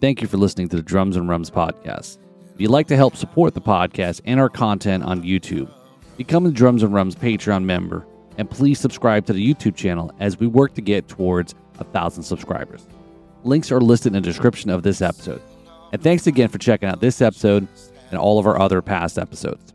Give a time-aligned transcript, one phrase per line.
[0.00, 2.18] Thank you for listening to the Drums and Rums podcast.
[2.52, 5.70] If you'd like to help support the podcast and our content on YouTube,
[6.16, 10.38] become a Drums and Rums Patreon member and please subscribe to the YouTube channel as
[10.38, 12.86] we work to get towards a thousand subscribers.
[13.44, 15.42] Links are listed in the description of this episode.
[15.92, 17.68] And thanks again for checking out this episode
[18.10, 19.72] and all of our other past episodes.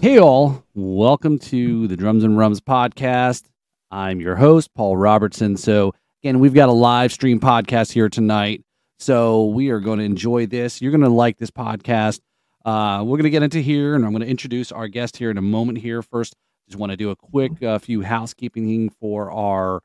[0.00, 0.64] Hey, all.
[0.80, 3.46] Welcome to the Drums and Rums podcast.
[3.90, 5.56] I'm your host, Paul Robertson.
[5.56, 5.92] So,
[6.22, 8.62] again, we've got a live stream podcast here tonight.
[9.00, 10.80] So, we are going to enjoy this.
[10.80, 12.20] You're going to like this podcast.
[12.64, 15.32] Uh, we're going to get into here, and I'm going to introduce our guest here
[15.32, 16.00] in a moment here.
[16.00, 16.36] First,
[16.68, 19.80] just want to do a quick uh, few housekeeping for our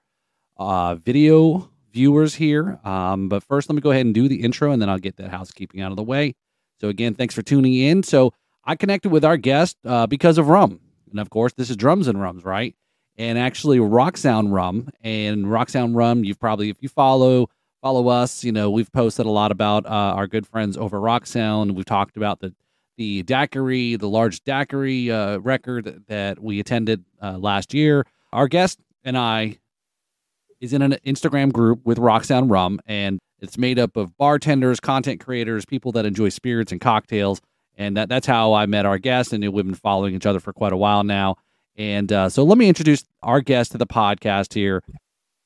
[0.57, 2.79] uh, video viewers here.
[2.83, 5.17] Um, but first, let me go ahead and do the intro, and then I'll get
[5.17, 6.35] that housekeeping out of the way.
[6.79, 8.03] So, again, thanks for tuning in.
[8.03, 8.31] So,
[8.65, 10.79] I connected with our guest uh, because of rum.
[11.11, 12.75] And of course, this is Drums and Rums, right?
[13.17, 14.89] And actually, Rock Sound Rum.
[15.01, 17.49] And Rock Sound Rum, you've probably, if you follow,
[17.81, 21.27] follow us, you know, we've posted a lot about uh, our good friends over Rock
[21.27, 21.75] Sound.
[21.75, 22.53] We've talked about the
[22.95, 28.05] the daiquiri, the large daiquiri uh, record that we attended uh, last year.
[28.31, 29.57] Our guest and I
[30.59, 34.79] is in an Instagram group with Rock Sound Rum, and it's made up of bartenders,
[34.79, 37.41] content creators, people that enjoy spirits and cocktails
[37.77, 39.33] and that, that's how I met our guest.
[39.33, 41.35] And we've been following each other for quite a while now.
[41.75, 44.83] And uh, so let me introduce our guest to the podcast here,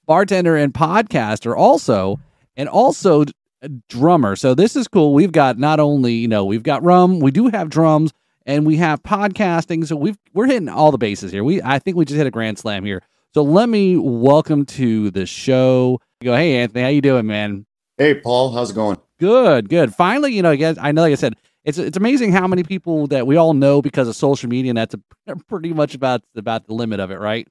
[0.06, 2.19] bartender and podcaster also,
[2.58, 3.23] and also
[3.61, 4.36] a drummer.
[4.36, 5.14] So this is cool.
[5.14, 8.11] We've got not only you know we've got rum, we do have drums,
[8.45, 9.88] and we have podcasting.
[9.88, 11.44] So we've we're hitting all the bases here.
[11.44, 13.02] We I think we just hit a grand slam here.
[13.34, 16.02] So let me welcome to the show.
[16.22, 17.66] Go, hey Anthony, how you doing, man?
[17.97, 18.97] Hey Paul, how's it going?
[19.19, 19.95] Good, good.
[19.95, 21.36] Finally, you know, I know, like I said,
[21.67, 24.77] it's it's amazing how many people that we all know because of social media, and
[24.77, 27.45] that's a, pretty much about about the limit of it, right?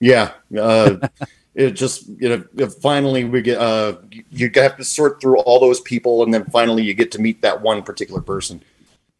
[0.00, 0.96] Yeah, uh,
[1.54, 3.98] it just you know finally we get uh,
[4.30, 7.42] you have to sort through all those people, and then finally you get to meet
[7.42, 8.62] that one particular person.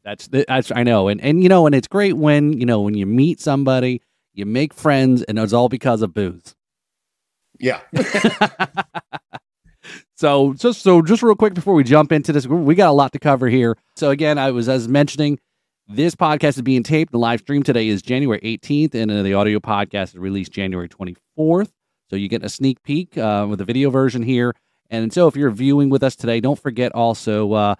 [0.02, 2.80] That's the, that's I know, and and you know, and it's great when you know
[2.80, 4.00] when you meet somebody,
[4.32, 6.54] you make friends, and it's all because of booze.
[7.58, 7.80] Yeah.
[10.16, 13.12] So just so just real quick before we jump into this, we got a lot
[13.12, 13.76] to cover here.
[13.96, 15.38] So again, I was as mentioning,
[15.88, 17.12] this podcast is being taped.
[17.12, 20.88] The live stream today is January 18th, and uh, the audio podcast is released January
[20.88, 21.70] 24th.
[22.08, 24.54] So you get a sneak peek uh, with the video version here.
[24.90, 27.74] And so if you're viewing with us today, don't forget also uh,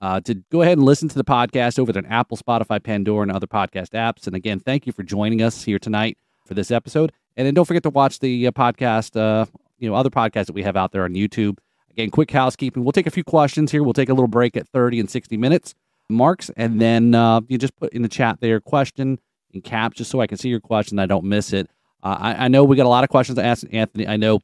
[0.00, 3.32] uh, to go ahead and listen to the podcast over on Apple, Spotify, Pandora, and
[3.32, 4.26] other podcast apps.
[4.26, 7.12] And again, thank you for joining us here tonight for this episode.
[7.36, 9.46] And then don't forget to watch the uh, podcast, uh,
[9.78, 11.58] you know, other podcasts that we have out there on YouTube.
[12.00, 12.82] Again, quick housekeeping.
[12.82, 13.82] We'll take a few questions here.
[13.82, 15.74] We'll take a little break at 30 and 60 minutes
[16.08, 19.18] marks, and then uh, you just put in the chat there question
[19.52, 20.98] in caps just so I can see your question.
[20.98, 21.68] I don't miss it.
[22.02, 24.08] Uh, I, I, know we got a lot of questions to ask Anthony.
[24.08, 24.40] I know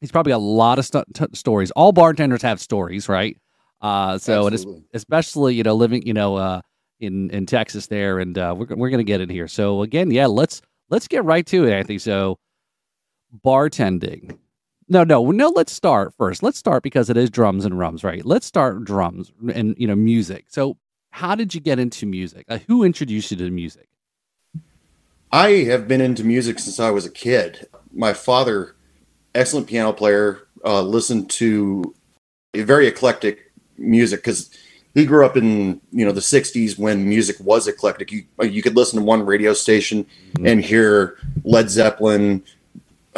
[0.00, 1.70] he's probably got a lot of st- t- stories.
[1.72, 3.36] All bartenders have stories, right?
[3.82, 6.62] Uh, so and especially you know living you know uh,
[7.00, 9.46] in in Texas there, and uh, we're we're gonna get it here.
[9.46, 11.98] So again, yeah, let's let's get right to it, Anthony.
[11.98, 12.38] So
[13.44, 14.38] bartending
[14.88, 15.48] no, no, no.
[15.48, 16.42] Let's start first.
[16.42, 18.24] Let's start because it is drums and rums, right?
[18.24, 20.46] Let's start drums and you know music.
[20.48, 20.76] So,
[21.10, 22.44] how did you get into music?
[22.48, 23.88] Uh, who introduced you to music?
[25.30, 27.66] I have been into music since I was a kid.
[27.92, 28.76] My father,
[29.34, 31.94] excellent piano player, uh, listened to
[32.54, 34.50] a very eclectic music because
[34.94, 38.76] he grew up in you know the 60s when music was eclectic you, you could
[38.76, 40.46] listen to one radio station mm-hmm.
[40.46, 42.42] and hear led zeppelin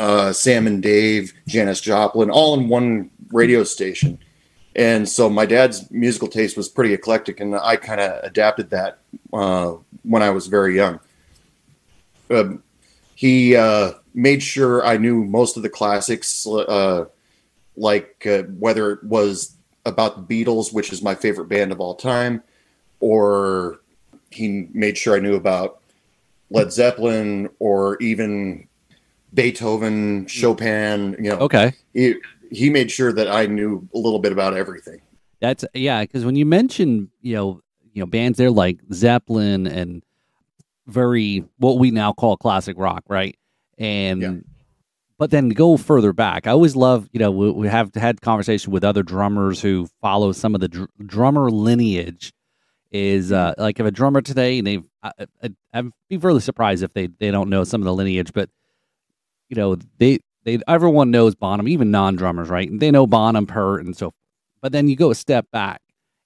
[0.01, 4.19] uh, Sam and Dave, Janis Joplin, all in one radio station.
[4.75, 8.99] And so my dad's musical taste was pretty eclectic, and I kind of adapted that
[9.33, 11.01] uh, when I was very young.
[12.31, 12.55] Uh,
[13.15, 13.55] he
[14.15, 17.05] made sure I knew most of the classics, uh,
[17.77, 21.95] like uh, whether it was about the Beatles, which is my favorite band of all
[21.95, 22.43] time,
[23.01, 23.81] or
[24.31, 25.81] he made sure I knew about
[26.51, 28.69] Led Zeppelin, or even
[29.33, 31.39] Beethoven, Chopin, you know.
[31.39, 31.73] Okay.
[31.95, 32.15] He,
[32.51, 35.01] he made sure that I knew a little bit about everything.
[35.41, 37.63] That's yeah, because when you mention you know
[37.93, 40.03] you know bands there like Zeppelin and
[40.87, 43.39] very what we now call classic rock, right?
[43.79, 44.35] And yeah.
[45.17, 46.47] but then go further back.
[46.47, 50.33] I always love you know we, we have had conversation with other drummers who follow
[50.33, 52.33] some of the dr- drummer lineage.
[52.93, 55.13] Is uh, like if a drummer today, and they've I,
[55.73, 58.51] I'd be really surprised if they they don't know some of the lineage, but
[59.51, 62.71] you know, they they everyone knows Bonham, even non drummers, right?
[62.73, 64.15] They know Bonham, Peart, and so.
[64.63, 65.83] But then you go a step back,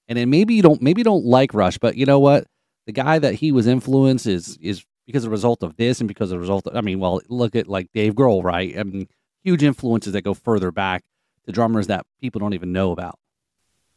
[0.07, 2.45] and then maybe you don't maybe you don't like Rush, but you know what?
[2.85, 6.07] The guy that he was influenced is is because of the result of this and
[6.07, 8.77] because of the result of, I mean, well, look at like Dave Grohl, right?
[8.77, 9.07] I mean,
[9.43, 11.03] huge influences that go further back
[11.45, 13.19] to drummers that people don't even know about.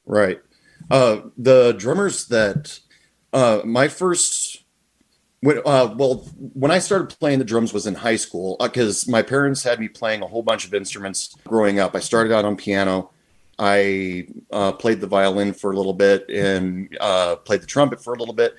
[0.04, 0.40] Right.
[0.90, 2.78] Uh, the drummers that
[3.32, 4.64] uh, my first
[5.40, 9.22] when uh, well when I started playing the drums was in high school because my
[9.22, 11.94] parents had me playing a whole bunch of instruments growing up.
[11.94, 13.10] I started out on piano.
[13.58, 18.12] I uh, played the violin for a little bit and uh, played the trumpet for
[18.12, 18.56] a little bit.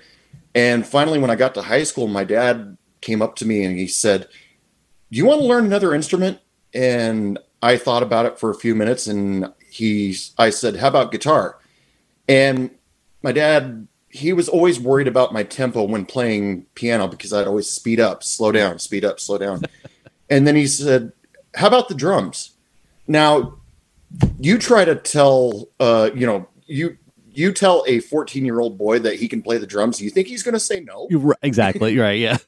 [0.54, 3.78] And finally, when I got to high school, my dad came up to me and
[3.78, 4.28] he said,
[5.12, 6.40] "Do you want to learn another instrument?"
[6.74, 11.12] And I thought about it for a few minutes, and he, I said, "How about
[11.12, 11.60] guitar?"
[12.28, 12.72] And
[13.22, 17.70] my dad, he was always worried about my tempo when playing piano because I'd always
[17.70, 19.62] speed up, slow down, speed up, slow down.
[20.30, 21.12] and then he said,
[21.56, 22.52] "How about the drums?"
[23.08, 23.60] Now,
[24.40, 26.98] you try to tell, uh, you know, you
[27.32, 30.02] you tell a 14 year old boy that he can play the drums.
[30.02, 31.08] You think he's going to say no?
[31.10, 31.94] You're right, exactly.
[31.94, 32.20] You're right.
[32.20, 32.38] Yeah.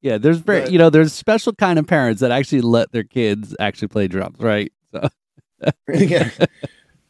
[0.00, 3.04] Yeah, there's very, but, you know, there's special kind of parents that actually let their
[3.04, 4.70] kids actually play drums, right?
[4.92, 5.08] So,
[5.94, 6.28] yeah.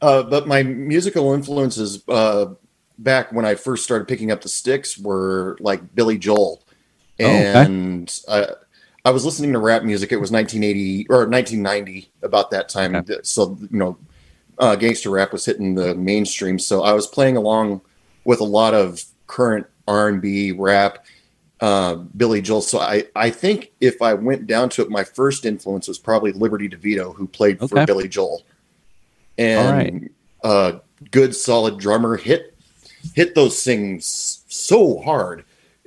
[0.01, 2.53] Uh, but my musical influences uh,
[2.97, 6.63] back when I first started picking up the sticks were like Billy Joel,
[7.19, 8.53] and oh, okay.
[9.05, 10.11] I, I was listening to rap music.
[10.11, 12.95] It was 1980 or 1990 about that time.
[12.95, 13.17] Okay.
[13.23, 13.97] So you know,
[14.57, 16.59] uh, gangster rap was hitting the mainstream.
[16.59, 17.81] So I was playing along
[18.23, 21.05] with a lot of current R and B rap,
[21.61, 22.61] uh, Billy Joel.
[22.61, 26.31] So I, I think if I went down to it, my first influence was probably
[26.31, 27.67] Liberty DeVito, who played okay.
[27.67, 28.43] for Billy Joel,
[29.37, 30.09] and
[30.43, 30.79] a uh,
[31.11, 32.54] good solid drummer hit
[33.13, 35.45] hit those things so hard.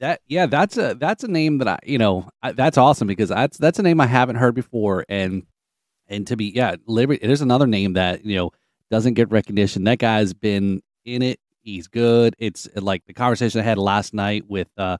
[0.00, 3.28] that yeah, that's a that's a name that I you know I, that's awesome because
[3.28, 5.44] that's that's a name I haven't heard before and
[6.08, 7.26] and to be yeah, Liberty.
[7.26, 8.50] There's another name that you know
[8.90, 9.84] doesn't get recognition.
[9.84, 11.40] That guy's been in it.
[11.62, 12.34] He's good.
[12.38, 14.98] It's like the conversation I had last night with uh,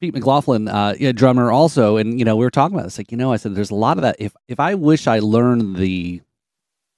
[0.00, 2.98] Pete McLaughlin, uh, yeah, drummer also, and you know we were talking about this.
[2.98, 4.16] Like you know, I said there's a lot of that.
[4.18, 6.22] If if I wish I learned the,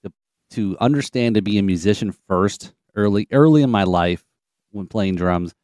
[0.03, 0.12] the
[0.50, 4.25] to understand to be a musician first early early in my life
[4.73, 5.55] when playing drums,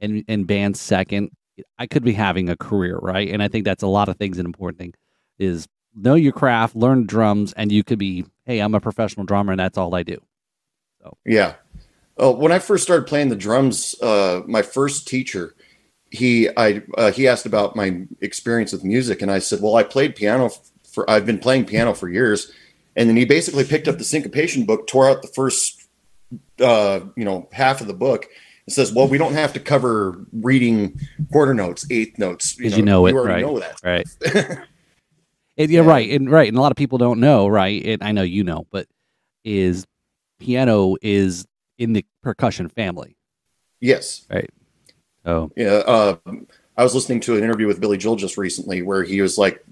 [0.00, 1.30] and and band second,
[1.78, 3.28] I could be having a career, right?
[3.28, 4.38] And I think that's a lot of things.
[4.38, 4.94] An important thing
[5.38, 9.52] is know your craft, learn drums, and you could be, hey, I'm a professional drummer,
[9.52, 10.18] and that's all I do.
[11.02, 11.54] So yeah.
[12.18, 15.54] Oh, when I first started playing the drums, uh, my first teacher,
[16.10, 19.82] he I uh, he asked about my experience with music, and I said, well, I
[19.82, 20.50] played piano
[20.84, 22.52] for I've been playing piano for years,
[22.96, 25.81] and then he basically picked up the syncopation book, tore out the first,
[26.62, 28.26] uh, you know, half of the book.
[28.66, 31.00] It says, "Well, we don't have to cover reading
[31.32, 32.58] quarter notes, eighth notes.
[32.58, 33.52] You know, you know it, you already right?
[33.52, 34.58] Know that, right?"
[35.54, 37.84] It, yeah, right, and right, and a lot of people don't know, right?
[37.84, 38.86] And I know you know, but
[39.44, 39.86] is
[40.40, 41.46] piano is
[41.78, 43.16] in the percussion family.
[43.80, 44.26] Yes.
[44.30, 44.50] Right.
[45.24, 45.50] Oh.
[45.56, 45.82] Yeah.
[45.86, 46.16] Uh,
[46.76, 49.64] I was listening to an interview with Billy Joel just recently where he was like,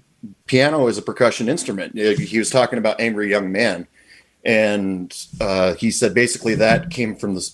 [0.45, 1.97] piano is a percussion instrument.
[1.97, 3.87] He was talking about Angry Young Man.
[4.43, 7.51] And uh, he said basically that came from the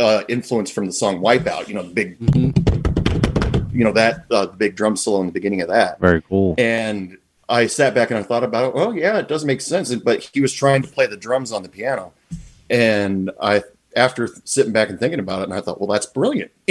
[0.00, 3.76] uh, influence from the song Wipeout, you know, the big, mm-hmm.
[3.76, 6.00] you know, that uh, the big drum solo in the beginning of that.
[6.00, 6.54] Very cool.
[6.58, 7.18] And
[7.48, 8.74] I sat back and I thought about it.
[8.74, 9.94] Well, yeah, it does make sense.
[9.94, 12.12] But he was trying to play the drums on the piano,
[12.70, 13.62] and I,
[13.94, 16.50] after sitting back and thinking about it, and I thought, well, that's brilliant.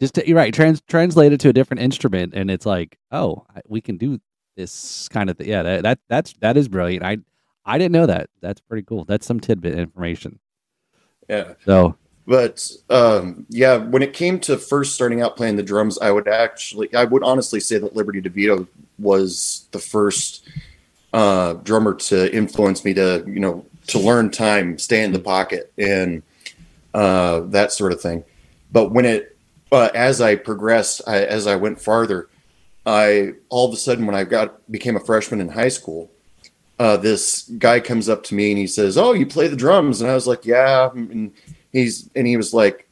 [0.00, 0.52] Just to, you're right.
[0.52, 4.20] Trans translate it to a different instrument, and it's like, oh, we can do
[4.56, 5.48] this kind of thing.
[5.48, 7.04] Yeah, that, that that's that is brilliant.
[7.04, 7.18] I
[7.64, 8.28] I didn't know that.
[8.40, 9.04] That's pretty cool.
[9.04, 10.38] That's some tidbit information.
[11.28, 11.54] Yeah.
[11.64, 16.10] So but um, yeah, when it came to first starting out playing the drums, I
[16.10, 18.66] would actually, I would honestly say that Liberty DeVito
[18.98, 20.48] was the first
[21.12, 25.72] uh, drummer to influence me to, you know, to learn time, stay in the pocket,
[25.76, 26.22] and
[26.94, 28.24] uh, that sort of thing.
[28.70, 29.36] But when it,
[29.72, 32.28] uh, as I progressed, I, as I went farther,
[32.86, 36.10] I all of a sudden when I got became a freshman in high school,
[36.82, 40.00] uh, this guy comes up to me and he says, "Oh, you play the drums?"
[40.00, 41.32] And I was like, "Yeah." And
[41.72, 42.88] he's and he was like,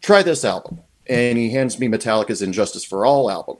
[0.00, 0.80] try this album.
[1.06, 3.56] And he hands me Metallica's "And Justice for All album.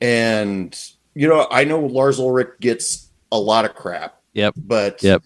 [0.00, 0.74] And
[1.14, 4.20] you know, I know Lars Ulrich gets a lot of crap.
[4.32, 4.54] Yep.
[4.56, 5.22] But yep.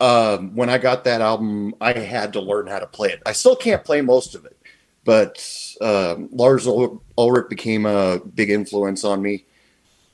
[0.00, 3.22] Um, when I got that album, I had to learn how to play it.
[3.26, 4.56] I still can't play most of it,
[5.04, 5.46] but
[5.82, 9.44] um, Lars Ulrich became a big influence on me.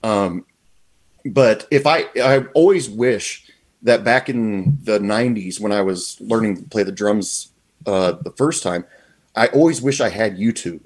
[0.03, 0.45] Um,
[1.33, 3.51] but if I, I always wish
[3.83, 7.53] that back in the 90s when I was learning to play the drums
[7.87, 8.85] uh, the first time,
[9.35, 10.81] I always wish I had YouTube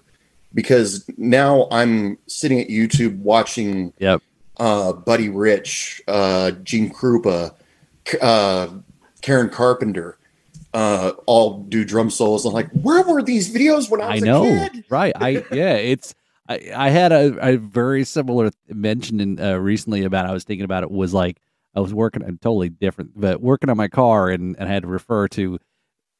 [0.52, 4.22] because now I'm sitting at YouTube watching yep.
[4.58, 7.54] uh, Buddy Rich, uh, Gene Krupa,
[8.20, 8.68] uh,
[9.22, 10.18] Karen Carpenter,
[10.74, 12.44] uh, all do drum solos.
[12.44, 14.84] I'm like, where were these videos when I was I know, a kid?
[14.88, 15.12] right?
[15.16, 16.14] I yeah, it's
[16.50, 20.26] I, I had a, a very similar mention in, uh, recently about.
[20.26, 21.38] I was thinking about it was like
[21.76, 24.82] I was working I'm totally different, but working on my car and, and I had
[24.82, 25.58] to refer to.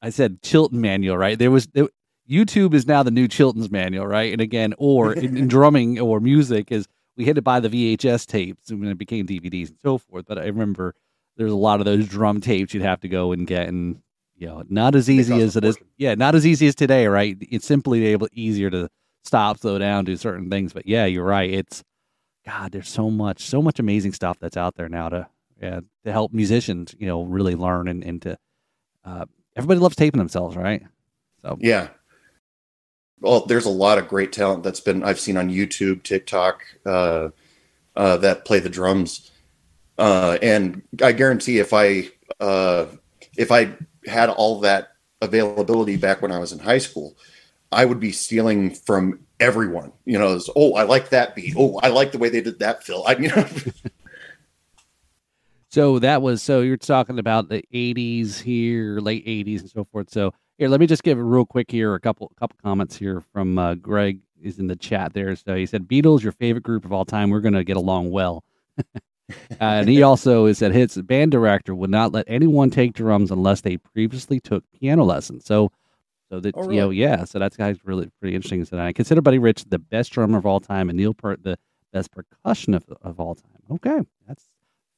[0.01, 1.37] I said Chilton manual, right?
[1.37, 1.89] There was there,
[2.31, 4.33] YouTube is now the new Chilton's manual, right?
[4.33, 8.25] And again, or in, in drumming or music is we had to buy the VHS
[8.27, 10.27] tapes when it became DVDs and so forth.
[10.29, 10.95] But I remember
[11.37, 14.01] there's a lot of those drum tapes you'd have to go and get, and
[14.37, 15.77] you know, not as easy as it is.
[15.99, 17.37] Yeah, not as easy as today, right?
[17.41, 18.89] It's simply able easier to
[19.25, 20.73] stop, slow down, do certain things.
[20.73, 21.51] But yeah, you're right.
[21.51, 21.83] It's
[22.47, 25.27] God, there's so much, so much amazing stuff that's out there now to
[25.61, 28.39] yeah, to help musicians, you know, really learn and, and to
[29.05, 30.83] uh, everybody loves taping themselves, right?
[31.43, 31.89] So Yeah.
[33.21, 37.29] Well, there's a lot of great talent that's been I've seen on YouTube, TikTok, uh,
[37.95, 39.31] uh, that play the drums,
[39.99, 42.09] uh, and I guarantee if I
[42.39, 42.87] uh,
[43.37, 43.75] if I
[44.07, 47.15] had all that availability back when I was in high school,
[47.73, 49.93] I would be stealing from everyone.
[50.05, 51.55] You know, it's, oh, I like that beat.
[51.57, 53.05] Oh, I like the way they did that fill.
[53.07, 53.47] I, you know,
[55.71, 60.11] So that was so you're talking about the 80s here, late 80s and so forth.
[60.11, 63.23] So here, let me just give a real quick here a couple couple comments here
[63.33, 65.37] from uh, Greg is in the chat there.
[65.37, 67.31] So he said Beatles your favorite group of all time.
[67.31, 68.43] We're going to get along well.
[68.79, 68.95] uh,
[69.61, 73.61] and he also is said his band director would not let anyone take drums unless
[73.61, 75.45] they previously took piano lessons.
[75.45, 75.71] So
[76.31, 78.65] so that Oh, you know yeah, so that's guy's really pretty interesting.
[78.65, 81.59] So I consider Buddy Rich the best drummer of all time and Neil Peart the
[81.93, 83.63] best percussion of, of all time.
[83.73, 84.47] Okay, that's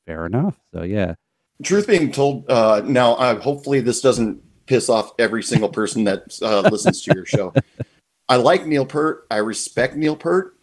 [0.06, 0.58] fair enough.
[0.72, 1.14] So yeah.
[1.62, 6.38] truth being told, uh, now uh, hopefully this doesn't piss off every single person that
[6.42, 7.52] uh, listens to your show.
[8.28, 9.26] I like Neil Peart.
[9.30, 10.56] I respect Neil Peart.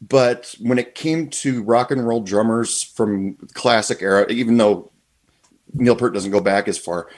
[0.00, 4.90] But when it came to rock and roll drummers from classic era, even though
[5.74, 7.08] Neil Peart doesn't go back as far,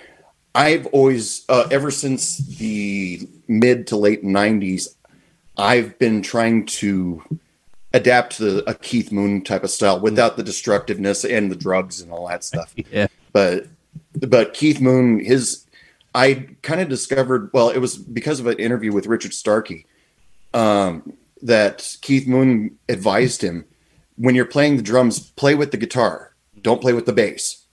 [0.55, 4.95] I've always, uh, ever since the mid to late '90s,
[5.57, 7.23] I've been trying to
[7.93, 12.11] adapt to a Keith Moon type of style without the destructiveness and the drugs and
[12.13, 12.75] all that stuff.
[12.91, 13.07] Yeah.
[13.33, 13.67] but
[14.21, 15.65] but Keith Moon, his
[16.15, 19.87] I kind of discovered well, it was because of an interview with Richard Starkey
[20.53, 23.65] um, that Keith Moon advised him
[24.17, 27.64] when you're playing the drums, play with the guitar, don't play with the bass,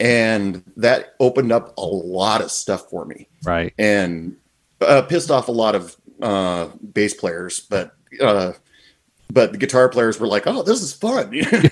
[0.00, 3.72] and that opened up a lot of stuff for me Right.
[3.78, 4.36] and
[4.80, 7.94] uh, pissed off a lot of uh, bass players, but.
[8.20, 8.52] Uh,
[9.32, 11.30] but the guitar players were like, "Oh, this is fun."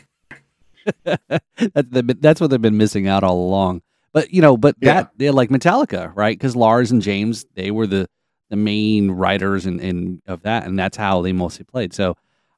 [1.04, 3.82] that's what they've been missing out all along.
[4.12, 4.94] But you know, but Yeah.
[4.94, 6.38] that they're like Metallica, right?
[6.38, 8.08] Because Lars and James, they were the
[8.50, 11.92] the main writers and and of that, and that's how they mostly played.
[11.92, 12.16] So,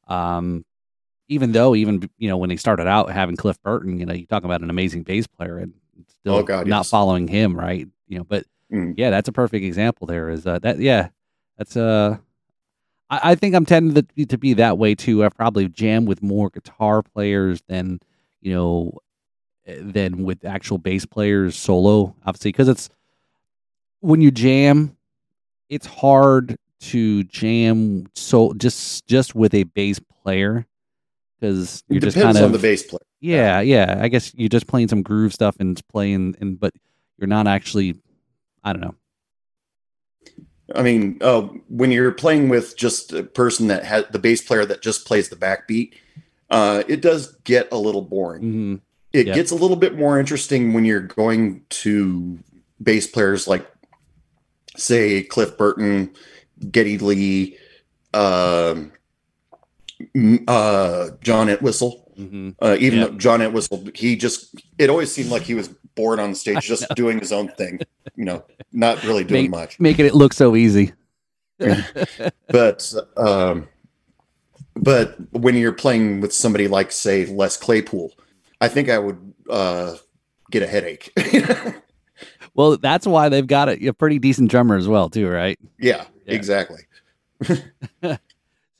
[0.08, 0.64] um,
[1.30, 4.26] even though even you know when they started out having Cliff Burton, you know, you
[4.26, 5.72] talk about an amazing bass player and
[6.08, 6.90] still Oh, God, not yes.
[6.90, 7.88] following him, right?
[8.08, 8.94] You know, but Mm.
[8.96, 10.06] yeah, that's a perfect example.
[10.06, 10.78] There is uh, that.
[10.78, 11.08] Yeah,
[11.58, 12.18] that's uh
[13.08, 15.24] I, I think I'm tending to, to be that way too.
[15.24, 17.98] I've probably jammed with more guitar players than
[18.40, 18.92] you know
[19.66, 22.14] eh, than with actual bass players solo.
[22.24, 22.90] Obviously, because it's
[24.00, 24.96] when you jam,
[25.68, 30.64] it's hard to jam so just just with a bass player
[31.40, 33.00] because you're just depends kind of on the bass player.
[33.20, 33.98] yeah, yeah.
[34.00, 36.74] I guess you're just playing some groove stuff and playing, and but
[37.18, 37.98] you're not actually.
[38.62, 38.94] I don't know.
[40.74, 44.64] I mean, uh, when you're playing with just a person that has the bass player
[44.66, 45.94] that just plays the backbeat,
[46.50, 48.42] uh, it does get a little boring.
[48.42, 48.74] hmm
[49.12, 49.34] It Yeah.
[49.34, 52.38] gets a little bit more interesting when you're going to
[52.80, 53.66] bass players like,
[54.76, 56.12] say, Cliff Burton,
[56.70, 57.56] Geddy Lee,
[58.14, 58.92] um,
[60.48, 62.12] uh, John Entwistle.
[62.16, 63.06] hmm Uh, even Yeah.
[63.06, 66.86] though John Entwistle, he just, it always seemed like he was bored on stage, just
[66.94, 67.80] doing his own thing,
[68.16, 69.80] you know, not really doing Make- much.
[69.80, 70.92] Making it look so easy.
[72.48, 73.68] but um,
[74.76, 78.12] but when you're playing with somebody like say Les Claypool,
[78.62, 79.96] I think I would uh,
[80.50, 81.12] get a headache.
[82.54, 85.58] Well, that's why they've got a, a pretty decent drummer as well, too, right?
[85.78, 86.34] yeah, Yeah.
[86.34, 86.80] exactly.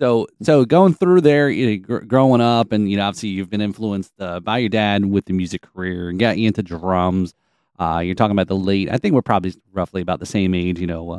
[0.01, 3.51] So, so going through there, you know, gr- growing up, and you know, obviously you've
[3.51, 7.35] been influenced uh, by your dad with the music career and got you into drums.
[7.79, 8.91] Uh, you're talking about the late.
[8.91, 10.81] I think we're probably roughly about the same age.
[10.81, 11.17] You know, uh,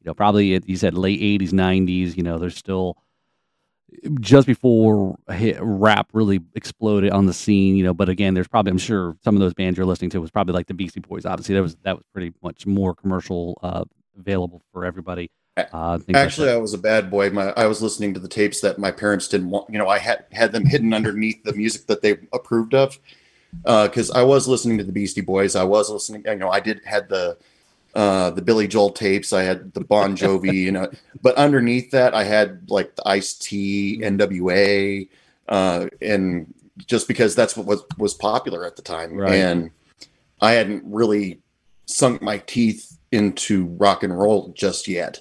[0.00, 2.16] you know, probably at- you said late '80s, '90s.
[2.16, 2.96] You know, there's still
[4.20, 5.16] just before
[5.60, 7.76] rap really exploded on the scene.
[7.76, 10.20] You know, but again, there's probably I'm sure some of those bands you're listening to
[10.20, 11.26] was probably like the Beastie Boys.
[11.26, 13.84] Obviously, that was that was pretty much more commercial, uh,
[14.18, 15.30] available for everybody.
[15.56, 16.50] Uh, like Actually.
[16.50, 17.30] I was a bad boy.
[17.30, 19.68] My I was listening to the tapes that my parents didn't want.
[19.70, 22.98] You know, I had had them hidden underneath the music that they approved of.
[23.62, 25.54] Because I was listening to the Beastie Boys.
[25.56, 26.22] I was listening.
[26.26, 27.36] You know, I did had the
[27.94, 29.34] uh, the Billy Joel tapes.
[29.34, 30.90] I had the Bon Jovi, you know,
[31.20, 35.06] but underneath that, I had like the Ice T, NWA,
[35.50, 36.54] uh, and
[36.86, 39.34] just because that's what was was popular at the time, Right.
[39.34, 39.70] and
[40.40, 41.40] I hadn't really
[41.84, 45.20] sunk my teeth into rock and roll just yet,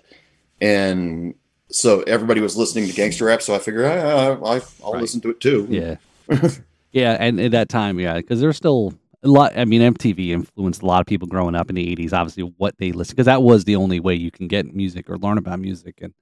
[0.62, 1.34] and
[1.70, 3.42] so everybody was listening to gangster rap.
[3.42, 5.02] So I figured ah, I, I'll Right.
[5.02, 5.68] listen to it too.
[5.70, 5.96] Yeah.
[6.92, 9.58] yeah, and at that time, yeah, because there's still a lot.
[9.58, 12.14] I mean, MTV influenced a lot of people growing up in the '80s.
[12.14, 15.18] Obviously, what they listen because that was the only way you can get music or
[15.18, 16.14] learn about music, and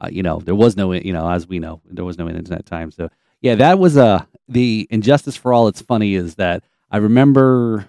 [0.00, 2.66] uh, you know, there was no, you know, as we know, there was no internet
[2.66, 2.90] time.
[2.90, 3.08] So
[3.40, 5.68] yeah, that was uh, the and justice for all.
[5.68, 7.86] It's funny is that I remember.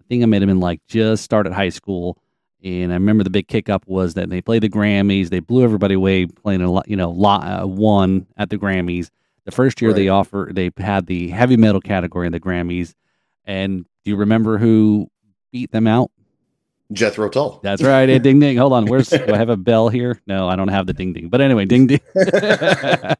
[0.00, 2.18] I think I might have been like just started high school.
[2.64, 5.30] And I remember the big kick up was that they played the Grammys.
[5.30, 9.10] They blew everybody away playing a lot, you know, lot, uh, one at the Grammys.
[9.44, 10.14] The first year they Right.
[10.14, 12.94] offer they had the heavy metal category in the Grammys.
[13.44, 15.08] And do you remember who
[15.50, 16.10] beat them out?
[16.92, 17.58] Jethro Tull.
[17.62, 18.08] That's right.
[18.08, 18.56] eh, ding ding.
[18.58, 18.86] Hold on.
[18.86, 20.20] Where's do I have a bell here?
[20.26, 21.28] No, I don't have the ding ding.
[21.30, 22.00] But anyway, ding ding.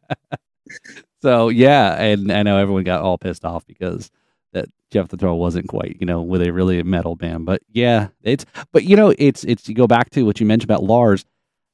[1.23, 4.11] so yeah, and I know everyone got all pissed off because
[4.53, 7.47] that Jeff the Throw wasn't quite, you know, with a really metal band.
[7.47, 10.71] But yeah, it's but you know, it's it's you go back to what you mentioned
[10.71, 11.25] about Lars.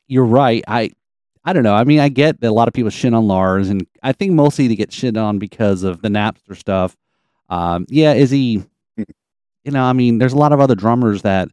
[0.06, 0.62] You're right.
[0.66, 0.90] I
[1.44, 1.74] I don't know.
[1.74, 4.32] I mean, I get that a lot of people shit on Lars, and I think
[4.32, 6.96] mostly they get shit on because of the Napster stuff.
[7.48, 8.64] Um, yeah, is he?
[8.96, 11.48] You know, I mean, there's a lot of other drummers that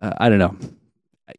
[0.00, 0.56] uh, I don't know.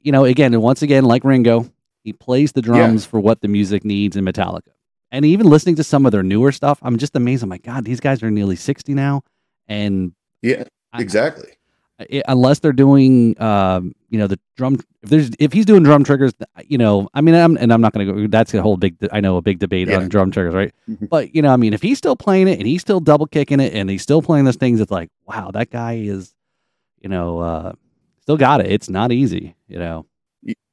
[0.01, 1.69] You know, again, once again, like Ringo,
[2.03, 4.69] he plays the drums for what the music needs in Metallica.
[5.11, 7.43] And even listening to some of their newer stuff, I'm just amazed.
[7.43, 9.23] I'm like, God, these guys are nearly 60 now,
[9.67, 10.11] and
[10.41, 11.49] Yeah, exactly.
[11.99, 14.75] i unless they're doing, um, you know, the drum.
[15.01, 16.33] If there's if he's doing drum triggers,
[16.67, 18.27] you know, I mean, I'm, and I'm not going to go.
[18.27, 18.95] That's a whole big.
[19.11, 19.97] I know a big debate Yeah.
[19.97, 20.73] on drum triggers, right?
[20.89, 21.09] Mhm.
[21.09, 23.59] But you know, I mean, if he's still playing it and he's still double kicking
[23.59, 26.35] it and he's still playing those things, it's like, wow, that guy is,
[27.01, 27.71] you know, uh,
[28.21, 28.69] still got it.
[28.71, 30.05] It's not easy, you know.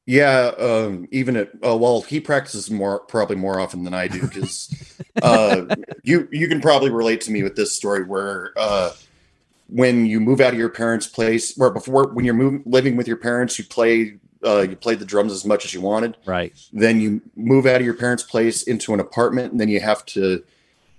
[0.06, 4.20] Yeah, um, even at uh, well, he practices more probably more often than I do
[4.20, 5.64] because uh,
[6.02, 8.90] you you can probably relate to me with this story where uh,
[9.68, 13.08] when you move out of your parents' place, or before when you're moving living with
[13.08, 16.18] your parents, you play uh, you played the drums as much as you wanted.
[16.26, 16.52] Right.
[16.72, 20.04] Then you move out of your parents' place into an apartment, and then you have
[20.06, 20.44] to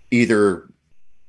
[0.09, 0.67] either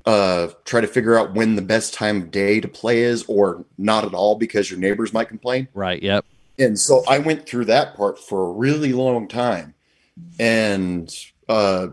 [0.06, 3.66] uh, try to figure out when the best time of day to play is, or
[3.76, 6.02] not at all because your neighbors might complain Right.
[6.02, 6.24] Yep.
[6.58, 9.74] And so I went through that part for a really long time,
[10.38, 11.14] and
[11.48, 11.88] uh,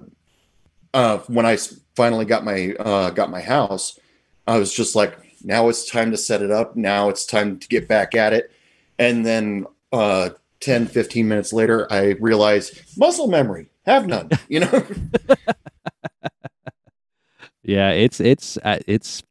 [0.93, 1.57] uh, when I
[1.95, 3.99] finally got my uh, got my house,
[4.47, 6.75] I was just like, now it's time to set it up.
[6.75, 8.51] Now it's time to get back at it,
[8.97, 14.29] and then uh, 10, 15 minutes later, I realized muscle memory, have none.
[14.47, 14.85] You know,
[17.63, 17.91] Yeah.
[17.91, 19.23] It's it's uh, it's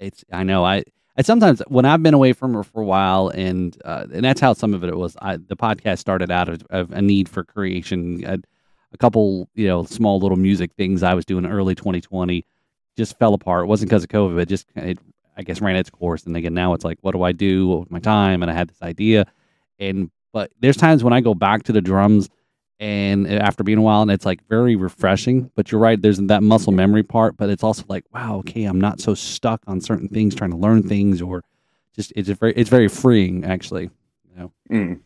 [0.00, 0.24] it's.
[0.32, 0.64] I know.
[0.64, 0.82] I.
[1.20, 4.52] Sometimes when I've been away from her for a while, and uh, and that's how
[4.52, 5.16] some of it was.
[5.20, 8.24] I, the podcast started out of, of a need for creation.
[8.24, 8.38] A,
[8.92, 12.44] a couple, you know, small little music things I was doing early 2020
[12.96, 13.64] just fell apart.
[13.64, 14.40] It wasn't because of COVID.
[14.40, 14.98] It just it,
[15.36, 16.24] I guess ran its course.
[16.24, 18.42] And again, now it's like, what do I do with my time?
[18.42, 19.26] And I had this idea,
[19.78, 22.28] and but there's times when I go back to the drums,
[22.80, 25.50] and after being a while, and it's like very refreshing.
[25.54, 28.80] But you're right, there's that muscle memory part, but it's also like, wow, okay, I'm
[28.80, 31.42] not so stuck on certain things, trying to learn things, or
[31.96, 33.90] just it's very it's very freeing actually.
[34.30, 35.00] You know, Mm.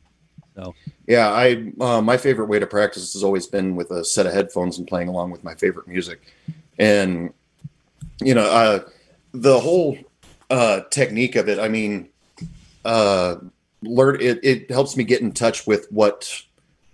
[0.55, 0.75] So.
[1.07, 4.35] yeah, I uh, my favorite way to practice has always been with a set of
[4.35, 6.21] headphones and playing along with my favorite music,
[6.79, 7.33] and
[8.21, 8.81] you know, uh,
[9.33, 9.97] the whole
[10.51, 11.59] uh, technique of it.
[11.59, 12.11] I mean,
[12.85, 13.37] uh,
[13.83, 14.41] learn it.
[14.43, 16.43] It helps me get in touch with what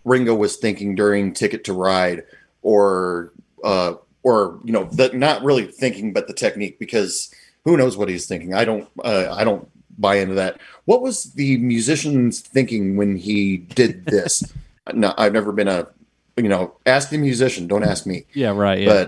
[0.04, 2.24] Ringo was thinking during Ticket to Ride,
[2.62, 3.32] or
[3.64, 7.32] uh, or you know, the, not really thinking, but the technique because
[7.64, 8.54] who knows what he's thinking.
[8.54, 8.88] I don't.
[9.02, 10.60] Uh, I don't buy into that.
[10.84, 14.42] What was the musician's thinking when he did this?
[14.92, 15.88] no, I've never been a,
[16.36, 17.66] you know, ask the musician.
[17.66, 18.24] Don't ask me.
[18.32, 19.06] yeah, right, yeah,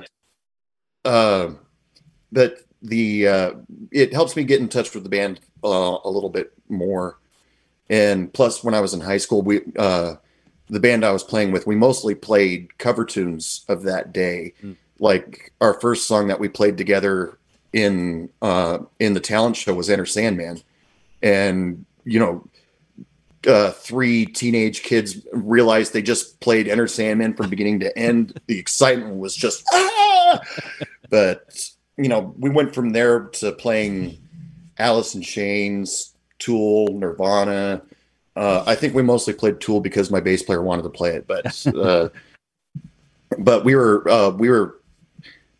[1.05, 1.51] But, uh,
[2.33, 3.53] but the uh,
[3.91, 7.19] it helps me get in touch with the band uh, a little bit more.
[7.89, 10.17] And plus, when I was in high school, we uh,
[10.71, 14.55] the band I was playing with, we mostly played cover tunes of that day.
[14.63, 14.77] Mm.
[14.99, 17.39] Like our first song that we played together
[17.73, 20.61] in uh, in the talent show was Enter Sandman,
[21.23, 22.47] and you know,
[23.47, 28.39] uh, three teenage kids realized they just played Enter Sandman from beginning to end.
[28.47, 30.41] The excitement was just ah!
[31.09, 34.19] But you know, we went from there to playing
[34.79, 37.83] Alice in Chains, Tool, Nirvana.
[38.37, 41.27] Uh, I think we mostly played Tool because my bass player wanted to play it,
[41.27, 42.09] but uh,
[43.39, 44.81] but we were uh, we were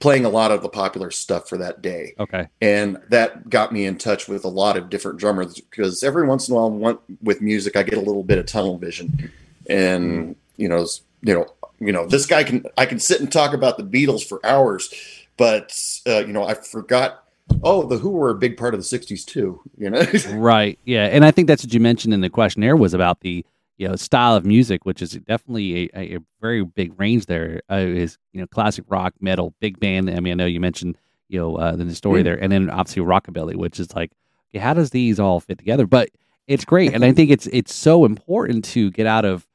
[0.01, 2.15] playing a lot of the popular stuff for that day.
[2.19, 2.49] Okay.
[2.63, 6.49] And that got me in touch with a lot of different drummers because every once
[6.49, 9.31] in a while, one, with music, I get a little bit of tunnel vision,
[9.69, 10.87] and you know,
[11.23, 11.47] you know,
[11.79, 14.93] you know, this guy can I can sit and talk about the Beatles for hours,
[15.37, 17.25] but uh, you know, I forgot.
[17.63, 19.61] Oh, the Who were a big part of the '60s too.
[19.77, 20.79] You know, right?
[20.85, 23.45] Yeah, and I think that's what you mentioned in the questionnaire was about the
[23.77, 27.27] you know style of music, which is definitely a, a very big range.
[27.27, 30.11] There uh, is you know classic rock, metal, big band.
[30.11, 30.97] I mean, I know you mentioned
[31.29, 32.25] you know uh, the story mm.
[32.25, 34.13] there, and then obviously rockabilly, which is like,
[34.51, 35.87] okay, how does these all fit together?
[35.87, 36.11] But
[36.47, 39.47] it's great, and I think it's it's so important to get out of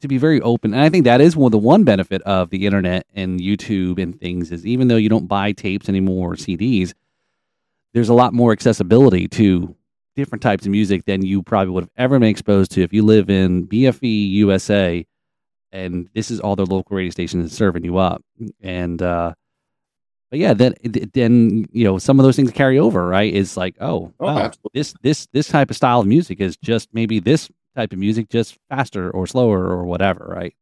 [0.00, 0.72] to be very open.
[0.72, 4.02] And I think that is one of the one benefit of the internet and YouTube
[4.02, 6.92] and things is even though you don't buy tapes anymore or CDs,
[7.92, 9.74] there's a lot more accessibility to
[10.16, 13.02] different types of music than you probably would have ever been exposed to if you
[13.02, 15.06] live in BFE USA
[15.72, 18.22] and this is all their local radio stations serving you up.
[18.62, 19.34] And uh
[20.30, 20.74] but yeah, then
[21.12, 23.34] then you know some of those things carry over, right?
[23.34, 26.88] It's like, oh, oh wow, this this this type of style of music is just
[26.92, 30.54] maybe this type of music, just faster or slower or whatever, right?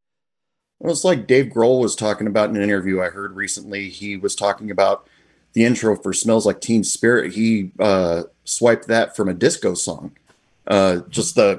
[0.79, 3.89] Well, it's like Dave Grohl was talking about in an interview I heard recently.
[3.89, 5.09] He was talking about
[5.53, 10.17] the intro for "Smells Like Teen Spirit." He uh, swiped that from a disco song.
[10.69, 11.59] Uh, just the,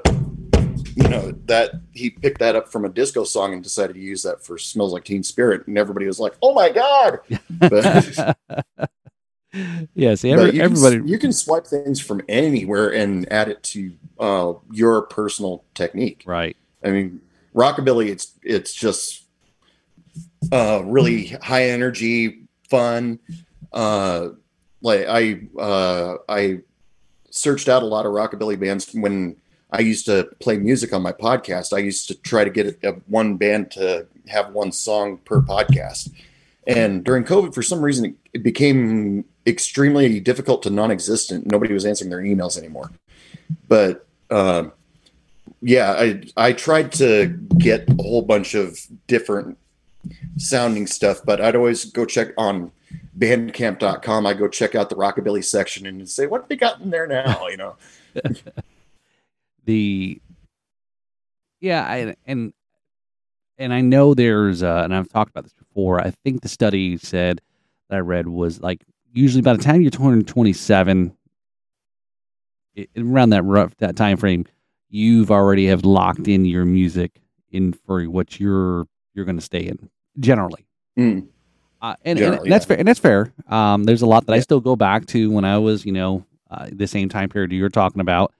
[0.94, 4.22] you know, that he picked that up from a disco song and decided to use
[4.22, 8.36] that for "Smells Like Teen Spirit," and everybody was like, "Oh my god!" But,
[9.94, 10.98] yes, every, you everybody.
[10.98, 16.22] Can, you can swipe things from anywhere and add it to uh, your personal technique.
[16.26, 16.56] Right.
[16.84, 17.20] I mean,
[17.54, 18.08] rockabilly.
[18.08, 19.24] It's it's just
[20.52, 23.18] uh, really high energy, fun.
[23.72, 24.30] Uh,
[24.82, 26.60] like I uh, I
[27.30, 29.36] searched out a lot of rockabilly bands when
[29.72, 31.72] I used to play music on my podcast.
[31.72, 36.12] I used to try to get a, one band to have one song per podcast.
[36.66, 41.46] And during COVID, for some reason, it became extremely difficult to non-existent.
[41.46, 42.90] Nobody was answering their emails anymore.
[43.68, 44.70] But uh,
[45.60, 47.26] yeah, I I tried to
[47.58, 49.58] get a whole bunch of different
[50.38, 52.72] sounding stuff, but I'd always go check on
[53.18, 54.26] bandcamp.com.
[54.26, 57.06] I go check out the rockabilly section and say, what have they got in there
[57.06, 57.46] now?
[57.48, 57.76] You know,
[59.64, 60.20] the,
[61.60, 61.82] yeah.
[61.82, 62.52] I, and,
[63.58, 66.00] and I know there's, uh, and I've talked about this before.
[66.00, 67.40] I think the study said
[67.88, 71.16] that I read was like usually by the time you're 227,
[72.74, 74.44] it, around that rough that time frame,
[74.88, 77.20] you've already have locked in your music
[77.50, 80.66] in for what you're you're going to stay in generally.
[80.98, 81.28] Mm.
[81.82, 82.68] Uh, and, generally, and, that's yeah.
[82.68, 82.78] fair.
[82.78, 83.32] And that's fair.
[83.48, 84.38] Um, there's a lot that yeah.
[84.38, 87.52] I still go back to when I was, you know, uh, the same time period
[87.52, 88.34] you were talking about.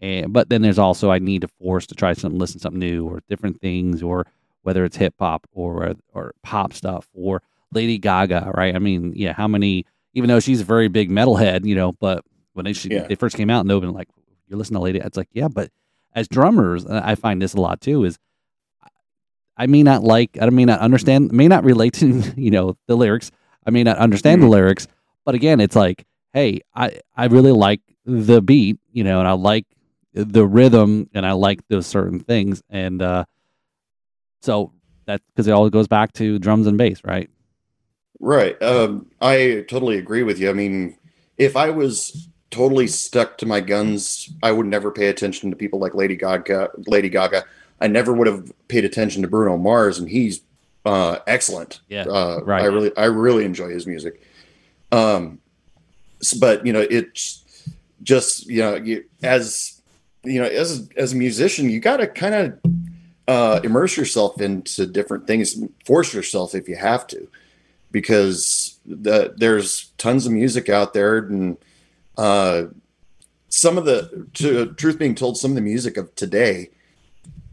[0.00, 2.78] And but then there's also I need to force to try something, listen to something
[2.78, 4.26] new or different things, or
[4.62, 8.74] whether it's hip hop or or pop stuff or Lady Gaga, right?
[8.74, 12.24] I mean, yeah, how many even though she's a very big metalhead, you know, but
[12.52, 13.06] when they, she, yeah.
[13.06, 14.08] they first came out and they've been like,
[14.48, 15.70] you're listening to Lady, it's like, yeah, but
[16.14, 18.18] as drummers, I find this a lot too, is
[19.56, 22.96] I may not like, I may not understand, may not relate to, you know, the
[22.96, 23.30] lyrics.
[23.66, 24.50] I may not understand mm-hmm.
[24.50, 24.86] the lyrics,
[25.24, 29.32] but again, it's like, hey, I, I really like the beat, you know, and I
[29.32, 29.66] like
[30.14, 32.62] the rhythm and I like those certain things.
[32.70, 33.24] And, uh,
[34.40, 34.72] so
[35.06, 37.28] that, cause it all goes back to drums and bass, right?
[38.20, 38.60] Right.
[38.62, 40.50] Um, I totally agree with you.
[40.50, 40.96] I mean,
[41.36, 45.78] if I was totally stuck to my guns, I would never pay attention to people
[45.78, 46.70] like Lady Gaga.
[46.86, 47.44] Lady Gaga.
[47.80, 50.40] I never would have paid attention to Bruno Mars, and he's
[50.84, 51.80] uh, excellent.
[51.88, 52.62] Yeah, uh, right.
[52.62, 54.20] I really, I really enjoy his music.
[54.90, 55.38] Um,
[56.40, 57.44] but you know, it's
[58.02, 59.80] just you know, you, as
[60.24, 62.72] you know, as as a musician, you got to kind of
[63.28, 67.28] uh, immerse yourself into different things, force yourself if you have to
[67.90, 71.56] because the, there's tons of music out there and
[72.16, 72.64] uh,
[73.48, 76.70] some of the to, truth being told some of the music of today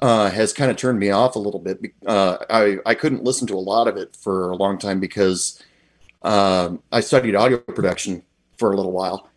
[0.01, 3.47] uh, has kind of turned me off a little bit uh, I, I couldn't listen
[3.47, 5.61] to a lot of it for a long time because
[6.21, 8.23] um, i studied audio production
[8.57, 9.29] for a little while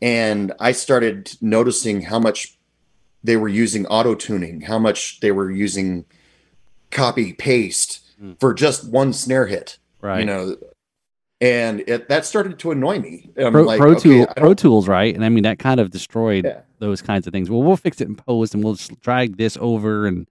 [0.00, 2.56] and i started noticing how much
[3.24, 6.04] they were using auto tuning how much they were using
[6.90, 8.38] copy paste mm.
[8.40, 10.20] for just one snare hit right?
[10.20, 10.56] You know,
[11.40, 13.30] and it that started to annoy me.
[13.36, 15.14] I'm Pro, like, Pro, okay, Tool, Pro Tools, right?
[15.14, 16.60] And I mean that kind of destroyed yeah.
[16.78, 17.50] those kinds of things.
[17.50, 20.26] Well, we'll fix it in post, and we'll just drag this over, and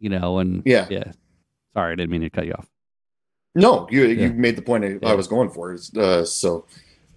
[0.00, 1.12] you know, and yeah, yeah.
[1.74, 2.68] Sorry, I didn't mean to cut you off.
[3.54, 4.26] No, you yeah.
[4.26, 5.10] you made the point I, yeah.
[5.10, 5.76] I was going for.
[5.96, 6.66] Uh, so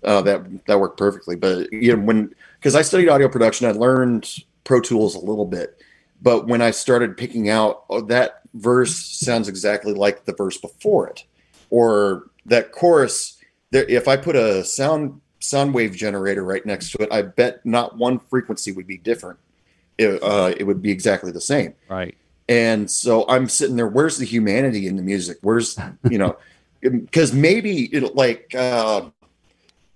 [0.04, 1.36] uh, that that worked perfectly.
[1.36, 4.30] But you know, when because I studied audio production, I learned
[4.66, 5.82] Pro Tools a little bit.
[6.22, 11.08] But when I started picking out, oh, that verse sounds exactly like the verse before
[11.08, 11.24] it
[11.70, 13.38] or that chorus.
[13.72, 17.66] There, if I put a sound sound wave generator right next to it, I bet
[17.66, 19.40] not one frequency would be different.
[19.98, 21.74] It, uh, it would be exactly the same.
[21.90, 22.16] Right.
[22.48, 23.88] And so I'm sitting there.
[23.88, 25.38] Where's the humanity in the music?
[25.42, 25.78] Where's
[26.10, 26.38] you know?
[26.82, 29.10] Because maybe it like uh,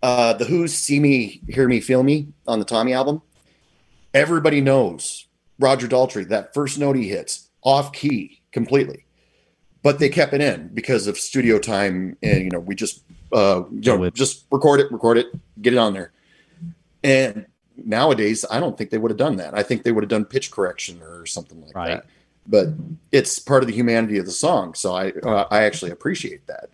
[0.01, 3.21] uh, the Who's "See Me, Hear Me, Feel Me" on the Tommy album.
[4.13, 5.27] Everybody knows
[5.59, 6.27] Roger Daltrey.
[6.27, 9.05] That first note he hits off key completely,
[9.83, 13.63] but they kept it in because of studio time, and you know we just uh,
[13.71, 15.27] you know just record it, record it,
[15.61, 16.11] get it on there.
[17.03, 17.45] And
[17.77, 19.53] nowadays, I don't think they would have done that.
[19.53, 21.87] I think they would have done pitch correction or something like right.
[21.89, 22.05] that.
[22.47, 22.69] But
[23.11, 26.69] it's part of the humanity of the song, so I uh, I actually appreciate that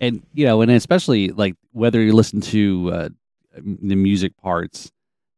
[0.00, 3.08] and you know, and especially like whether you listen to uh,
[3.56, 4.90] the music parts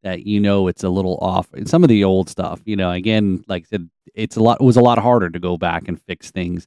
[0.03, 1.53] that you know it's a little off.
[1.53, 4.61] And some of the old stuff, you know, again, like I said, it's a lot.
[4.61, 6.67] It was a lot harder to go back and fix things,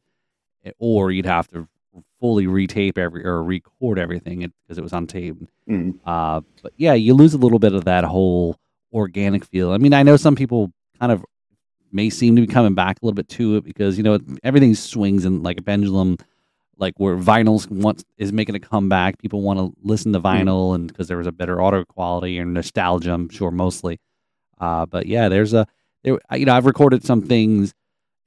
[0.65, 1.67] eh, or you'd have to
[2.19, 5.35] fully retape every or record everything because it was on tape.
[5.69, 5.99] Mm.
[6.05, 8.57] Uh, but yeah, you lose a little bit of that whole
[8.93, 9.71] organic feel.
[9.71, 11.25] I mean, I know some people kind of
[11.91, 14.73] may seem to be coming back a little bit to it because you know everything
[14.75, 16.17] swings in like a pendulum
[16.77, 19.19] like where vinyls wants is making a comeback.
[19.19, 20.25] People want to listen to hmm.
[20.25, 20.75] vinyl, mm.
[20.75, 23.99] and because there was a better audio quality and nostalgia, I'm sure mostly.
[24.59, 25.67] Uh, but yeah, there's a
[26.03, 26.19] there.
[26.31, 27.73] You know, I've recorded some things,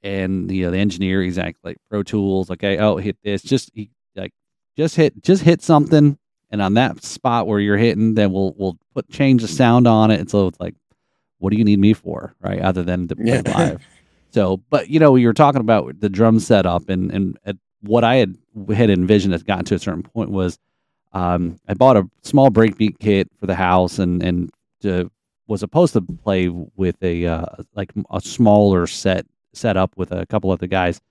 [0.03, 2.51] and you know, the engineer exactly like Pro Tools.
[2.51, 3.41] Okay, oh, hit this.
[3.41, 4.31] Just he, like
[4.75, 6.17] just hit just hit something,
[6.49, 10.11] and on that spot where you're hitting, then we'll we'll put change the sound on
[10.11, 10.19] it.
[10.19, 10.75] And so it's like,
[11.39, 12.61] what do you need me for, right?
[12.61, 13.53] Other than to play yeah.
[13.55, 13.87] live.
[14.31, 18.03] So, but you know, you were talking about the drum setup, and and at what
[18.03, 18.37] I had
[18.73, 20.59] had envisioned has gotten to a certain point was
[21.13, 25.09] um, I bought a small breakbeat kit for the house and and to,
[25.47, 30.25] was supposed to play with a uh, like a smaller set set up with a
[30.25, 31.01] couple of the guys,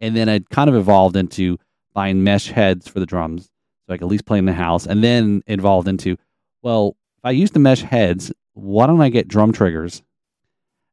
[0.00, 1.58] and then it kind of evolved into
[1.94, 3.50] buying mesh heads for the drums
[3.86, 6.16] so I could at least play in the house, and then evolved into
[6.62, 10.02] well if I use the mesh heads, why don't I get drum triggers?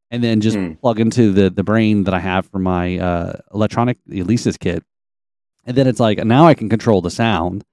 [0.09, 0.79] And then just mm.
[0.79, 4.83] plug into the the brain that I have for my uh, electronic Alesis kit
[5.67, 7.63] and then it's like now I can control the sound,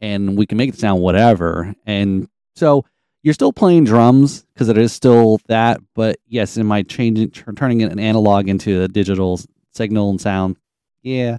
[0.00, 1.74] and we can make the sound whatever.
[1.86, 2.84] And so
[3.22, 5.80] you're still playing drums because it is still that.
[5.94, 9.40] But yes, am I changing, turning an analog into a digital
[9.72, 10.56] signal and sound?
[11.02, 11.38] Yeah.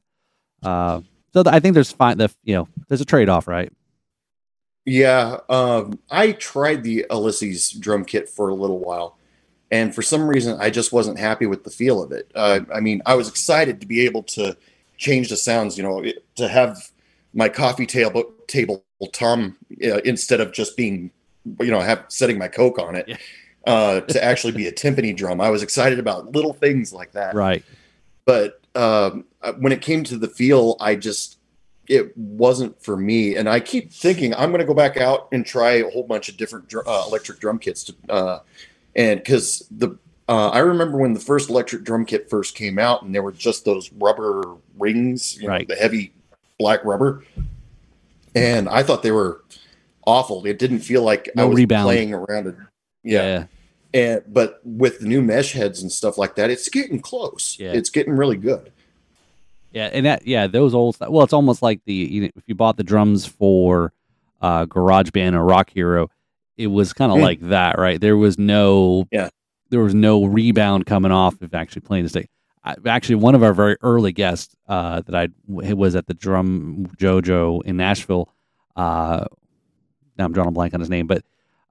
[0.63, 1.01] Uh,
[1.33, 2.17] so I think there's fine.
[2.17, 3.71] The you know there's a trade off, right?
[4.85, 5.37] Yeah.
[5.49, 9.19] Um, I tried the Alesis drum kit for a little while,
[9.69, 12.31] and for some reason I just wasn't happy with the feel of it.
[12.33, 14.57] Uh, I mean, I was excited to be able to
[15.01, 15.77] change the sounds.
[15.77, 16.91] You know, to have
[17.33, 21.11] my coffee table table tom uh, instead of just being,
[21.59, 23.07] you know, have setting my coke on it.
[23.07, 23.17] Yeah.
[23.65, 25.39] uh, to actually be a timpani drum.
[25.39, 27.35] I was excited about little things like that.
[27.35, 27.63] Right.
[28.25, 29.25] But um,
[29.59, 31.37] when it came to the feel, I just
[31.87, 33.35] it wasn't for me.
[33.35, 36.29] And I keep thinking I'm going to go back out and try a whole bunch
[36.29, 38.39] of different uh, electric drum kits to, uh,
[38.95, 43.03] and because the uh, I remember when the first electric drum kit first came out,
[43.03, 44.43] and there were just those rubber
[44.77, 45.67] rings, you right.
[45.67, 46.13] know, the heavy
[46.57, 47.23] black rubber,
[48.35, 49.43] and I thought they were
[50.05, 50.45] awful.
[50.45, 51.85] It didn't feel like no I was rebound.
[51.85, 52.55] playing around it.
[53.03, 53.23] Yeah.
[53.23, 53.45] yeah.
[53.93, 57.57] And but with the new mesh heads and stuff like that, it's getting close.
[57.59, 57.73] Yeah.
[57.73, 58.71] It's getting really good.
[59.73, 62.55] Yeah, and that yeah, those old well, it's almost like the you know, if you
[62.55, 63.93] bought the drums for
[64.41, 66.09] uh GarageBand or Rock Hero,
[66.57, 67.21] it was kind of mm.
[67.21, 67.99] like that, right?
[67.99, 69.29] There was no yeah
[69.71, 72.29] there was no rebound coming off of actually playing the state.
[72.63, 76.87] I, actually, one of our very early guests uh, that I was at the Drum
[76.97, 78.29] Jojo in Nashville.
[78.75, 79.25] Uh,
[80.17, 81.23] now I'm drawing a blank on his name, but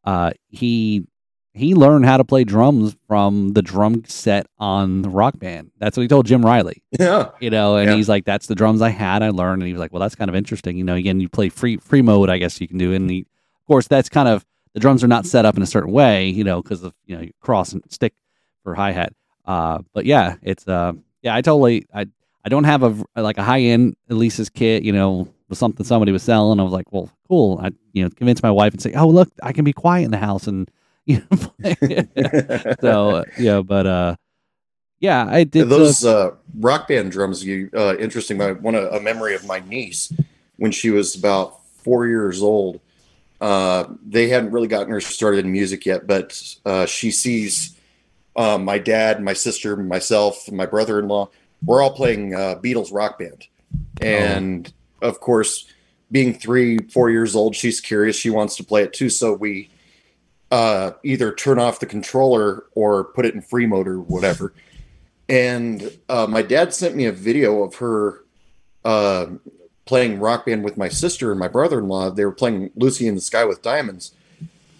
[0.04, 1.06] uh, he
[1.52, 5.72] he learned how to play drums from the drum set on the rock band.
[5.78, 6.82] That's what he told Jim Riley.
[6.98, 7.30] Yeah.
[7.40, 7.96] You know, and yeah.
[7.96, 9.22] he's like, that's the drums I had.
[9.22, 9.62] I learned.
[9.62, 10.76] And he was like, well, that's kind of interesting.
[10.76, 12.92] You know, again, you play free free mode, I guess you can do.
[12.92, 15.66] And he, of course, that's kind of the drums are not set up in a
[15.66, 18.14] certain way, you know, because of you know cross and stick
[18.62, 19.12] for hi hat.
[19.44, 22.06] Uh, but yeah, it's uh, yeah, I totally I
[22.44, 26.12] I don't have a like a high end Alesis kit, you know, with something somebody
[26.12, 26.60] was selling.
[26.60, 27.58] I was like, well, cool.
[27.62, 30.10] I you know convince my wife and say, oh look, I can be quiet in
[30.10, 30.70] the house and
[31.06, 34.16] you know, so yeah, but uh,
[35.00, 37.44] yeah, I did those uh, rock band drums.
[37.44, 38.40] You uh, interesting.
[38.40, 40.12] I one a memory of my niece
[40.56, 42.80] when she was about four years old
[43.40, 47.76] uh, they hadn't really gotten her started in music yet, but uh, she sees
[48.36, 51.28] uh, my dad, my sister, myself, my brother-in-law.
[51.64, 53.46] We're all playing uh, Beatles rock band,
[54.00, 54.72] and
[55.02, 55.08] oh.
[55.08, 55.66] of course,
[56.12, 58.16] being three, four years old, she's curious.
[58.16, 59.08] She wants to play it too.
[59.08, 59.70] So we
[60.50, 64.52] uh, either turn off the controller or put it in free mode or whatever.
[65.28, 68.24] And my dad sent me a video of her
[69.90, 72.12] playing rock band with my sister and my brother-in-law.
[72.12, 74.12] They were playing Lucy in the Sky with Diamonds,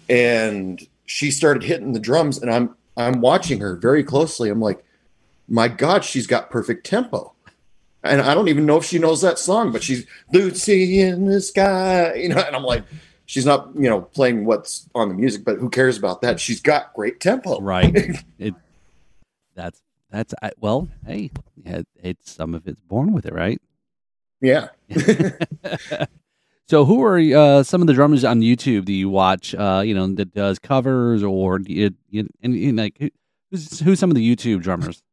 [0.09, 4.49] and she started hitting the drums, and I'm I'm watching her very closely.
[4.49, 4.81] I'm like,
[5.49, 7.33] my God, she's got perfect tempo.
[8.05, 11.41] And I don't even know if she knows that song, but she's Lucy in the
[11.41, 12.39] sky, you know.
[12.39, 12.85] And I'm like,
[13.25, 16.39] she's not, you know, playing what's on the music, but who cares about that?
[16.39, 17.93] She's got great tempo, right?
[18.39, 18.55] it,
[19.55, 21.31] that's that's I, well, hey,
[22.01, 23.61] it's some of it's born with it, right?
[24.41, 24.69] Yeah.
[26.67, 29.53] so, who are uh, some of the drummers on YouTube that you watch?
[29.55, 33.11] Uh, you know, that does covers or you, you, and, and like
[33.51, 35.03] who's who's some of the YouTube drummers?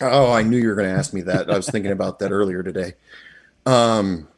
[0.00, 1.50] oh, I knew you were going to ask me that.
[1.50, 2.94] I was thinking about that earlier today.
[3.66, 4.28] Um,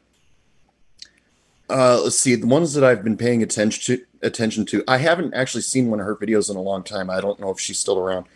[1.68, 4.05] uh, let's see the ones that I've been paying attention to.
[4.25, 4.85] Attention to.
[4.87, 7.11] I haven't actually seen one of her videos in a long time.
[7.11, 8.27] I don't know if she's still around.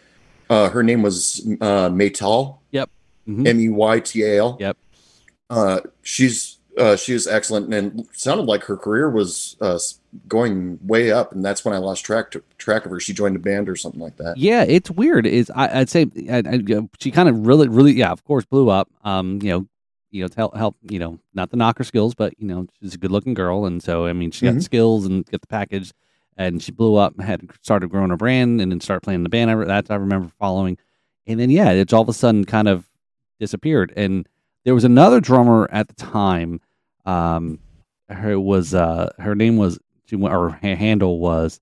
[0.51, 2.59] Uh, her name was uh, Meytal.
[2.73, 2.91] Yep.
[3.29, 3.47] Mm-hmm.
[3.47, 4.57] M E Y T A L.
[4.61, 4.77] Yep.
[5.49, 9.79] Uh, she's uh, she was excellent, and sounded like her career was uh,
[10.29, 11.33] going way up.
[11.33, 13.01] And that's when I lost track to, track of her.
[13.01, 14.37] She joined a band or something like that.
[14.37, 15.27] Yeah, it's weird.
[15.27, 18.69] Is I, would say I, I, she kind of really, really, yeah, of course, blew
[18.69, 18.91] up.
[19.05, 19.67] Um, you know,
[20.11, 22.95] you know, to help, help, you know, not the knocker skills, but you know, she's
[22.95, 24.61] a good looking girl, and so I mean, she got mm-hmm.
[24.61, 25.93] skills and got the package,
[26.37, 29.51] and she blew up, had started growing her brand, and then started playing the band.
[29.51, 30.79] I, that I remember following,
[31.27, 32.87] and then yeah, it's all of a sudden kind of
[33.39, 33.93] disappeared.
[33.97, 34.29] And
[34.65, 36.61] there was another drummer at the time.
[37.05, 37.61] Um,
[38.09, 41.61] her was uh, her name was she or her handle was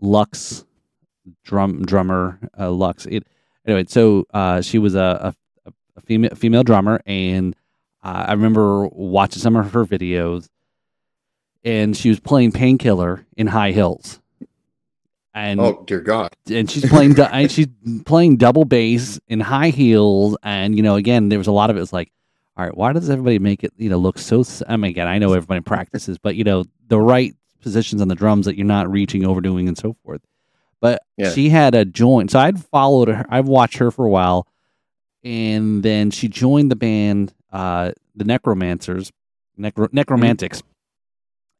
[0.00, 0.64] Lux
[1.44, 3.06] drum drummer uh, Lux.
[3.06, 3.26] It
[3.66, 3.84] anyway.
[3.88, 5.34] So uh, she was a,
[5.66, 7.54] a, a female female drummer, and
[8.02, 10.48] uh, I remember watching some of her videos,
[11.64, 14.19] and she was playing Painkiller in high heels.
[15.32, 16.34] And oh dear God!
[16.50, 17.68] And she's playing and she's
[18.04, 21.76] playing double bass in high heels, and you know, again, there was a lot of
[21.76, 22.10] it was like,
[22.56, 24.42] all right, why does everybody make it you know look so?
[24.68, 28.14] I mean, again, I know everybody practices, but you know, the right positions on the
[28.16, 30.20] drums that you're not reaching, overdoing, and so forth.
[30.80, 31.30] But yeah.
[31.30, 33.24] she had a joint, so I'd followed her.
[33.28, 34.48] I've watched her for a while,
[35.22, 39.12] and then she joined the band, uh, the Necromancers,
[39.58, 40.68] Necro- Nekromantix, mm-hmm.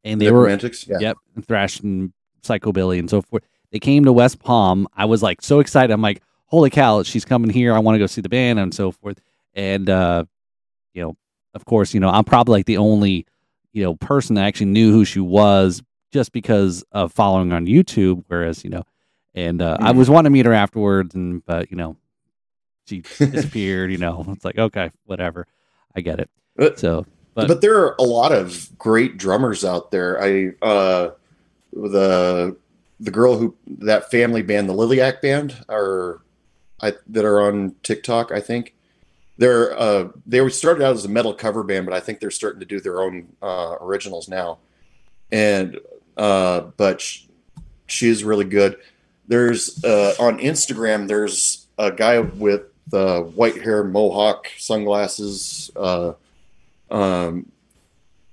[0.04, 1.08] and they Nekromantix, were yeah.
[1.08, 3.44] yep, and thrash and psychobilly and so forth.
[3.72, 4.88] They came to West Palm.
[4.94, 5.92] I was like so excited.
[5.92, 7.74] I'm like, holy cow, she's coming here.
[7.74, 9.20] I want to go see the band and so forth.
[9.54, 10.24] And uh,
[10.94, 11.16] you know,
[11.54, 13.26] of course, you know, I'm probably like the only,
[13.72, 18.24] you know, person that actually knew who she was just because of following on YouTube.
[18.28, 18.84] Whereas, you know,
[19.34, 19.86] and uh, mm-hmm.
[19.86, 21.96] I was wanting to meet her afterwards, and but you know,
[22.86, 23.92] she disappeared.
[23.92, 25.46] you know, it's like okay, whatever.
[25.94, 26.30] I get it.
[26.56, 30.22] But, so, but, but there are a lot of great drummers out there.
[30.22, 31.10] I uh,
[31.72, 32.56] the
[33.00, 36.20] the girl who that family band, the Liliac band, are
[36.80, 38.30] I, that are on TikTok.
[38.30, 38.74] I think
[39.38, 42.30] they're uh, they were started out as a metal cover band, but I think they're
[42.30, 44.58] starting to do their own uh, originals now.
[45.32, 45.78] And
[46.16, 48.76] uh, but she, is really good.
[49.26, 51.08] There's uh, on Instagram.
[51.08, 56.12] There's a guy with the white hair, mohawk, sunglasses, uh,
[56.90, 57.50] um,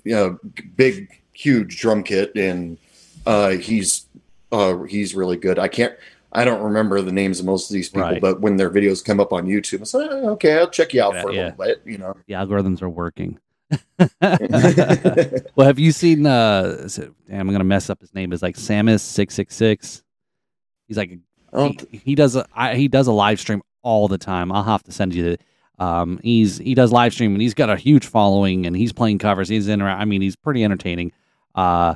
[0.03, 0.39] you know,
[0.75, 2.77] big, huge drum kit, and
[3.25, 4.07] uh, he's
[4.51, 5.59] uh, he's really good.
[5.59, 5.95] I can't.
[6.33, 8.21] I don't remember the names of most of these people, right.
[8.21, 11.01] but when their videos come up on YouTube, I say, oh, okay, I'll check you
[11.01, 11.43] out yeah, for a yeah.
[11.43, 11.81] little bit.
[11.85, 13.39] You know, the algorithms are working.
[15.55, 16.25] well, have you seen?
[16.25, 16.87] Uh,
[17.27, 18.33] damn, I'm gonna mess up his name.
[18.33, 20.03] Is like Samus six six six.
[20.87, 21.17] He's like
[21.55, 24.51] he, he, does a I, he does a live stream all the time.
[24.51, 25.39] I'll have to send you the.
[25.79, 29.19] Um, he's he does live stream and he's got a huge following and he's playing
[29.19, 29.47] covers.
[29.47, 29.81] He's in.
[29.81, 31.11] I mean, he's pretty entertaining.
[31.53, 31.95] Uh,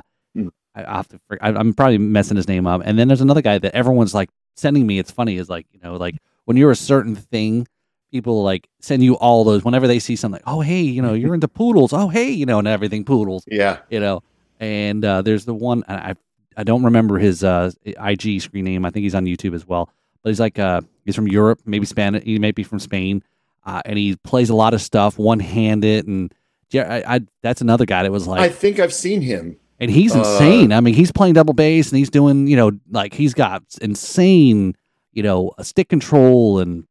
[0.74, 1.20] I, have to.
[1.40, 2.82] I'm probably messing his name up.
[2.84, 4.98] And then there's another guy that everyone's like sending me.
[4.98, 5.36] It's funny.
[5.36, 7.66] Is like you know like when you're a certain thing,
[8.10, 10.40] people like send you all those whenever they see something.
[10.44, 11.92] Like, oh hey, you know you're into poodles.
[11.92, 13.44] Oh hey, you know and everything poodles.
[13.46, 13.78] Yeah.
[13.90, 14.22] You know.
[14.60, 16.14] And uh, there's the one I
[16.56, 18.84] I don't remember his uh, IG screen name.
[18.84, 19.90] I think he's on YouTube as well.
[20.22, 22.22] But he's like uh, he's from Europe, maybe Spanish.
[22.24, 23.22] He may be from Spain,
[23.64, 26.06] uh, and he plays a lot of stuff one handed.
[26.06, 26.32] And
[26.70, 29.90] yeah, I, I, that's another guy that was like I think I've seen him and
[29.90, 30.72] he's uh, insane.
[30.72, 33.64] Uh, I mean, he's playing double bass and he's doing, you know, like he's got
[33.80, 34.76] insane,
[35.12, 36.86] you know, stick control and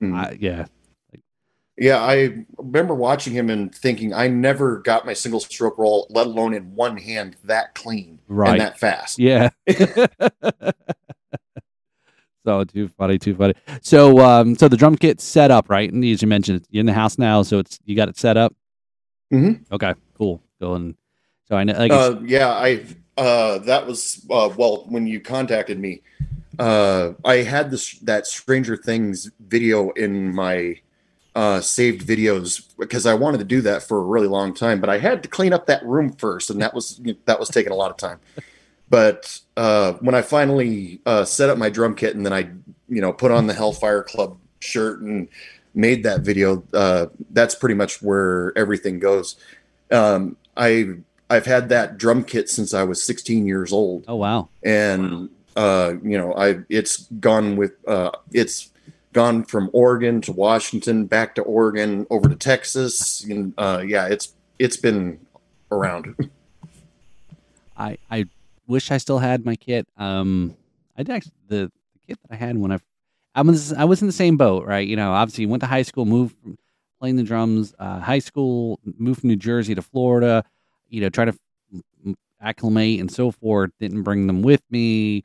[0.00, 0.36] mm.
[0.40, 0.66] yeah.
[1.76, 6.26] Yeah, I remember watching him and thinking I never got my single stroke roll, let
[6.26, 8.52] alone in one hand, that clean right.
[8.52, 9.18] and that fast.
[9.18, 9.50] Yeah.
[12.46, 13.54] so too funny, too funny.
[13.82, 15.92] So, um, so the drum kit's set up, right?
[15.92, 18.36] And as you mentioned, you're in the house now, so it's you got it set
[18.36, 18.54] up.
[19.34, 19.74] Mm-hmm.
[19.74, 20.40] Okay, cool.
[20.60, 20.96] Going
[21.48, 21.74] so I know.
[21.74, 22.84] Like uh, yeah, I
[23.16, 26.02] uh, that was uh, well when you contacted me.
[26.58, 30.80] Uh, I had this that Stranger Things video in my
[31.34, 34.88] uh, saved videos because I wanted to do that for a really long time, but
[34.88, 37.76] I had to clean up that room first, and that was that was taking a
[37.76, 38.18] lot of time.
[38.88, 42.48] But uh, when I finally uh, set up my drum kit and then I,
[42.88, 45.28] you know, put on the Hellfire Club shirt and
[45.74, 49.36] made that video, uh, that's pretty much where everything goes.
[49.90, 50.94] Um, I
[51.28, 54.04] I've had that drum kit since I was 16 years old.
[54.06, 54.48] Oh wow!
[54.62, 58.70] And uh, you know, I it's gone with uh, it's
[59.12, 63.24] gone from Oregon to Washington, back to Oregon, over to Texas.
[63.24, 65.18] And uh, yeah, it's it's been
[65.70, 66.14] around.
[67.76, 68.26] I I
[68.66, 69.88] wish I still had my kit.
[69.96, 70.56] Um,
[70.96, 72.78] I did actually the, the kit that I had when I
[73.34, 74.86] I was I was in the same boat, right?
[74.86, 76.56] You know, obviously went to high school, moved from
[77.00, 80.44] playing the drums, uh, high school, moved from New Jersey to Florida.
[80.88, 81.36] You know, try to
[82.40, 83.70] acclimate and so forth.
[83.80, 85.24] Didn't bring them with me,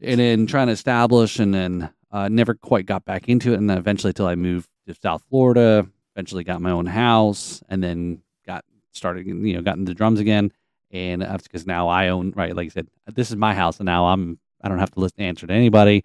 [0.00, 3.56] and then trying to establish, and then uh, never quite got back into it.
[3.56, 7.82] And then eventually, till I moved to South Florida, eventually got my own house, and
[7.82, 9.26] then got started.
[9.26, 10.52] You know, got into drums again
[10.94, 12.54] and that's because now I own right.
[12.54, 15.20] Like I said, this is my house, and now I'm I don't have to listen
[15.20, 16.04] answer to anybody.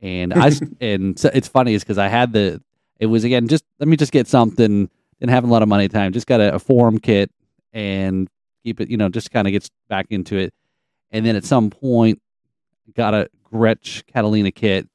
[0.00, 2.60] And I and so it's funny is because I had the
[2.98, 4.88] it was again just let me just get something.
[5.20, 6.12] Didn't have a lot of money time.
[6.12, 7.30] Just got a, a forum kit
[7.72, 8.28] and
[8.64, 8.90] keep it.
[8.90, 10.54] You know, just kind of gets back into it.
[11.10, 12.20] And then at some point,
[12.94, 14.88] got a Gretsch Catalina kit.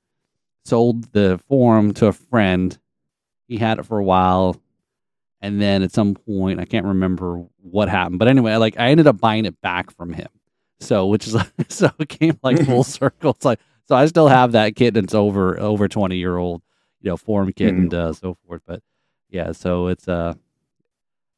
[0.65, 2.77] Sold the Forum to a friend.
[3.47, 4.61] He had it for a while
[5.41, 9.07] and then at some point I can't remember what happened, but anyway, like I ended
[9.07, 10.27] up buying it back from him.
[10.79, 11.35] So which is
[11.69, 13.31] so it came like full circle.
[13.31, 16.61] It's like so I still have that kit and it's over over twenty year old,
[17.01, 17.83] you know, Forum kit mm-hmm.
[17.83, 18.61] and uh, so forth.
[18.65, 18.81] But
[19.29, 20.33] yeah, so it's uh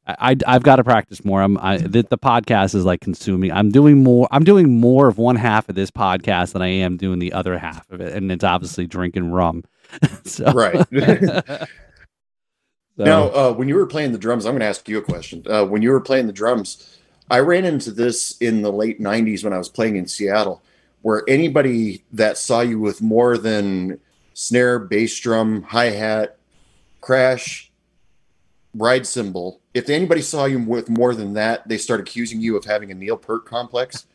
[0.06, 1.42] I, I have got to practice more.
[1.42, 3.52] I'm I the, the podcast is like consuming.
[3.52, 4.28] I'm doing more.
[4.30, 7.58] I'm doing more of one half of this podcast than I am doing the other
[7.58, 9.64] half of it, and it's obviously drinking rum.
[10.24, 10.52] so.
[10.52, 10.86] Right.
[12.96, 13.04] So.
[13.06, 15.42] Now, uh, when you were playing the drums, I'm going to ask you a question.
[15.48, 16.98] Uh, when you were playing the drums,
[17.30, 20.60] I ran into this in the late 90s when I was playing in Seattle,
[21.00, 24.00] where anybody that saw you with more than
[24.34, 26.36] snare, bass drum, hi hat,
[27.00, 27.70] crash,
[28.74, 32.64] ride cymbal, if anybody saw you with more than that, they start accusing you of
[32.64, 34.06] having a Neil Peart complex.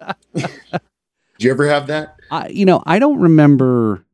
[0.34, 0.46] Do
[1.38, 2.16] you ever have that?
[2.30, 4.04] I, you know, I don't remember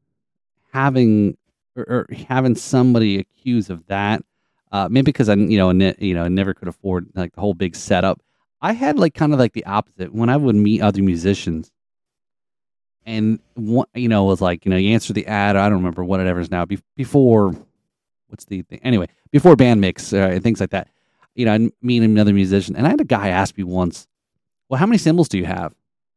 [0.73, 1.37] having
[1.77, 4.23] or, or having somebody accused of that.
[4.73, 7.55] Uh, maybe because I, you know, ne- you know, never could afford like the whole
[7.55, 8.21] big setup.
[8.61, 11.71] I had like kind of like the opposite when I would meet other musicians,
[13.05, 15.57] and one, you know, was like, you know, you answer the ad.
[15.57, 16.65] I don't remember what it is now.
[16.65, 17.55] Be- before,
[18.29, 18.81] what's the thing?
[18.83, 20.89] Anyway, before band mix uh, and things like that.
[21.35, 24.07] You know, I meet another musician, and I had a guy ask me once,
[24.69, 25.75] "Well, how many cymbals do you have?"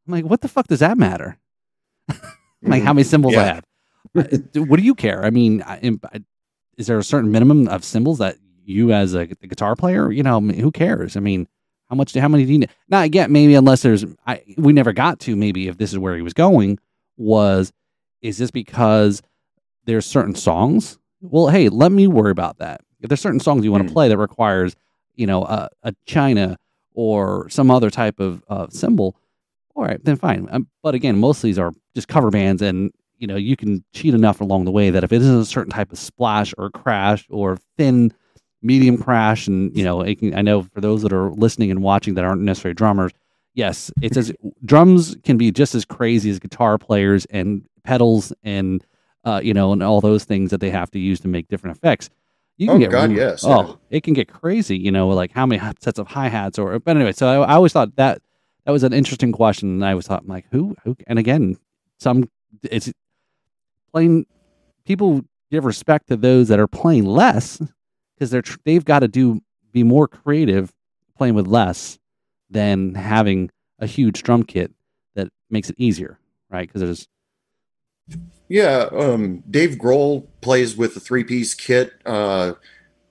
[0.07, 1.37] I'm like, "What the fuck does that matter?"
[2.61, 3.41] like, how many cymbals yeah.
[3.41, 3.65] I have?
[4.55, 5.23] What do you care?
[5.23, 5.63] I mean,
[6.77, 10.39] is there a certain minimum of cymbals that you, as a guitar player, you know,
[10.39, 11.17] who cares?
[11.17, 11.47] I mean,
[11.89, 12.13] how much?
[12.13, 12.69] How many do you need?
[12.87, 16.15] Now, again, maybe unless there's, I we never got to maybe if this is where
[16.15, 16.79] he was going
[17.17, 17.73] was,
[18.21, 19.21] is this because
[19.85, 20.98] there's certain songs?
[21.21, 22.81] Well, hey, let me worry about that.
[23.01, 23.93] If there's certain songs you want to mm.
[23.93, 24.75] play that requires,
[25.15, 26.57] you know, a, a China
[26.93, 29.15] or some other type of uh, cymbal,
[29.75, 30.47] all right, then fine.
[30.51, 33.83] Um, but again, most of these are just cover bands, and you know you can
[33.93, 36.71] cheat enough along the way that if it is a certain type of splash or
[36.71, 38.11] crash or thin
[38.61, 42.15] medium crash and you know can, i know for those that are listening and watching
[42.15, 43.11] that aren't necessarily drummers
[43.53, 44.33] yes it says
[44.65, 48.85] drums can be just as crazy as guitar players and pedals and
[49.25, 51.77] uh, you know and all those things that they have to use to make different
[51.77, 52.09] effects
[52.59, 53.45] you can oh, get God, yes.
[53.45, 56.77] Oh, it can get crazy, you know, like how many sets of hi hats or.
[56.77, 58.21] But anyway, so I, I, always thought that
[58.65, 60.97] that was an interesting question, and I was thought, like, who, who?
[61.07, 61.57] And again,
[61.99, 62.29] some
[62.63, 62.91] it's
[63.93, 64.25] playing
[64.85, 67.61] people give respect to those that are playing less
[68.13, 69.39] because they're they've got to do
[69.71, 70.73] be more creative
[71.17, 71.97] playing with less
[72.49, 74.73] than having a huge drum kit
[75.15, 76.67] that makes it easier, right?
[76.67, 77.07] Because there's
[78.47, 82.53] yeah, um, Dave Grohl plays with a three piece kit uh,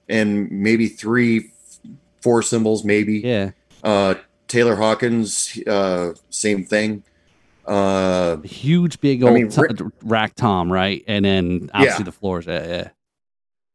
[0.08, 1.52] and maybe three,
[2.20, 3.18] four cymbals, maybe.
[3.18, 3.50] Yeah.
[3.82, 4.14] Uh,
[4.48, 7.04] Taylor Hawkins, uh, same thing.
[7.66, 9.62] Uh, huge, big old I mean, t-
[10.02, 11.04] rack tom, right?
[11.06, 12.04] And then obviously yeah.
[12.04, 12.46] the floors.
[12.46, 12.88] Yeah, yeah.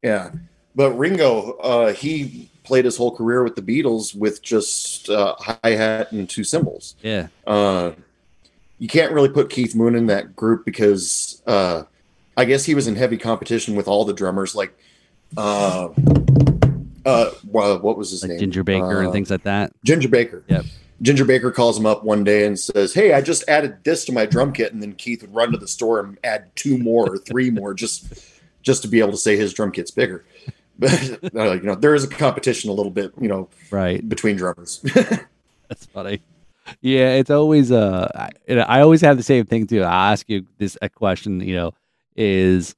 [0.02, 0.30] Yeah,
[0.74, 5.70] but Ringo, uh, he played his whole career with the Beatles with just uh, hi
[5.70, 6.96] hat and two cymbals.
[7.02, 7.28] Yeah.
[7.46, 7.92] Uh,
[8.84, 11.84] you can't really put Keith Moon in that group because uh,
[12.36, 14.78] I guess he was in heavy competition with all the drummers, like
[15.38, 15.88] uh,
[17.06, 18.40] uh, what was his like name?
[18.40, 19.72] Ginger Baker and uh, things like that.
[19.86, 20.44] Ginger Baker.
[20.48, 20.66] Yep.
[21.00, 24.12] Ginger Baker calls him up one day and says, "Hey, I just added this to
[24.12, 27.10] my drum kit," and then Keith would run to the store and add two more
[27.10, 28.12] or three more, just
[28.60, 30.26] just to be able to say his drum kit's bigger.
[30.76, 34.34] But uh, you know, there is a competition a little bit, you know, right between
[34.34, 34.80] drummers.
[35.68, 36.20] That's funny.
[36.80, 39.82] Yeah, it's always uh, I, I always have the same thing too.
[39.82, 41.72] I ask you this a question, you know,
[42.16, 42.74] is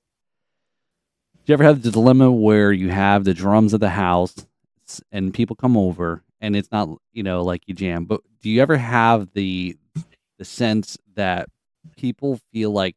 [1.45, 4.35] do you ever have the dilemma where you have the drums of the house
[5.13, 8.63] and people come over and it's not you know like you jam, but do you
[8.63, 9.77] ever have the
[10.39, 11.49] the sense that
[11.97, 12.97] people feel like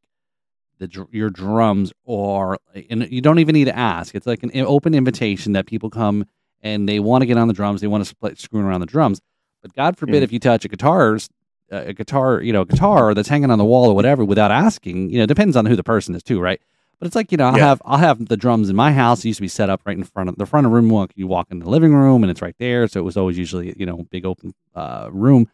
[0.79, 2.57] the your drums are
[2.89, 4.15] and you don't even need to ask.
[4.15, 6.25] It's like an open invitation that people come
[6.61, 8.85] and they want to get on the drums, they want to play screwing around the
[8.85, 9.21] drums.
[9.61, 10.23] But God forbid mm.
[10.23, 11.29] if you touch a guitar's
[11.71, 15.09] a guitar, you know, a guitar that's hanging on the wall or whatever without asking,
[15.09, 16.59] you know, depends on who the person is too, right?
[16.99, 17.67] But it's like, you know, I'll yeah.
[17.67, 19.19] have I'll have the drums in my house.
[19.19, 21.07] It used to be set up right in front of the front of the room.
[21.15, 22.87] You walk in the living room and it's right there.
[22.87, 25.49] So it was always usually, you know, big open uh, room.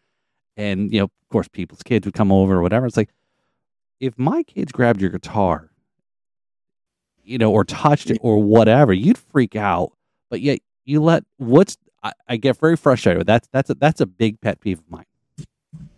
[0.58, 2.88] And, you know, of course people's kids would come over or whatever.
[2.88, 3.10] It's like,
[4.00, 5.70] if my kids grabbed your guitar,
[7.24, 9.92] you know, or touched it or whatever, you'd freak out.
[10.30, 13.26] But yet you let what's I, I get very frustrated.
[13.26, 15.06] That's that's a, that's a big pet peeve of mine.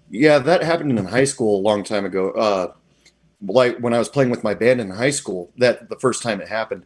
[0.10, 2.32] Yeah, that happened in high school a long time ago.
[2.32, 2.74] Uh,
[3.46, 6.40] like when I was playing with my band in high school, that the first time
[6.40, 6.86] it happened,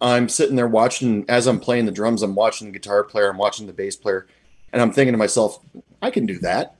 [0.00, 2.22] I'm sitting there watching as I'm playing the drums.
[2.22, 3.28] I'm watching the guitar player.
[3.28, 4.28] I'm watching the bass player,
[4.72, 5.58] and I'm thinking to myself,
[6.00, 6.76] I can do that.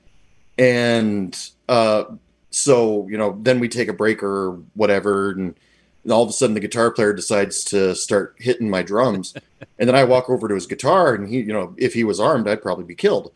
[0.56, 1.36] And
[1.68, 2.04] uh,
[2.50, 5.56] so you know then we take a break or whatever and
[6.10, 9.34] all of a sudden the guitar player decides to start hitting my drums.
[9.78, 12.20] And then i walk over to his guitar and he you know if he was
[12.20, 13.32] armed i'd probably be killed.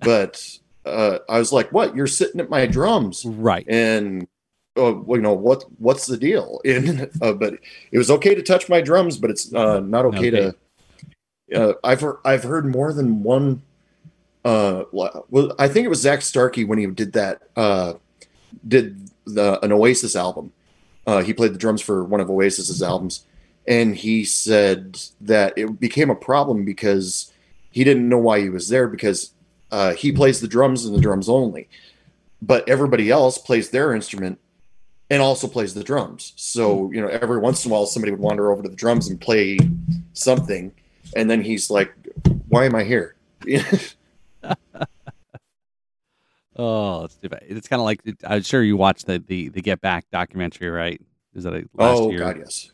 [0.00, 1.94] But uh, i was like what?
[1.94, 3.24] You're sitting at my drums.
[3.24, 3.66] Right.
[3.68, 4.26] And
[4.76, 6.60] uh, you know what what's the deal?
[6.64, 7.58] And uh, but
[7.92, 10.30] it was okay to touch my drums but it's uh, not okay, okay.
[11.50, 13.62] to uh, i've heard, i've heard more than one
[14.44, 17.94] uh well i think it was Zak Starkey when he did that uh
[18.66, 20.52] did the an Oasis album.
[21.06, 23.24] Uh, he played the drums for one of Oasis's albums,
[23.66, 27.32] and he said that it became a problem because
[27.70, 29.32] he didn't know why he was there because
[29.70, 31.68] uh, he plays the drums and the drums only,
[32.42, 34.40] but everybody else plays their instrument
[35.10, 36.32] and also plays the drums.
[36.36, 39.08] So you know, every once in a while, somebody would wander over to the drums
[39.08, 39.58] and play
[40.12, 40.72] something,
[41.14, 41.92] and then he's like,
[42.48, 43.14] "Why am I here?"
[46.58, 47.18] Oh, it's.
[47.22, 51.00] It's kind of like I'm sure you watched the, the the Get Back documentary, right?
[51.34, 52.20] Is that last oh, year?
[52.20, 52.70] God, yes.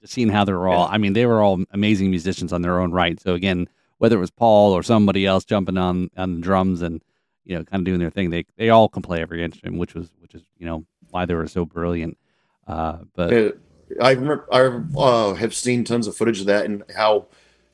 [0.00, 0.88] just seeing how they were all.
[0.88, 3.20] I mean, they were all amazing musicians on their own right.
[3.20, 3.68] So again,
[3.98, 7.00] whether it was Paul or somebody else jumping on on the drums and
[7.44, 9.94] you know kind of doing their thing, they they all can play every instrument, which
[9.94, 12.18] was which is you know why they were so brilliant.
[12.66, 13.56] Uh, but
[14.00, 14.62] I remember I
[14.98, 17.26] uh, have seen tons of footage of that and how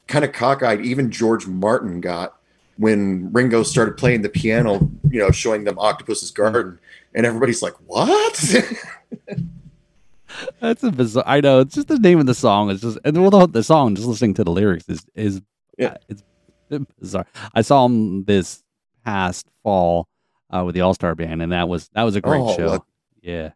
[0.06, 2.37] kind of cockeyed even George Martin got
[2.78, 6.78] when Ringo started playing the piano, you know, showing them Octopus's Garden,
[7.14, 8.74] and everybody's like, "What?"
[10.60, 11.24] That's a bizarre.
[11.26, 12.70] I know it's just the name of the song.
[12.70, 15.42] It's just and well, the, the song, just listening to the lyrics is is
[15.76, 15.96] yeah.
[16.08, 16.22] it's
[17.00, 17.26] bizarre.
[17.54, 18.62] I saw him this
[19.04, 20.08] past fall
[20.50, 22.84] uh, with the All Star Band, and that was that was a great oh, show.
[23.22, 23.50] yeah,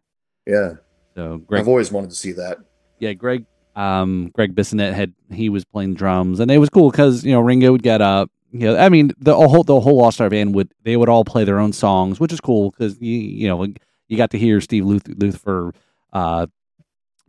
[0.45, 0.73] yeah.
[1.15, 2.57] So Gregg, I've always wanted to see that.
[2.99, 3.45] Yeah, Gregg
[3.75, 7.41] um, Gregg Bissonette had he was playing drums, and it was cool because you know
[7.41, 10.53] Ringo would get up, you know, I mean, the whole the whole All Star band
[10.53, 13.65] would they would all play their own songs, which is cool because you you know
[14.07, 15.73] you got to hear Steve Luth- Lukather
[16.13, 16.45] uh,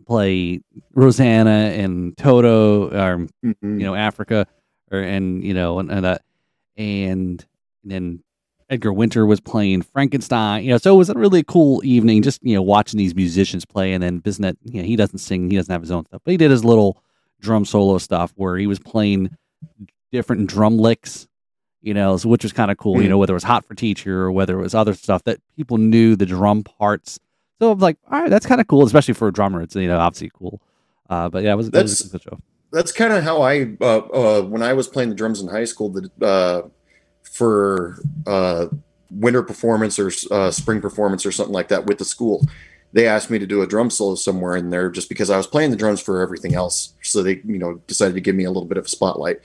[0.07, 0.61] play
[0.93, 3.81] Rosanna and Toto, or mm-hmm.
[3.81, 4.47] you know Africa,
[4.93, 6.22] or and you know and, and that,
[6.77, 7.43] and
[7.85, 8.22] then
[8.68, 10.62] Edgar Winter was playing Frankenstein.
[10.62, 13.64] You know, so it was a really cool evening, just you know watching these musicians
[13.64, 16.20] play, and then Bissonette, you know, he doesn't sing, he doesn't have his own stuff,
[16.22, 17.03] but he did his little
[17.41, 19.35] drum solo stuff where he was playing
[20.15, 21.27] different drum licks,
[21.83, 23.75] you know, so, which was kind of cool, you know, whether it was Hot for
[23.75, 27.19] Teacher or whether it was other stuff that people knew the drum parts.
[27.59, 29.61] So I'm like, all right, that's kind of cool, especially for a drummer.
[29.61, 30.62] It's, you know, obviously cool.
[31.11, 32.39] Uh, but yeah, it was, that's, it was a show.
[32.73, 35.65] That's kind of how I, uh, uh, when I was playing the drums in high
[35.65, 36.69] school, the, uh,
[37.23, 38.67] for uh,
[39.11, 42.47] winter performance or uh, spring performance or something like that with the school,
[42.93, 45.49] they asked me to do a drum solo somewhere in there just because I was
[45.49, 46.95] playing the drums for everything else.
[47.03, 49.41] So they, you know, decided to give me a little bit of a spotlight.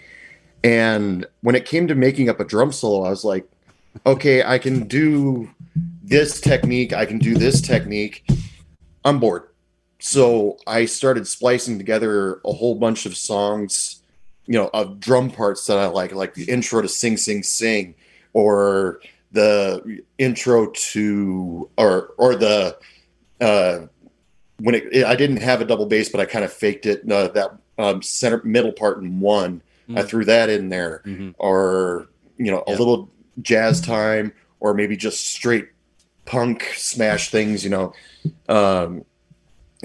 [0.64, 3.50] And when it came to making up a drum solo, I was like,
[4.06, 5.50] okay, I can do
[6.04, 8.28] this technique, I can do this technique.
[9.06, 9.44] I'm bored.
[10.00, 14.02] So I started splicing together a whole bunch of songs,
[14.46, 17.96] you know, of drum parts that I like, like the intro to Sing Sing Sing
[18.34, 19.02] or
[19.32, 22.78] the intro to or or the
[23.40, 23.82] uh
[24.60, 27.10] when it, it I didn't have a double bass, but I kind of faked it.
[27.10, 29.98] Uh, that um, center middle part in one Mm-hmm.
[29.98, 31.32] I threw that in there, mm-hmm.
[31.40, 33.10] or you know, a little
[33.42, 35.70] jazz time, or maybe just straight
[36.26, 37.64] punk smash things.
[37.64, 37.94] You know,
[38.48, 39.04] um,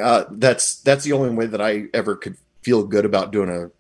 [0.01, 3.71] uh, that's that's the only way that I ever could feel good about doing a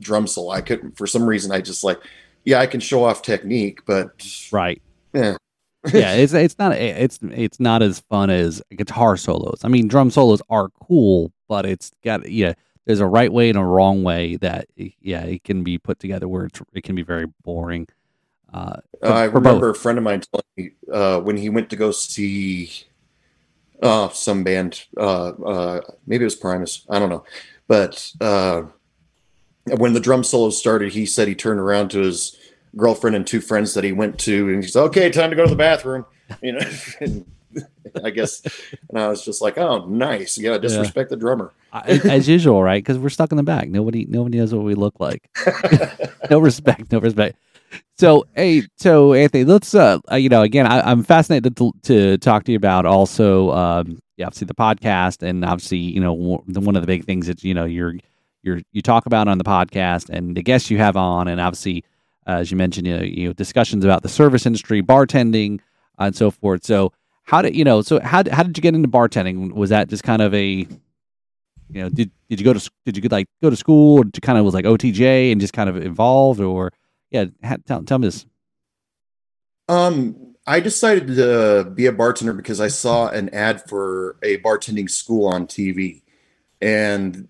[0.00, 0.50] drum solo.
[0.50, 1.98] I couldn't for some reason I just like,
[2.44, 4.80] yeah, I can show off technique, but right.
[5.12, 5.36] Yeah.
[5.92, 9.60] yeah, it's it's not it's it's not as fun as guitar solos.
[9.64, 12.54] I mean, drum solos are cool, but it's got yeah.
[12.86, 14.68] There's a right way and a wrong way that
[15.00, 17.88] yeah it can be put together where it can be very boring.
[18.52, 21.76] Uh, for, I remember a friend of mine telling me uh, when he went to
[21.76, 22.70] go see
[23.82, 27.24] uh, some band, uh, uh, maybe it was Primus, I don't know,
[27.66, 28.62] but uh,
[29.76, 32.36] when the drum solo started, he said he turned around to his
[32.76, 35.44] girlfriend and two friends that he went to, and he said, "Okay, time to go
[35.44, 36.06] to the bathroom,"
[36.42, 36.70] you know.
[38.04, 38.42] I guess,
[38.88, 41.16] and I was just like, "Oh, nice, yeah, disrespect yeah.
[41.16, 42.82] the drummer." As usual, right?
[42.82, 43.68] Because we're stuck in the back.
[43.68, 45.28] Nobody, nobody knows what we look like.
[46.30, 47.36] no respect, no respect.
[47.96, 52.18] So, hey, so Anthony, let's, uh, uh you know, again, I, am fascinated to, to
[52.18, 56.76] talk to you about also, um, yeah, obviously the podcast, and obviously, you know, one
[56.76, 57.94] of the big things that you know you're
[58.42, 61.84] you're you talk about on the podcast, and the guests you have on, and obviously,
[62.26, 65.60] uh, as you mentioned, you know, you know, discussions about the service industry, bartending,
[65.98, 66.64] uh, and so forth.
[66.64, 66.92] So,
[67.24, 67.82] how did you know?
[67.82, 69.52] So, how how did you get into bartending?
[69.52, 70.66] Was that just kind of a
[71.70, 74.38] you know, did did you go to did you like go to school, or kind
[74.38, 76.72] of was like OTJ and just kind of evolved, or
[77.10, 77.26] yeah,
[77.66, 78.26] tell, tell me this.
[79.68, 84.90] Um, I decided to be a bartender because I saw an ad for a bartending
[84.90, 86.02] school on TV,
[86.60, 87.28] and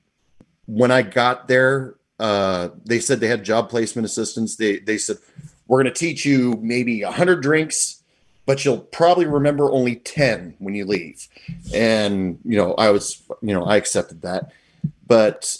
[0.66, 4.56] when I got there, uh, they said they had job placement assistance.
[4.56, 5.16] They they said
[5.66, 8.02] we're going to teach you maybe hundred drinks,
[8.46, 11.28] but you'll probably remember only ten when you leave.
[11.72, 14.52] And you know, I was you know I accepted that,
[15.06, 15.56] but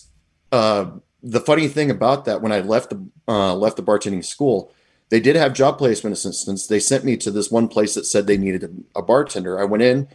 [0.53, 0.91] uh,
[1.23, 4.73] the funny thing about that, when I left the uh, left the bartending school,
[5.09, 6.67] they did have job placement assistance.
[6.67, 9.59] They sent me to this one place that said they needed a bartender.
[9.59, 10.09] I went in,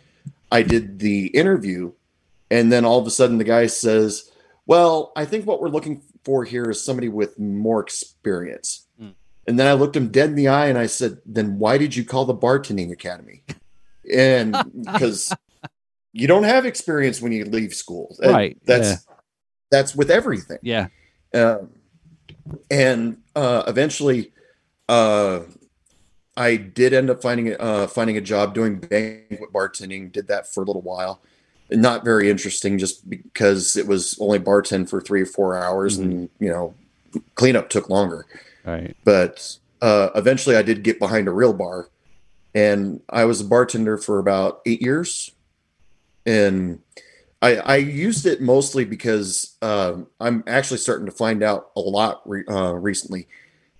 [0.51, 1.93] I did the interview,
[2.51, 4.32] and then all of a sudden the guy says,
[4.67, 8.86] "Well, I think what we're looking for here is somebody with more experience."
[9.50, 11.95] And then I looked him dead in the eye and I said, "Then why did
[11.95, 13.41] you call the bartending academy?"
[14.14, 15.34] And because
[16.14, 18.60] you don't have experience when you leave school, right?
[18.66, 19.16] That's yeah.
[19.72, 20.60] that's with everything.
[20.62, 20.89] Yeah.
[21.34, 21.62] Uh,
[22.70, 24.32] and uh, eventually,
[24.88, 25.39] uh,
[26.38, 30.12] I did end up finding uh, finding a job doing banquet bartending.
[30.12, 31.24] Did that for a little while.
[31.72, 36.12] Not very interesting, just because it was only bartend for three or four hours, mm-hmm.
[36.12, 36.76] and you know,
[37.34, 38.28] cleanup took longer.
[38.70, 38.95] Right.
[39.03, 41.89] But uh, eventually, I did get behind a real bar,
[42.53, 45.32] and I was a bartender for about eight years,
[46.26, 46.80] and
[47.41, 52.22] I, I used it mostly because um, I'm actually starting to find out a lot
[52.26, 53.28] re- uh, recently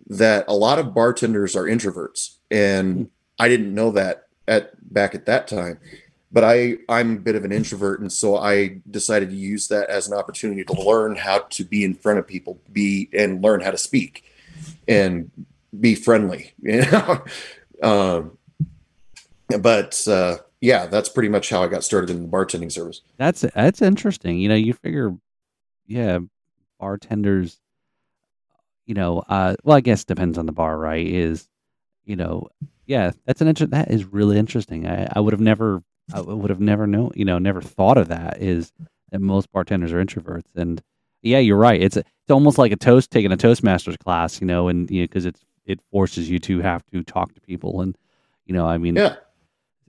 [0.07, 3.03] that a lot of bartenders are introverts, and hmm.
[3.37, 5.79] I didn't know that at back at that time.
[6.31, 9.89] But I I'm a bit of an introvert, and so I decided to use that
[9.89, 13.61] as an opportunity to learn how to be in front of people, be and learn
[13.61, 14.23] how to speak,
[14.88, 15.32] and
[15.80, 16.53] be friendly.
[16.62, 17.24] You know,
[17.82, 18.38] um,
[19.62, 23.01] but uh, yeah, that's pretty much how I got started in the bartending service.
[23.18, 24.38] That's that's interesting.
[24.38, 25.16] You know, you figure,
[25.88, 26.20] yeah,
[26.80, 27.60] bartenders.
[28.86, 31.05] You know, uh, well, I guess depends on the bar, right?
[31.05, 31.47] Is
[32.05, 32.49] you know,
[32.88, 34.88] yeah, that's an inter- that is really interesting.
[34.88, 35.84] I, I would have never,
[36.14, 38.41] I would have never known, you know, never thought of that.
[38.41, 38.74] Is
[39.12, 40.82] that most bartenders are introverts, and
[41.22, 41.82] yeah, you're right.
[41.82, 45.05] It's it's almost like a toast taking a Toastmasters class, you know, and you know,
[45.05, 47.97] because it's it forces you to have to talk to people, and
[48.45, 49.15] you know, I mean, yeah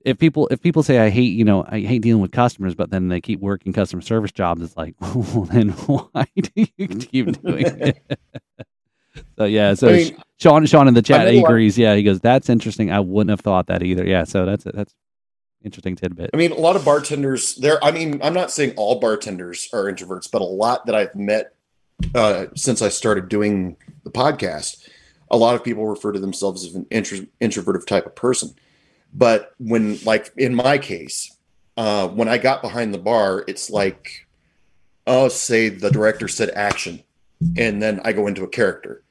[0.05, 2.91] if people if people say I hate you know I hate dealing with customers, but
[2.91, 7.43] then they keep working customer service jobs, it's like, well, then why do you keep
[7.43, 8.03] doing it?
[9.37, 11.77] so yeah, so I mean, Sean Sean in the chat agrees.
[11.77, 12.91] Yeah, he goes, that's interesting.
[12.91, 14.07] I wouldn't have thought that either.
[14.07, 14.95] Yeah, so that's that's
[15.65, 16.31] interesting tidbit.
[16.33, 17.83] I mean, a lot of bartenders there.
[17.85, 21.55] I mean, I'm not saying all bartenders are introverts, but a lot that I've met
[22.15, 24.89] uh, since I started doing the podcast,
[25.31, 28.55] a lot of people refer to themselves as an intro, introverted type of person
[29.13, 31.37] but when, like in my case,
[31.77, 34.27] uh, when I got behind the bar, it's like,
[35.07, 37.03] oh, say the director said action,
[37.57, 39.03] and then I go into a character,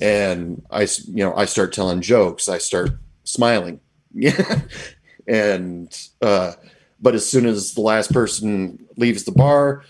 [0.00, 2.90] and I, you know, I start telling jokes, I start
[3.24, 3.80] smiling,
[4.14, 4.60] yeah,
[5.30, 6.52] and uh,
[7.00, 9.84] but as soon as the last person leaves the bar,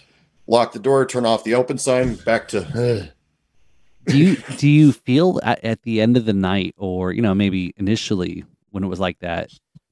[0.46, 3.10] lock the door, turn off the open sign, back to.
[4.06, 7.34] do you do you feel at, at the end of the night, or you know,
[7.34, 9.50] maybe initially when it was like that,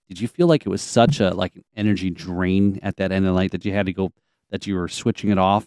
[0.09, 3.27] did you feel like it was such a like an energy drain at that end
[3.27, 4.13] of the night that you had to go
[4.51, 5.67] that you were switching it off?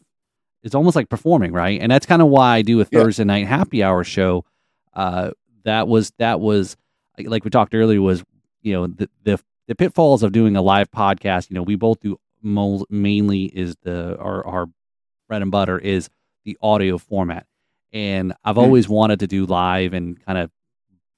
[0.61, 1.82] It's almost like performing, right?
[1.82, 3.27] And that's kind of why I do a Thursday yeah.
[3.27, 4.45] night happy hour show.
[4.93, 5.32] Uh,
[5.63, 6.77] that was that was
[7.17, 8.23] like we talked earlier was
[8.61, 9.39] you know the, the
[9.72, 11.49] the pitfalls of doing a live podcast.
[11.49, 14.65] You know, we both do mo- mainly is the our, our
[15.30, 16.09] bread and butter is
[16.43, 17.45] the audio format.
[17.93, 18.63] And I've Mm.
[18.63, 20.51] always wanted to do live and kind of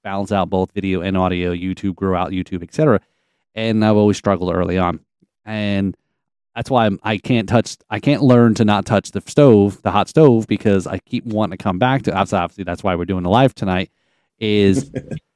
[0.03, 2.99] balance out both video and audio, YouTube, grow out YouTube, etc.
[3.55, 4.99] And I've always struggled early on.
[5.45, 5.97] And
[6.55, 9.89] that's why I'm, I can't touch, I can't learn to not touch the stove, the
[9.89, 12.11] hot stove, because I keep wanting to come back to.
[12.11, 13.89] Obviously, obviously that's why we're doing the live tonight.
[14.39, 14.91] Is,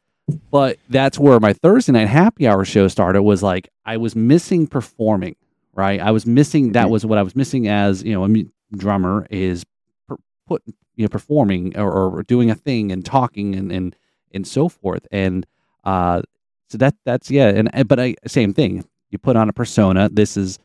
[0.51, 3.21] but that's where my Thursday night happy hour show started.
[3.23, 5.35] Was like I was missing performing,
[5.73, 5.99] right?
[5.99, 6.73] I was missing.
[6.73, 6.91] That Mhm.
[6.91, 9.63] was what I was missing as you know a drummer is
[10.07, 10.17] per,
[10.47, 10.63] put
[10.95, 13.95] you know performing or, or doing a thing and talking and and
[14.33, 15.07] and so forth.
[15.11, 15.45] And
[15.85, 16.21] uh,
[16.69, 17.47] so that that's yeah.
[17.49, 18.83] And and- but I same thing.
[19.11, 20.09] You put on a persona.
[20.11, 20.59] This is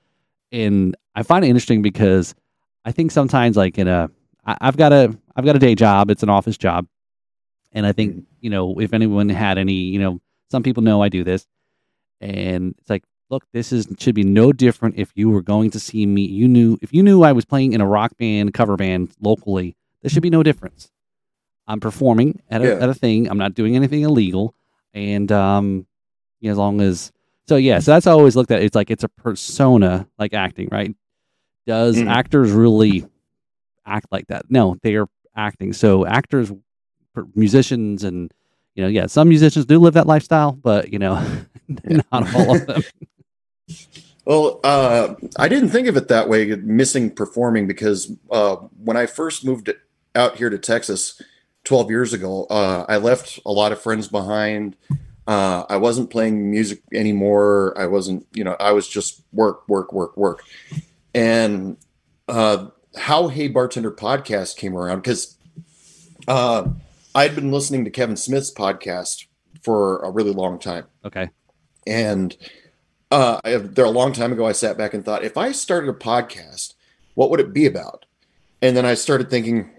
[0.50, 2.34] and I find it interesting because
[2.84, 4.10] I think sometimes like in a
[4.44, 6.10] I, I've got a I've got a day job.
[6.10, 6.86] It's an office job,
[7.72, 8.24] and I think Mhm.
[8.40, 10.20] you know if anyone had any you know
[10.50, 11.46] some people know I do this,
[12.20, 15.80] and it's like look this is should be no different if you were going to
[15.80, 16.22] see me.
[16.26, 19.76] You knew if you knew I was playing in a rock band cover band locally,
[20.02, 20.90] there should be no difference.
[21.66, 22.72] I'm performing at a, Yeah.
[22.74, 23.28] at a thing.
[23.30, 24.54] I'm not doing anything illegal,
[24.92, 25.86] and um,
[26.40, 27.12] you know, as long as
[27.46, 27.78] so yeah.
[27.78, 28.62] So that's always looked at.
[28.62, 30.94] It's like it's a persona, like acting, right?
[31.66, 32.08] Does Mhm.
[32.08, 33.06] actors really
[33.86, 34.46] act like that?
[34.50, 35.72] No, they are acting.
[35.72, 36.52] So actors,
[37.34, 38.32] musicians, and
[38.74, 41.24] you know, yeah, some musicians do live that lifestyle, but you know,
[41.84, 42.82] not all of them.
[44.24, 49.06] Well, uh, I didn't think of it that way, missing performing, because uh, when I
[49.06, 49.72] first moved
[50.14, 51.20] out here to Texas
[51.64, 54.76] 12 years ago, uh, I left a lot of friends behind.
[55.26, 57.74] Uh, I wasn't playing music anymore.
[57.76, 60.44] I wasn't, you know, I was just work, work, work, work.
[61.14, 61.76] And
[62.28, 65.36] uh, how Hey Bartender podcast came around, because
[66.28, 66.68] uh,
[67.14, 69.26] I'd been listening to Kevin Smith's podcast
[69.62, 70.86] for a really long time.
[71.04, 71.28] Okay.
[71.86, 72.36] And
[73.10, 75.90] uh, I, there a long time ago, I sat back and thought, if I started
[75.90, 76.74] a podcast,
[77.14, 78.06] what would it be about?
[78.62, 79.70] And then I started thinking,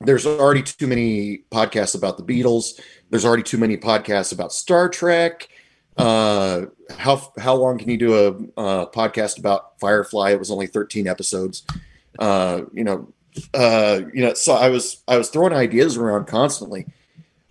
[0.00, 2.80] there's already too many podcasts about the Beatles.
[3.10, 5.48] There's already too many podcasts about Star Trek.
[5.96, 6.66] Uh,
[6.96, 8.28] how how long can you do a,
[8.60, 10.30] uh podcast about Firefly?
[10.30, 11.64] It was only 13 episodes.
[12.18, 13.12] Uh, you know,
[13.54, 14.34] uh, you know.
[14.34, 16.86] So I was I was throwing ideas around constantly,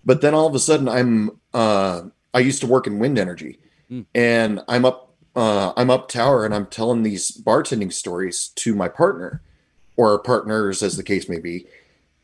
[0.04, 2.02] but then all of a sudden I'm uh,
[2.34, 3.58] I used to work in wind energy,
[3.90, 4.06] Mm.
[4.14, 8.88] and I'm up uh, I'm up tower and I'm telling these bartending stories to my
[8.88, 9.42] partner
[9.96, 11.66] or partners as the case may be,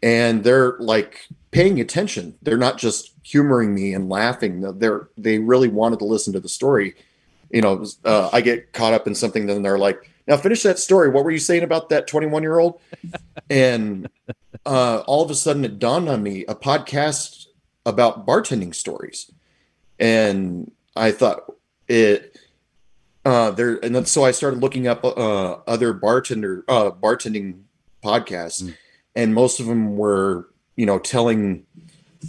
[0.02, 2.34] and they're like paying attention.
[2.42, 4.60] They're not just humoring me and laughing.
[4.78, 6.94] They're they really wanted to listen to the story.
[7.50, 10.78] You know, uh, I get caught up in something, then they're like, "Now finish that
[10.78, 11.08] story.
[11.10, 12.80] What were you saying about that 21 year old?"
[13.50, 14.08] and
[14.64, 17.46] uh, all of a sudden, it dawned on me a podcast
[17.84, 19.30] about bartending stories,
[19.98, 21.52] and I thought
[21.88, 22.38] it
[23.24, 27.60] uh there and then so I started looking up uh other bartender uh bartending
[28.04, 28.74] podcasts Mm.
[29.14, 31.64] and most of them were you know telling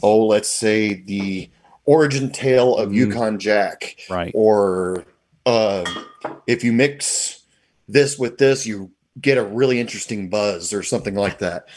[0.04, 1.50] oh let's say the
[1.86, 2.95] origin tale of Mm.
[2.95, 4.32] Yukon Jack Right.
[4.36, 5.06] or
[5.45, 5.86] uh,
[6.45, 7.36] if you mix
[7.88, 11.67] this with this you get a really interesting buzz or something like that.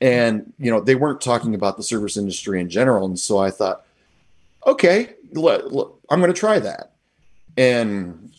[0.00, 3.06] And you know they weren't talking about the service industry in general.
[3.06, 3.84] And so i thought
[4.66, 6.92] okay let, let- i'm going to try that.
[7.56, 8.32] And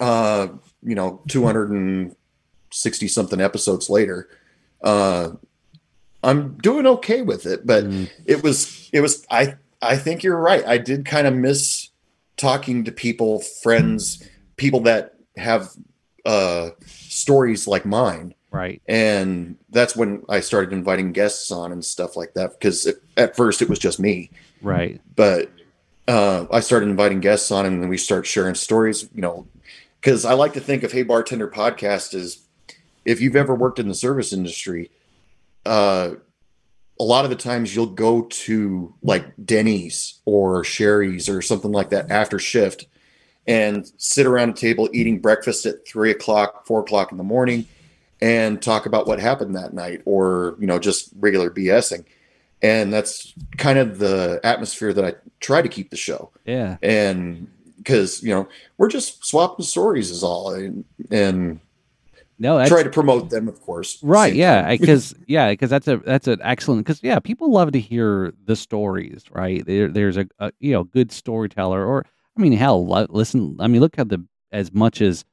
[0.00, 0.48] uh
[0.82, 4.28] you know 260 something episodes later
[4.82, 5.30] uh
[6.22, 7.66] i'm doing okay with it.
[7.66, 8.10] But Mm.
[8.26, 10.64] it was it was i i think you're right.
[10.66, 11.88] I did kind of miss
[12.36, 14.22] talking to people friends
[14.56, 15.70] people that have
[16.28, 18.80] uh stories like mine Right.
[18.86, 23.34] and that's when i started inviting guests on and stuff like that because it, at
[23.36, 24.30] first it was just me
[24.62, 25.00] Right.
[25.16, 25.50] but
[26.06, 29.46] uh i started inviting guests on and then we start sharing stories you know
[30.00, 32.38] because i like to think of hey bartender podcast as
[33.04, 34.90] if you've ever worked in the service industry
[35.66, 36.10] uh
[37.00, 41.90] a lot of the times you'll go to like Denny's or Shari's or something like
[41.90, 42.86] that after shift
[43.48, 47.66] and sit around a table eating breakfast at three o'clock, four o'clock in the morning
[48.20, 52.04] and talk about what happened that night or, you know, just regular BSing.
[52.62, 56.30] And that's kind of the atmosphere that I try to keep the show.
[56.44, 56.76] Yeah.
[56.82, 61.60] And because, you know, we're just swapping stories is all and, and
[62.40, 63.98] No, try to promote them, of course.
[64.02, 64.34] right.
[64.34, 64.74] Yeah.
[64.78, 68.56] Because yeah, because that's a that's an excellent because yeah, people love to hear the
[68.56, 69.24] stories.
[69.32, 69.64] Right.
[69.64, 72.04] There, there's a, a you know good storyteller or
[72.38, 73.56] I mean hell, listen.
[73.58, 75.24] I mean look at the as much as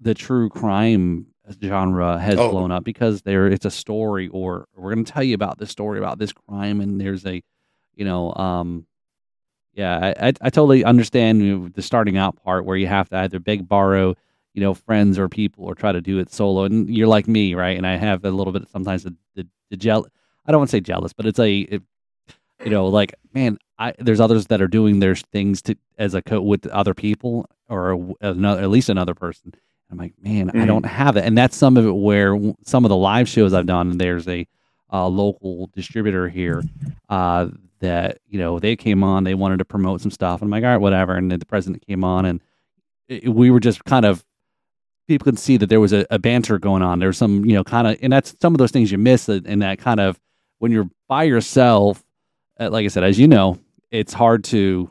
[0.00, 1.26] the true crime
[1.62, 2.50] genre has Oh.
[2.50, 5.70] blown up because there it's a story or we're going to tell you about this
[5.70, 7.42] story about this crime and there's a
[7.94, 8.86] you know um
[9.72, 13.40] yeah I, I, I totally understand the starting out part where you have to either
[13.40, 14.14] beg borrow
[14.52, 16.64] you know friends or people or try to do it solo.
[16.64, 17.76] And you're like me, right?
[17.76, 20.06] And I have a little bit sometimes the the, the gel.
[20.46, 21.82] I don't want to say jealous, but it's a it,
[22.64, 26.22] you know like man, I there's others that are doing their things to as a
[26.22, 29.54] co with other people or another at least another person.
[29.90, 30.60] I'm like, man, mm-hmm.
[30.60, 33.54] I don't have it, and that's some of it where some of the live shows
[33.54, 33.96] I've done.
[33.96, 34.46] There's a
[34.92, 36.62] uh, local distributor here
[37.08, 37.48] uh,
[37.80, 40.64] that you know they came on, they wanted to promote some stuff, and I'm like,
[40.64, 41.14] all right, whatever.
[41.14, 42.40] And then the president came on, and
[43.08, 44.24] it, we were just kind of
[45.08, 46.98] people could see that there was a, a banter going on.
[46.98, 49.60] There's some, you know, kind of, and that's some of those things you miss in
[49.60, 50.20] that kind of
[50.58, 52.04] when you're by yourself.
[52.58, 53.58] Uh, like I said, as you know,
[53.90, 54.90] it's hard to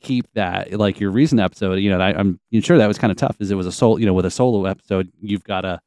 [0.00, 3.18] keep that like your recent episode you know I, am sure that was kind of
[3.18, 5.80] tough as it was a solo you know with a solo episode you've got to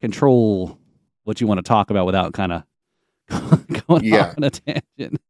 [0.00, 0.78] control
[1.24, 2.62] what you want to talk about without kind of
[3.88, 4.28] going yeah.
[4.28, 5.20] off on a tangent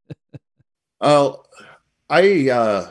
[1.00, 1.32] uh,
[2.10, 2.90] i uh,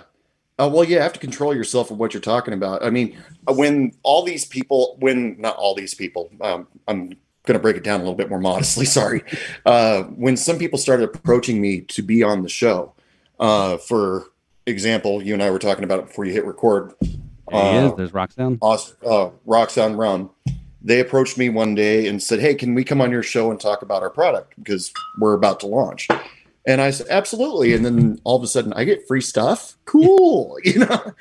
[0.57, 3.15] uh well you have to control yourself of what you're talking about i mean
[3.47, 7.15] when all these people when not all these people um, i'm
[7.45, 9.23] going to break it down a little bit more modestly sorry
[9.65, 12.93] uh, when some people started approaching me to be on the show
[13.39, 14.27] uh, for
[14.65, 16.93] example, you and I were talking about it before you hit record.
[17.01, 17.11] There
[17.51, 17.95] he uh, is.
[17.95, 18.57] There's Roxanne.
[18.61, 20.29] Uh, Roxanne Rum.
[20.81, 23.59] They approached me one day and said, "Hey, can we come on your show and
[23.59, 26.07] talk about our product because we're about to launch?"
[26.67, 29.75] And I said, "Absolutely." And then all of a sudden, I get free stuff.
[29.85, 31.13] Cool, you know.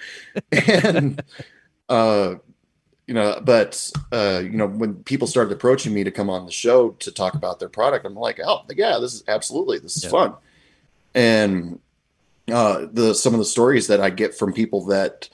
[0.53, 1.23] and
[1.89, 2.35] uh,
[3.07, 6.53] you know, but uh, you know, when people started approaching me to come on the
[6.53, 10.05] show to talk about their product, I'm like, "Oh, yeah, this is absolutely this is
[10.05, 10.11] yeah.
[10.11, 10.35] fun."
[11.15, 11.81] And
[12.51, 15.29] uh, the some of the stories that I get from people that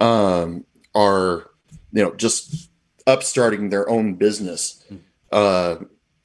[0.00, 0.64] um,
[0.94, 1.50] are
[1.92, 2.68] you know just
[3.06, 4.84] upstarting their own business.
[5.30, 5.76] Uh,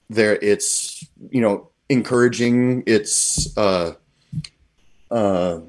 [0.09, 2.83] there, it's you know encouraging.
[2.87, 3.93] It's uh,
[5.11, 5.59] uh,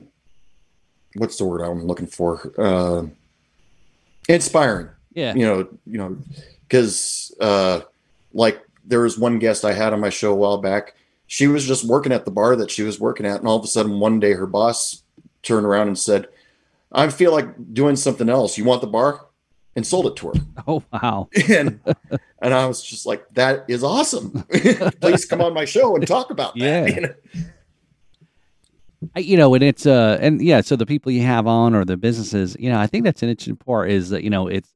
[1.17, 2.53] what's the word I'm looking for?
[2.59, 3.09] Uh,
[4.27, 4.89] inspiring.
[5.13, 5.35] Yeah.
[5.35, 6.19] You know, you know,
[6.67, 7.81] because uh,
[8.33, 10.95] like there was one guest I had on my show a while back
[11.29, 13.63] she was just working at the bar that she was working at, and all of
[13.63, 15.05] a sudden one day her boss
[15.43, 16.27] turned around and said,
[16.91, 18.59] "I feel like doing something else.
[18.59, 19.27] You want the bar?"
[19.77, 20.33] And sold it to her.
[20.67, 21.29] Oh wow!
[21.49, 21.81] and
[22.43, 24.43] and I was just like, "That is awesome.
[25.01, 26.87] Please come on my show and talk about that." Yeah.
[26.87, 27.15] You know?
[29.17, 31.99] you know, and it's uh, and yeah, so the people you have on or the
[31.99, 34.73] businesses, you know, I think that's an interesting part is that you know it's,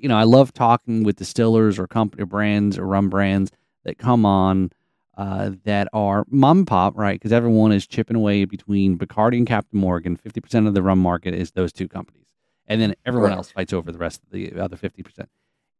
[0.00, 3.50] you know, I love talking with distillers or company brands or rum brands
[3.84, 4.70] that come on
[5.16, 7.14] uh, that are mom pop, right?
[7.14, 10.16] Because everyone is chipping away between Bacardi and Captain Morgan.
[10.16, 12.26] Fifty percent of the rum market is those two companies,
[12.66, 13.36] and then everyone right.
[13.36, 15.28] else fights over the rest of the other fifty percent.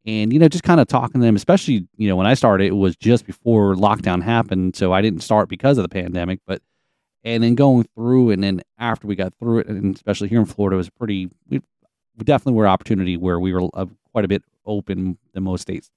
[0.05, 2.67] And you know, just kind of talking to them, especially you know when I started,
[2.67, 6.61] it was just before lockdown happened, so I didn't start because of the pandemic, but
[7.25, 10.45] and then going through, and then after we got through it, and especially here in
[10.45, 11.29] Florida, it was pretty.
[11.49, 11.61] We
[12.23, 15.89] definitely were opportunity where we were uh, quite a bit open than most states,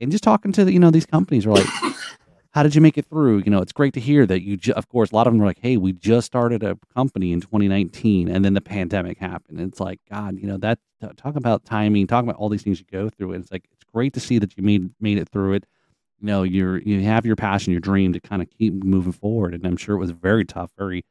[0.00, 1.66] and just talking to the, you know these companies were like
[2.56, 3.42] how did you make it through?
[3.44, 5.42] You know, it's great to hear that you, ju- of course, a lot of them
[5.42, 9.58] are like, hey, we just started a company in 2019 and then the pandemic happened.
[9.58, 10.78] And it's like, God, you know, that
[11.18, 13.34] talk about timing, talk about all these things you go through.
[13.34, 15.66] And it's like, it's great to see that you made, made it through it.
[16.18, 19.52] You know, you're, you have your passion, your dream to kind of keep moving forward.
[19.52, 21.04] And I'm sure it was very tough, very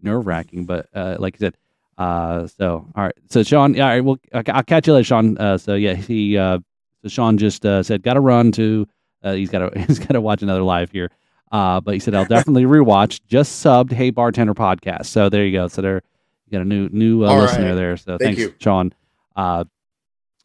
[0.00, 1.56] nerve wracking, but uh, like I said,
[1.98, 3.14] uh, so, all right.
[3.28, 5.38] So Sean, all right, well, I'll catch you later, Sean.
[5.38, 6.58] Uh, so yeah, he, uh,
[7.02, 8.86] so Sean just, uh, said, got to run to,
[9.22, 11.10] uh, he's got to he's got to watch another live here.
[11.50, 13.20] Uh, but he said I'll definitely rewatch.
[13.28, 15.06] Just subbed Hey Bartender podcast.
[15.06, 15.68] So there you go.
[15.68, 16.02] So there
[16.46, 17.74] you got a new new uh, listener right.
[17.74, 17.96] there.
[17.98, 18.54] So Thank thanks, you.
[18.58, 18.94] Sean.
[19.36, 19.64] Uh,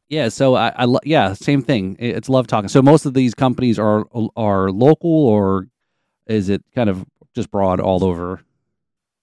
[0.10, 0.28] yeah.
[0.28, 1.95] So I, I lo- yeah, same thing.
[2.00, 2.68] It's love talking.
[2.68, 5.68] So most of these companies are are local, or
[6.26, 8.41] is it kind of just broad all over?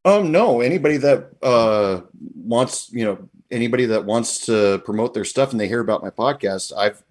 [0.05, 0.61] Um, no.
[0.61, 2.03] Anybody that uh
[2.37, 6.11] wants, you know, anybody that wants to promote their stuff and they hear about my
[6.11, 7.03] podcast, I've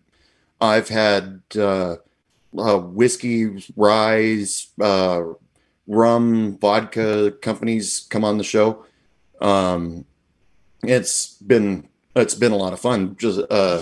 [0.61, 1.97] I've had uh
[2.57, 4.45] uh, whiskey, rye,
[4.81, 5.23] uh,
[5.87, 8.85] rum, vodka companies come on the show.
[9.41, 10.05] Um,
[10.83, 13.15] it's been it's been a lot of fun.
[13.17, 13.81] Just uh,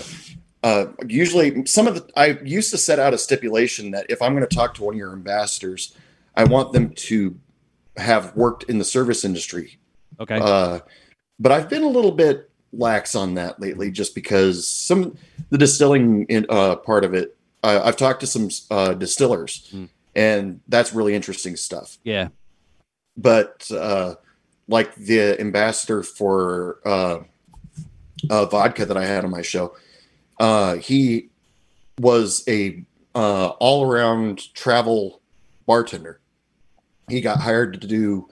[0.62, 4.34] uh, usually, some of the I used to set out a stipulation that if I'm
[4.34, 5.94] going to talk to one of your ambassadors,
[6.36, 7.36] I want them to
[7.96, 9.78] have worked in the service industry.
[10.20, 10.38] Okay.
[10.40, 10.80] Uh,
[11.38, 15.16] but I've been a little bit lax on that lately, just because some
[15.50, 19.88] the distilling in, uh, part of it uh, I've talked to some uh, distillers, mm.
[20.14, 21.98] and that's really interesting stuff.
[22.02, 22.28] Yeah,
[23.16, 24.16] but uh,
[24.68, 27.20] like the ambassador for uh,
[28.30, 29.76] uh, vodka that I had on my show,
[30.40, 31.28] uh, he
[32.00, 32.82] was a
[33.14, 35.20] uh, all around travel
[35.66, 36.20] bartender.
[37.08, 38.28] He got hired to do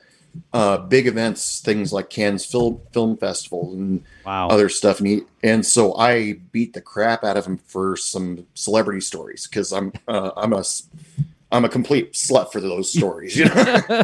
[0.52, 4.48] uh, big events, things like Cannes Film Film Festival and Wow.
[4.48, 4.98] other stuff.
[5.00, 9.46] And he, and so I beat the crap out of him for some celebrity stories
[9.46, 10.62] because I'm uh, I'm a
[11.52, 13.36] I'm a complete slut for those stories.
[13.36, 14.02] You know?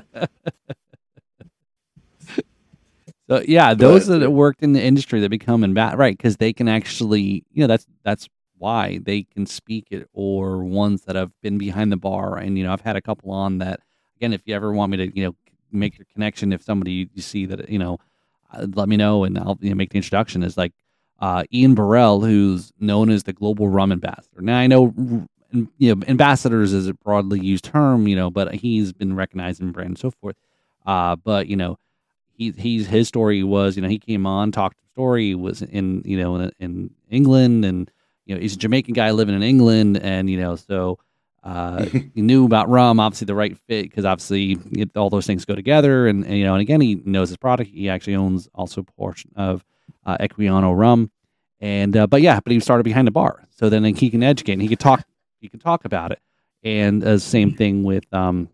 [3.29, 6.37] So yeah, those But- that worked in the industry that become in bat right because
[6.37, 11.17] they can actually, you know, that's that's why they can speak it, or ones that
[11.17, 12.39] have been behind the bar.
[12.39, 13.81] And you know, I've had a couple on that.
[14.17, 15.37] Again, if you ever want me to, you know,
[15.73, 17.99] make your connection, if somebody you see that, you know,
[18.53, 20.43] uh, let me know and I'll you know, make the introduction.
[20.43, 20.73] Is like
[21.19, 24.41] uh, Ian Burrell, who's known as the global rum ambassador.
[24.41, 24.95] Now I know.
[25.79, 29.71] You know, ambassadors is a broadly used term, you know, but he's been recognized in
[29.71, 30.37] brand and so forth.
[30.85, 31.79] Uh, but you know,
[32.37, 36.19] he he's his story was you know he came on talked story was in you
[36.19, 37.91] know in, in England and
[38.25, 40.99] you know he's a Jamaican guy living in England and you know so
[41.47, 41.85] uh,
[42.15, 45.55] he knew about rum obviously the right fit because obviously it, all those things go
[45.55, 46.09] together.
[46.09, 47.71] And, and you know and again he knows his product.
[47.71, 49.65] He actually owns also a portion of
[50.05, 51.11] uh, Equiano rum.
[51.61, 53.47] And uh, but yeah but he started behind the bar.
[53.51, 55.05] So then he can educate and he could talk
[55.41, 56.21] he can talk about it.
[56.65, 58.49] And uh, same thing with um,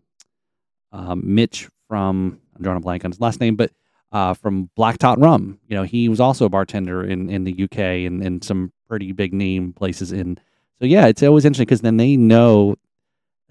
[0.91, 3.71] um, Mitch from I'm drawing a blank on his last name, but
[4.11, 5.59] uh, from Black Tot Rum.
[5.67, 9.11] You know, he was also a bartender in, in the UK and, and some pretty
[9.11, 10.37] big name places in.
[10.77, 12.75] So yeah, it's always interesting because then they know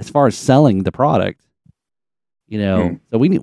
[0.02, 1.40] as far as selling the product.
[2.48, 2.94] You know, Hmm.
[3.10, 3.40] so we need.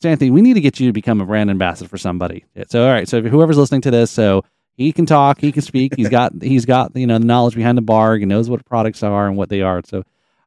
[0.00, 2.44] So Anthony, we need to get you to become a brand ambassador for somebody.
[2.68, 4.44] So all right, so whoever's listening to this, so
[4.76, 7.76] he can talk, he can speak, he's got he's got you know the knowledge behind
[7.76, 9.80] the bar, he knows what products are and what they are.
[9.84, 10.04] So,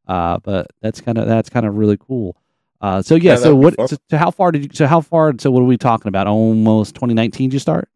[0.07, 2.36] uh, but that's kind of that's kind of really cool.
[2.80, 3.76] Uh, so yeah, Yeah, so what?
[3.89, 4.70] So, so how far did you?
[4.74, 5.34] So how far?
[5.38, 6.28] So what are we talking about?
[6.28, 7.49] Almost 2019.
[7.49, 7.88] Did you start?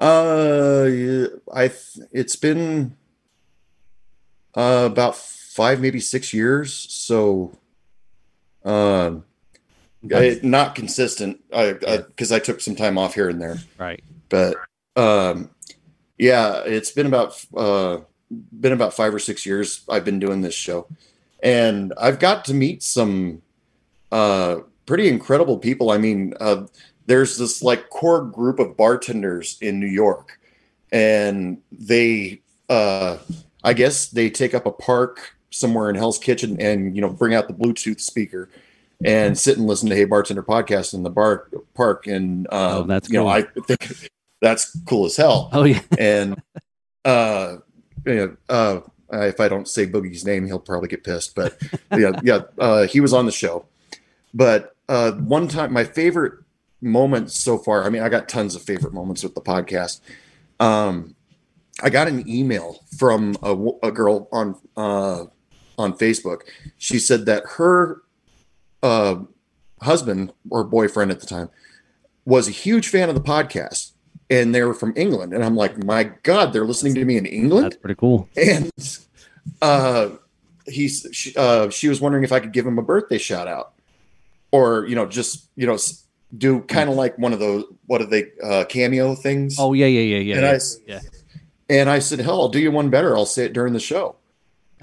[0.00, 2.96] Uh, I th- it's been
[4.54, 5.16] uh, about
[5.54, 6.74] five, maybe six years.
[6.74, 7.56] So,
[8.64, 9.24] um,
[10.12, 11.40] I, not consistent.
[11.54, 14.02] I because I, took some time off here and there, Right.
[14.28, 14.56] but
[14.96, 15.50] um,
[16.18, 17.98] yeah, it's been about uh,
[18.60, 19.82] been about five or six years.
[19.88, 20.88] I've been doing this show,
[21.42, 23.40] and I've got to meet some
[24.10, 25.90] uh, pretty incredible people.
[25.90, 26.66] I mean, uh,
[27.06, 30.38] there's this like core group of bartenders in New York,
[30.92, 33.18] and they, uh,
[33.62, 37.34] I guess, they take up a park somewhere in Hell's Kitchen, and you know, bring
[37.34, 38.48] out the Bluetooth speaker
[39.04, 42.82] and sit and listen to Hey Bartender podcast in the bar park, and uh, Oh,
[42.84, 43.28] that's you know, cool.
[43.30, 45.80] I think that's cool as hell Oh yeah.
[45.98, 46.40] and
[47.04, 47.56] uh,
[48.06, 48.80] you know, uh,
[49.12, 51.34] if I don't say Boogie's name, he'll probably get pissed.
[51.34, 51.56] But
[51.96, 53.66] yeah, yeah, uh, he was on the show.
[54.32, 56.34] But uh, one time, my favorite
[56.80, 57.84] moment so far.
[57.84, 60.00] I mean, I got tons of favorite moments with the podcast.
[60.60, 61.14] Um,
[61.82, 65.24] I got an email from a, a girl on uh,
[65.78, 66.42] on Facebook.
[66.78, 68.02] She said that her
[68.82, 69.16] uh,
[69.80, 71.50] husband or boyfriend at the time
[72.24, 73.92] was a huge fan of the podcast
[74.30, 75.32] and they were from England.
[75.32, 77.66] And I'm like, my God, they're listening to me in England.
[77.66, 78.28] That's pretty cool.
[78.36, 78.70] And
[79.62, 80.10] uh,
[80.66, 83.74] he's she, uh, she was wondering if I could give him a birthday shout out,
[84.50, 85.78] or you know, just you know,
[86.36, 89.56] do kind of like one of those what are they uh, cameo things.
[89.58, 90.34] Oh yeah, yeah, yeah, yeah.
[90.36, 90.50] and yeah.
[90.50, 91.00] I yeah.
[91.68, 93.16] and I said, hell, I'll do you one better.
[93.16, 94.16] I'll say it during the show.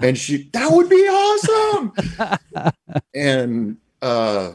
[0.02, 1.92] And she, that would be awesome.
[3.14, 4.52] and uh,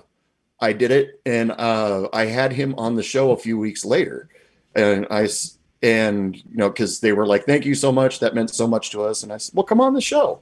[0.59, 4.29] I did it, and uh, I had him on the show a few weeks later,
[4.75, 5.27] and i
[5.83, 8.19] and you know because they were like, "Thank you so much.
[8.19, 10.39] That meant so much to us." And I said, "Well, come on the show."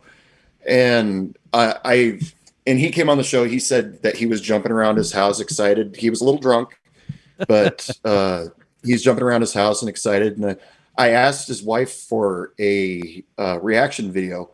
[0.67, 2.19] And I, I
[2.65, 3.43] and he came on the show.
[3.43, 5.95] He said that he was jumping around his house, excited.
[5.97, 6.79] He was a little drunk,
[7.47, 8.45] but uh,
[8.83, 10.37] he's jumping around his house and excited.
[10.37, 10.55] And I,
[10.97, 14.49] I asked his wife for a uh, reaction video,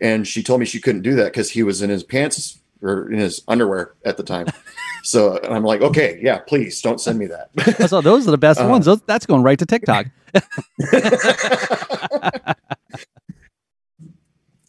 [0.00, 3.10] and she told me she couldn't do that because he was in his pants or
[3.10, 4.46] in his underwear at the time.
[5.02, 7.88] so and I'm like, okay, yeah, please don't send me that.
[7.88, 8.84] So those are the best Uh, ones.
[8.84, 10.06] Those, that's going right to TikTok.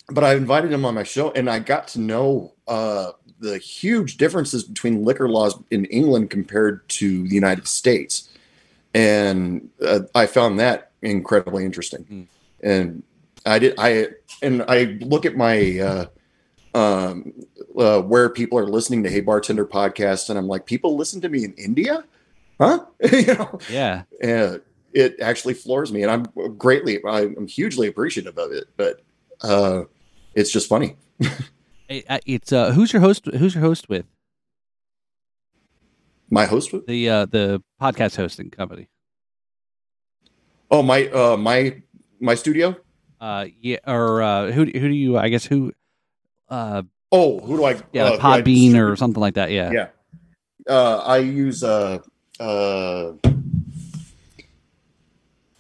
[0.10, 4.18] but I invited him on my show, and I got to know uh, the huge
[4.18, 8.30] differences between liquor laws in England compared to the United States,
[8.94, 12.06] and uh, I found that incredibly interesting.
[12.06, 12.28] Mm.
[12.62, 13.04] And
[13.46, 14.10] I did, I
[14.46, 16.06] and I look at my uh,
[16.78, 17.34] um,
[17.78, 21.30] uh, where people are listening to Hey Bartender podcast, and I'm like, people listen to
[21.30, 22.04] me in India,
[22.60, 22.86] huh?
[23.12, 24.04] you know, Yeah.
[24.22, 24.62] and
[24.94, 28.66] it actually floors me, and I'm greatly, I'm hugely appreciative of it.
[28.78, 29.02] But
[29.42, 29.84] uh,
[30.34, 30.96] it's just funny.
[32.10, 33.28] Uh, It's uh, who's your host?
[33.28, 34.06] Who's your host with
[36.32, 38.88] My host, would- the uh, the podcast hosting company?
[40.72, 41.82] oh my, uh, my
[42.20, 42.76] my studio.
[43.26, 45.18] Uh, yeah, or uh, who who do you?
[45.18, 45.74] I guess who?
[46.48, 47.82] Uh, Oh, who do I?
[47.92, 49.50] yeah, uh, like Podbean or something like that.
[49.50, 49.72] Yeah.
[49.72, 49.88] yeah.
[50.68, 52.00] Uh, I use uh,
[52.40, 53.14] uh,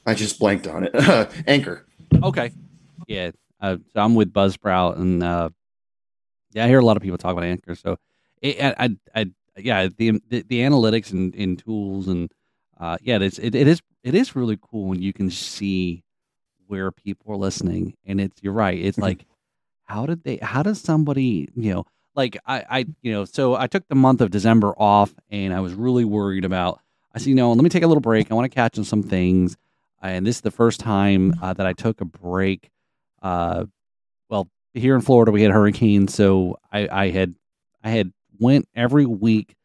[0.05, 0.93] I just blanked on it.
[1.47, 1.87] Anchor.
[2.21, 2.51] Okay.
[3.07, 3.31] Yeah.
[3.59, 5.49] Uh, so I'm with Buzzsprout, and uh,
[6.51, 7.73] yeah, I hear a lot of people talk about Anchor.
[7.73, 7.97] So,
[8.43, 9.25] it, I, I, I,
[9.57, 12.31] yeah, the, the the analytics and, and tools, and
[12.79, 16.03] uh, yeah, it's it, it is it is really cool when you can see
[16.67, 18.77] where people are listening, and it's you're right.
[18.77, 19.25] It's like,
[19.83, 20.37] how did they?
[20.37, 21.85] How does somebody, you know,
[22.15, 25.59] like I, I, you know, so I took the month of December off, and I
[25.59, 26.79] was really worried about.
[27.13, 28.29] I said, you know, let me take a little break.
[28.29, 29.55] I want to catch on some things
[30.09, 32.69] and this is the first time uh, that I took a break.
[33.21, 33.65] Uh,
[34.29, 37.35] well, here in Florida, we had hurricanes, so I, I had
[37.83, 39.55] I had went every week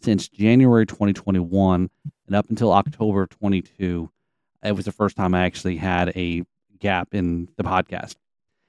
[0.00, 1.90] since January 2021
[2.26, 4.10] and up until October 22.
[4.64, 6.42] It was the first time I actually had a
[6.78, 8.16] gap in the podcast.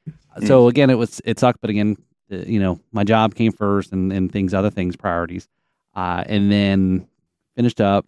[0.08, 0.48] Mm.
[0.48, 1.98] So again, it was it sucked, but again,
[2.30, 5.48] you know, my job came first, and and things, other things, priorities,
[5.96, 7.08] uh, and then
[7.56, 8.06] finished up,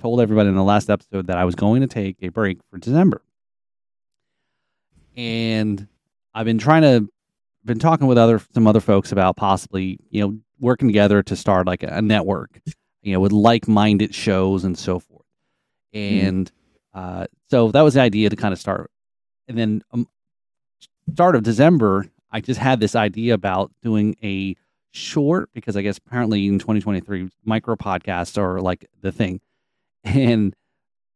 [0.00, 2.78] told everybody in the last episode that I was going to take a break for
[2.78, 3.22] December.
[5.16, 5.86] And
[6.34, 7.08] I've been trying to
[7.64, 11.66] been talking with other some other folks about possibly, you know, working together to start
[11.66, 12.60] like a, network,
[13.02, 15.26] you know, with like-minded shows and so forth.
[15.94, 16.26] Mm-hmm.
[16.26, 16.61] And mm-hmm.
[16.94, 18.90] Uh, so that was the idea to kind of start.
[19.48, 20.08] And then um,
[21.12, 24.56] start of December, I just had this idea about doing a
[24.92, 29.40] short because I guess apparently in 2023 micro podcasts are like the thing
[30.04, 30.54] and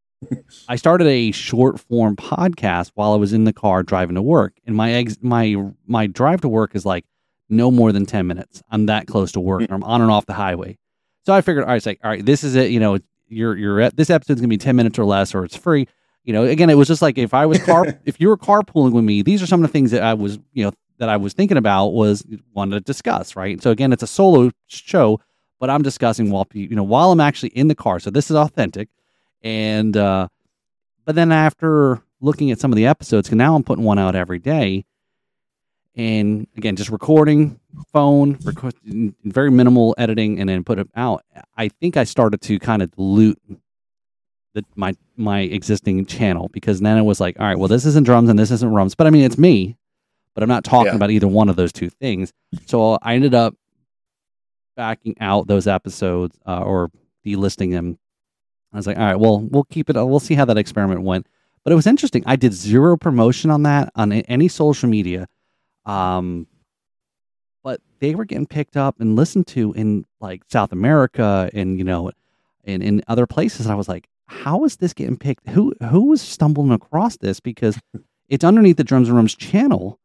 [0.69, 4.55] I started a short form podcast while I was in the car driving to work.
[4.67, 5.57] And my ex- my
[5.87, 7.05] my drive to work is like
[7.49, 8.63] no more than 10 minutes.
[8.71, 9.67] I'm that close to work.
[9.71, 10.79] I'm on and off the highway.
[11.25, 12.71] So I figured, all right, it's like, all right, this is it.
[12.71, 12.99] You know,
[13.29, 15.89] you're, you're at this episode's gonna be 10 minutes or less, or it's free.
[16.25, 18.93] You know, again, it was just like if I was car, if you were carpooling
[18.93, 21.17] with me, these are some of the things that I was, you know, that I
[21.17, 22.25] was thinking about was
[22.55, 23.63] wanted to discuss, right?
[23.63, 25.21] So again, it's a solo show,
[25.61, 28.01] but I'm discussing while you know while I'm actually in the car.
[28.01, 28.89] So this is authentic.
[29.43, 30.29] And uh,
[31.05, 34.17] but then after looking at some of the episodes, because now I'm putting one out
[34.17, 34.85] every day,
[35.95, 37.61] and again, just recording,
[37.93, 38.75] phone, record,
[39.25, 41.25] very minimal editing, and then put it out.
[41.57, 43.41] I think I started to kind of dilute
[44.55, 48.05] the, my my existing channel because then it was like, all right, well, this isn't
[48.05, 49.77] drums and this isn't rums, but I mean, it's me,
[50.35, 50.97] but I'm not talking yeah.
[50.97, 52.33] about either one of those two things.
[52.67, 53.55] So I ended up
[54.77, 56.91] backing out those episodes uh, or
[57.25, 57.99] delisting them.
[58.73, 59.95] I was like, all right, well, we'll keep it.
[59.97, 61.27] We'll see how that experiment went.
[61.65, 62.23] But it was interesting.
[62.27, 65.27] I did zero promotion on that on any social media.
[65.85, 66.47] Um,
[68.01, 72.11] they were getting picked up and listened to in like South America and you know,
[72.65, 73.67] in in other places.
[73.67, 75.49] And I was like, how is this getting picked?
[75.49, 77.41] Who who was stumbling across this?
[77.41, 77.79] Because
[78.29, 79.99] it's underneath the Drums and Rums channel,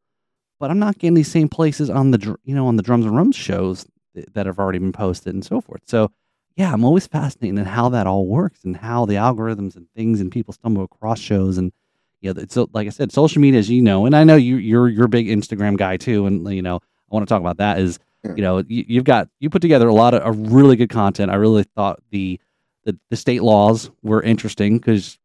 [0.60, 3.16] but I'm not getting these same places on the you know on the Drums and
[3.16, 3.86] Rums shows
[4.34, 5.82] that have already been posted and so forth.
[5.86, 6.12] So,
[6.58, 10.20] yeah, I'm always fascinated in how that all works and how the algorithms and things
[10.20, 11.72] and people stumble across shows and
[12.20, 14.58] you know, so like I said, social media, as you know, and I know you
[14.58, 16.80] you're you're a big Instagram guy too, and you know,
[17.12, 17.80] I want to talk about that.
[17.80, 20.90] Is you know, you, have got you put together a lot of a really good
[20.90, 21.32] content.
[21.32, 22.40] I really thought the
[22.84, 25.18] the, the state laws were interesting because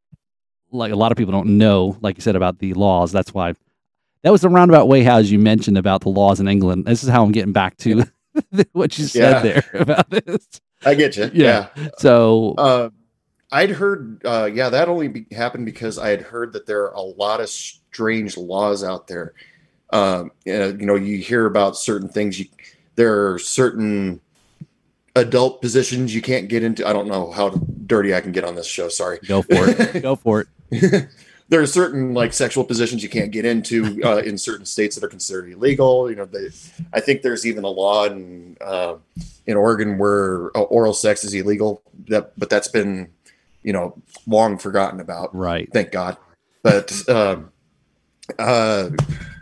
[0.71, 3.13] like a lot of people don't know, like you said about the laws.
[3.13, 3.55] That's why
[4.23, 6.87] that was the roundabout way how as you mentioned about the laws in England.
[6.87, 8.05] This is how I'm getting back to
[8.73, 9.53] what you said yeah.
[9.53, 10.61] there about this.
[10.85, 11.31] I get you.
[11.33, 11.69] Yeah.
[11.77, 11.89] yeah.
[11.99, 12.91] So uh,
[13.53, 16.95] I'd heard, uh, yeah, that only be- happened because I had heard that there are
[16.95, 19.35] a lot of strange laws out there.
[19.91, 22.39] Um, you know, you hear about certain things.
[22.39, 22.47] You,
[22.97, 24.21] there are certain
[25.15, 26.87] adult positions you can't get into.
[26.87, 28.89] I don't know how dirty I can get on this show.
[28.89, 29.19] Sorry.
[29.27, 30.03] Go for it.
[30.03, 31.09] Go for it.
[31.49, 35.05] there are certain like sexual positions you can't get into uh, in certain states that
[35.05, 36.11] are considered illegal.
[36.11, 36.49] You know, they,
[36.93, 38.97] I think there's even a law in uh,
[39.47, 41.83] in Oregon where uh, oral sex is illegal.
[42.09, 43.09] That, but that's been
[43.63, 43.97] you know
[44.27, 45.35] long forgotten about.
[45.35, 45.73] Right.
[45.73, 46.17] Thank God.
[46.63, 47.53] But um,
[48.39, 48.91] uh,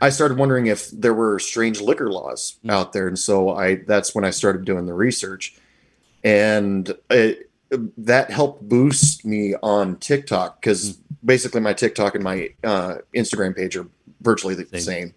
[0.00, 2.70] I started wondering if there were strange liquor laws mm.
[2.72, 5.56] out there, and so I that's when I started doing the research,
[6.22, 7.50] and it,
[7.98, 13.56] that helped boost me on TikTok because mm basically my TikTok and my uh, Instagram
[13.56, 13.86] page are
[14.20, 14.80] virtually the same.
[14.80, 15.14] same.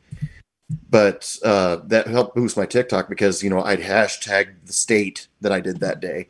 [0.89, 5.51] But uh, that helped boost my TikTok because you know I'd hashtag the state that
[5.51, 6.27] I did that day,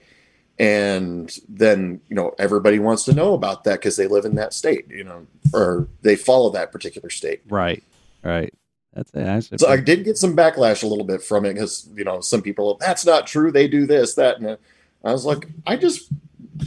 [0.60, 4.54] and then you know everybody wants to know about that because they live in that
[4.54, 7.42] state, you know, or they follow that particular state.
[7.48, 7.84] Right,
[8.24, 8.54] right.
[8.94, 9.60] That's it.
[9.60, 12.42] So I did get some backlash a little bit from it because you know some
[12.42, 13.52] people oh, that's not true.
[13.52, 14.58] They do this, that, and
[15.04, 16.12] I was like, I just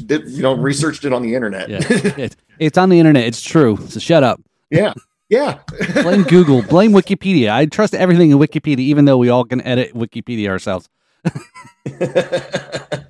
[0.07, 1.69] did you know researched it on the internet.
[1.69, 1.81] Yeah.
[1.91, 3.25] it's, it's on the internet.
[3.25, 3.79] It's true.
[3.89, 4.41] So shut up.
[4.71, 4.95] Yeah.
[5.29, 5.61] Yeah.
[5.95, 6.63] blame Google.
[6.63, 7.51] Blame Wikipedia.
[7.51, 10.89] I trust everything in Wikipedia, even though we all can edit Wikipedia ourselves.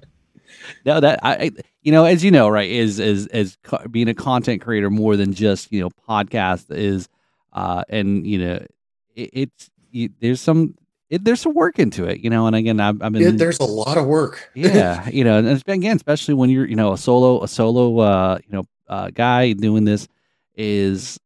[0.84, 1.50] no, that I,
[1.82, 3.56] you know, as you know, right, is is as
[3.90, 7.08] being a content creator more than just you know podcast is,
[7.52, 8.66] uh, and you know,
[9.14, 10.74] it, it's you, there's some
[11.10, 12.46] it, there's some work into it, you know.
[12.46, 14.50] And again, I've, I've been it, there's a lot of work.
[14.54, 17.48] yeah, you know, and it's been again, especially when you're you know a solo a
[17.48, 20.08] solo uh, you know uh, guy doing this
[20.54, 21.18] is,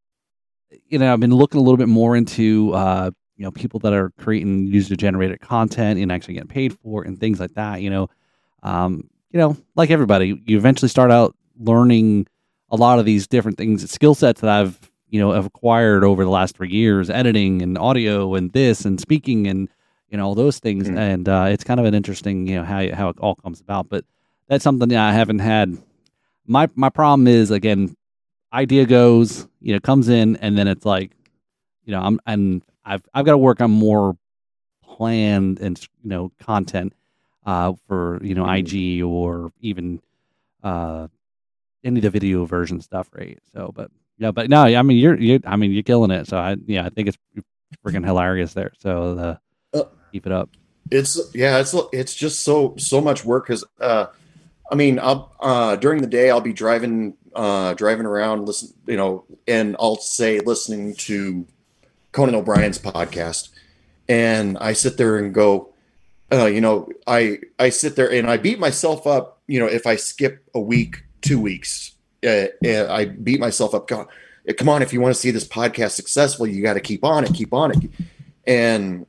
[0.89, 3.93] you know, I've been looking a little bit more into uh, you know people that
[3.93, 7.82] are creating user generated content and actually getting paid for it and things like that.
[7.82, 8.10] You know,
[8.62, 12.28] um, you know, like everybody, you eventually start out learning
[12.70, 14.78] a lot of these different things, skill sets that I've
[15.09, 19.01] you know have acquired over the last three years, editing and audio and this and
[19.01, 19.69] speaking and
[20.09, 20.86] you know all those things.
[20.86, 20.98] Mm-hmm.
[20.98, 23.89] And uh, it's kind of an interesting you know how how it all comes about.
[23.89, 24.05] But
[24.47, 25.77] that's something that I haven't had.
[26.47, 27.97] My my problem is again,
[28.52, 31.11] idea goes, you know, comes in and then it's like,
[31.85, 34.16] you know, I'm and I've I've got to work on more
[34.85, 36.93] planned and you know content
[37.44, 40.00] uh, for you know IG or even
[40.62, 41.08] uh,
[41.84, 43.38] any of the video version stuff, right?
[43.52, 46.26] So, but yeah, but no, I mean you're you I mean you're killing it.
[46.26, 47.18] So I yeah I think it's
[47.84, 48.72] freaking hilarious there.
[48.78, 49.38] So
[49.74, 50.50] uh, keep it up.
[50.90, 54.06] It's yeah, it's it's just so so much work because uh,
[54.70, 58.96] I mean I'll uh, during the day I'll be driving uh, driving around listen you
[58.96, 61.46] know and I'll say listening to
[62.12, 63.48] Conan O'Brien's podcast,
[64.08, 65.73] and I sit there and go,
[66.32, 69.40] uh, you know, I I sit there and I beat myself up.
[69.46, 71.92] You know, if I skip a week, two weeks,
[72.26, 73.88] uh, I beat myself up.
[73.88, 74.09] God,
[74.56, 77.24] come on, if you want to see this podcast successful, you got to keep on
[77.24, 77.90] it, keep on it,
[78.46, 79.06] and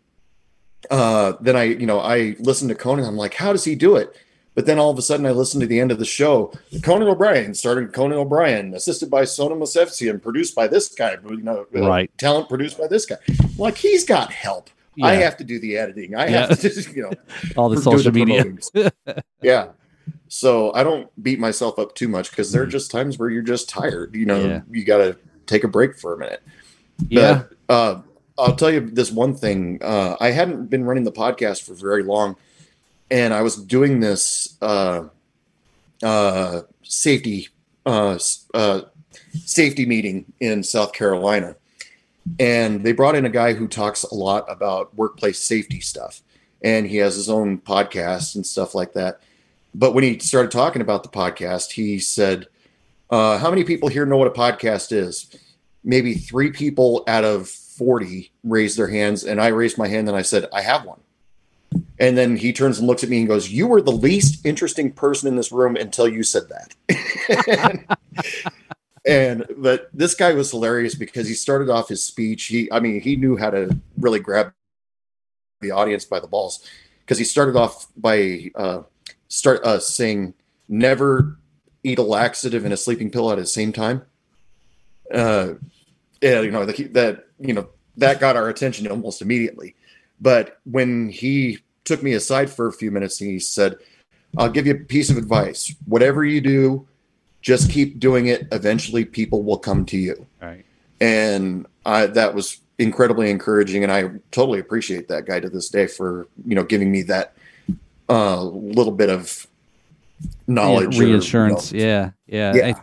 [0.90, 3.06] uh, then I, you know, I listen to Conan.
[3.06, 4.16] I'm like, how does he do it?
[4.54, 6.54] But then all of a sudden, I listened to the end of the show.
[6.82, 11.18] Conan O'Brien started Conan O'Brien, assisted by Sona Movsesian and produced by this guy.
[11.30, 12.18] You know, uh, right?
[12.18, 13.18] Talent produced by this guy.
[13.58, 14.70] Like he's got help.
[14.96, 15.08] Yeah.
[15.08, 16.16] I have to do the editing.
[16.16, 16.48] I yeah.
[16.48, 17.12] have to, you know,
[17.58, 19.22] all the social the media.
[19.42, 19.70] yeah.
[20.28, 23.44] So I don't beat myself up too much because there are just times where you're
[23.44, 24.16] just tired.
[24.16, 24.62] You know, yeah.
[24.70, 26.42] you got to take a break for a minute.
[27.08, 27.44] Yeah.
[27.68, 28.02] But, uh,
[28.38, 29.80] I'll tell you this one thing.
[29.82, 32.36] Uh, I hadn't been running the podcast for very long
[33.12, 35.06] and I was doing this uh,
[36.04, 37.50] uh, safety
[37.86, 38.18] uh,
[38.54, 38.82] uh,
[39.34, 41.56] safety meeting in South Carolina,
[42.40, 46.22] and they brought in a guy who talks a lot about workplace safety stuff,
[46.64, 49.22] and he has his own podcast and stuff like that.
[49.74, 52.48] But when he started talking about the podcast, he said,
[53.10, 55.28] uh, "How many people here know what a podcast is?"
[55.84, 60.18] Maybe three people out of forty raised their hands, and I raised my hand and
[60.18, 61.02] I said, "I have one."
[62.00, 64.92] And then he turns and looks at me and goes, You were the least interesting
[64.92, 67.98] person in this room until you said that.
[69.06, 72.46] and, but this guy was hilarious because he started off his speech.
[72.46, 74.54] He, I mean, he knew how to really grab
[75.62, 76.68] the audience by the balls
[77.02, 78.82] because he started off by uh,
[79.28, 80.34] start uh, saying,
[80.68, 81.38] Never
[81.84, 84.02] eat a laxative and a sleeping pill at the same time.
[85.14, 85.54] Uh,
[86.20, 89.76] yeah, you know, the, that, you know, that got our attention almost immediately.
[90.20, 93.78] But when he took me aside for a few minutes he said,
[94.38, 95.74] I'll give you a piece of advice.
[95.86, 96.88] Whatever you do,
[97.46, 98.48] just keep doing it.
[98.52, 100.26] Eventually, people will come to you.
[100.42, 100.66] Right.
[101.00, 105.86] And I, that was incredibly encouraging, and I totally appreciate that guy to this day
[105.86, 107.36] for you know giving me that
[108.10, 109.46] uh, little bit of
[110.48, 111.72] knowledge, yeah, reassurance.
[111.72, 112.74] Or, you know, yeah, yeah, yeah.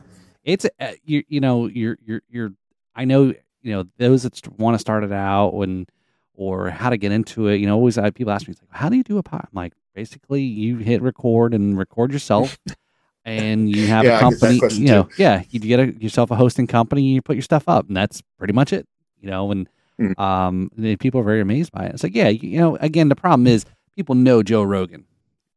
[0.45, 1.25] it's uh, you.
[1.29, 2.53] You know, you're you're you're.
[2.95, 5.87] I know you know those that want to start it out when
[6.35, 7.57] or how to get into it.
[7.57, 9.43] You know, always I, people ask me, like, how do you do a pod?
[9.43, 12.59] I'm like, basically, you hit record and record yourself,
[13.25, 14.61] and you have yeah, a company.
[14.71, 15.15] You know, too.
[15.19, 17.97] yeah, you get a, yourself a hosting company, and you put your stuff up, and
[17.97, 18.87] that's pretty much it.
[19.21, 19.69] You know, and
[20.01, 20.19] mm.
[20.19, 21.95] um, people are very amazed by it.
[21.95, 25.05] It's like, yeah, you, you, know, again, the problem is people know Joe Rogan.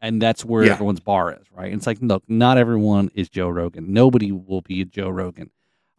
[0.01, 0.73] And that's where yeah.
[0.73, 1.73] everyone's bar is, right?
[1.73, 3.91] it's like, look, not everyone is Joe Rogan.
[3.91, 5.49] Nobody will be a Joe Rogan.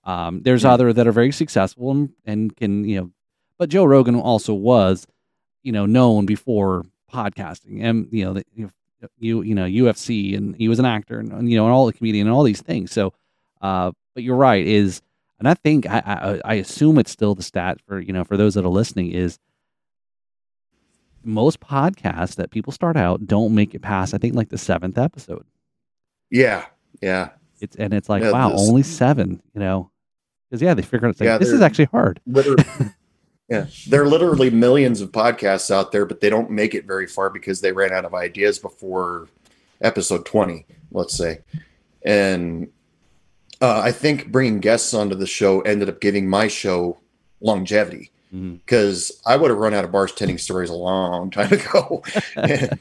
[0.04, 0.74] Um, there's yeah.
[0.74, 3.10] other that are very successful and, and can you know
[3.58, 5.06] but Joe Rogan also was,
[5.62, 8.70] you know, known before podcasting and you know the, you
[9.18, 11.92] you you know UFC and he was an actor and you know and all the
[11.92, 12.92] comedian and all these things.
[12.92, 13.12] So,
[13.60, 15.02] uh, but you're right is,
[15.38, 18.36] and I think I, I I assume it's still the stat for you know for
[18.36, 19.38] those that are listening is
[21.24, 24.98] most podcasts that people start out don't make it past I think like the seventh
[24.98, 25.44] episode.
[26.30, 26.66] Yeah,
[27.00, 27.30] yeah.
[27.60, 29.42] It's and it's like yeah, wow, this, only seven.
[29.54, 29.90] You know,
[30.48, 32.20] because yeah, they figure out like, yeah, this is actually hard.
[32.26, 32.64] Literally,
[33.48, 37.06] Yeah, there are literally millions of podcasts out there, but they don't make it very
[37.06, 39.28] far because they ran out of ideas before
[39.80, 41.40] episode 20, let's say.
[42.04, 42.68] And
[43.60, 46.98] uh, I think bringing guests onto the show ended up giving my show
[47.40, 49.28] longevity because mm-hmm.
[49.28, 52.02] I would have run out of bartending stories a long time ago.
[52.36, 52.78] and,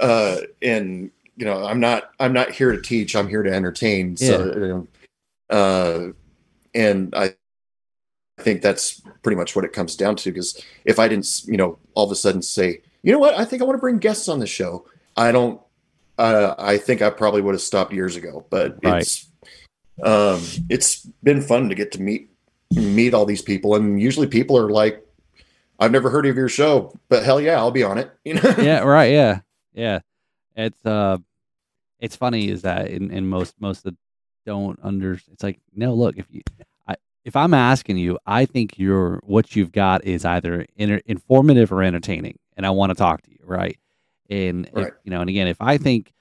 [0.00, 3.16] uh, and you know, I'm not I'm not here to teach.
[3.16, 4.16] I'm here to entertain.
[4.16, 4.86] So,
[5.50, 6.08] uh,
[6.74, 7.34] and I
[8.44, 10.30] think that's pretty much what it comes down to.
[10.30, 13.44] Because if I didn't, you know, all of a sudden say, you know what, I
[13.44, 14.86] think I want to bring guests on the show.
[15.16, 15.60] I don't.
[16.16, 18.46] Uh, I think I probably would have stopped years ago.
[18.48, 19.02] But Right.
[19.02, 19.26] it's
[20.02, 22.30] um, it's been fun to get to meet
[22.70, 25.04] meet all these people, and usually people are like,
[25.80, 28.54] "I've never heard of your show, but hell yeah, I'll be on it." You know?
[28.58, 29.12] yeah, right.
[29.12, 29.40] Yeah,
[29.72, 30.00] yeah.
[30.56, 31.18] It's uh,
[32.00, 33.96] it's funny is that in, in most most that
[34.46, 35.14] don't under.
[35.32, 36.64] It's like no, look if you, I
[37.24, 41.82] if I'm asking you, I think you're what you've got is either inter, informative or
[41.82, 43.78] entertaining, and I want to talk to you, right?
[44.30, 44.72] And if,
[45.04, 46.12] you know, and again, if I think,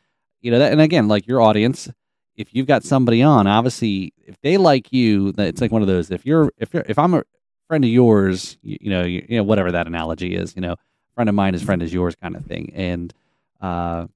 [0.41, 1.89] you know, that, and again, like your audience,
[2.35, 5.87] if you've got somebody on, obviously, if they like you, that it's like one of
[5.87, 6.09] those.
[6.09, 7.23] If you're if you're if I'm a
[7.67, 10.75] friend of yours, you, you know, you, you know, whatever that analogy is, you know,
[11.15, 13.13] friend of mine is friend is yours kind of thing, and
[13.61, 14.07] uh,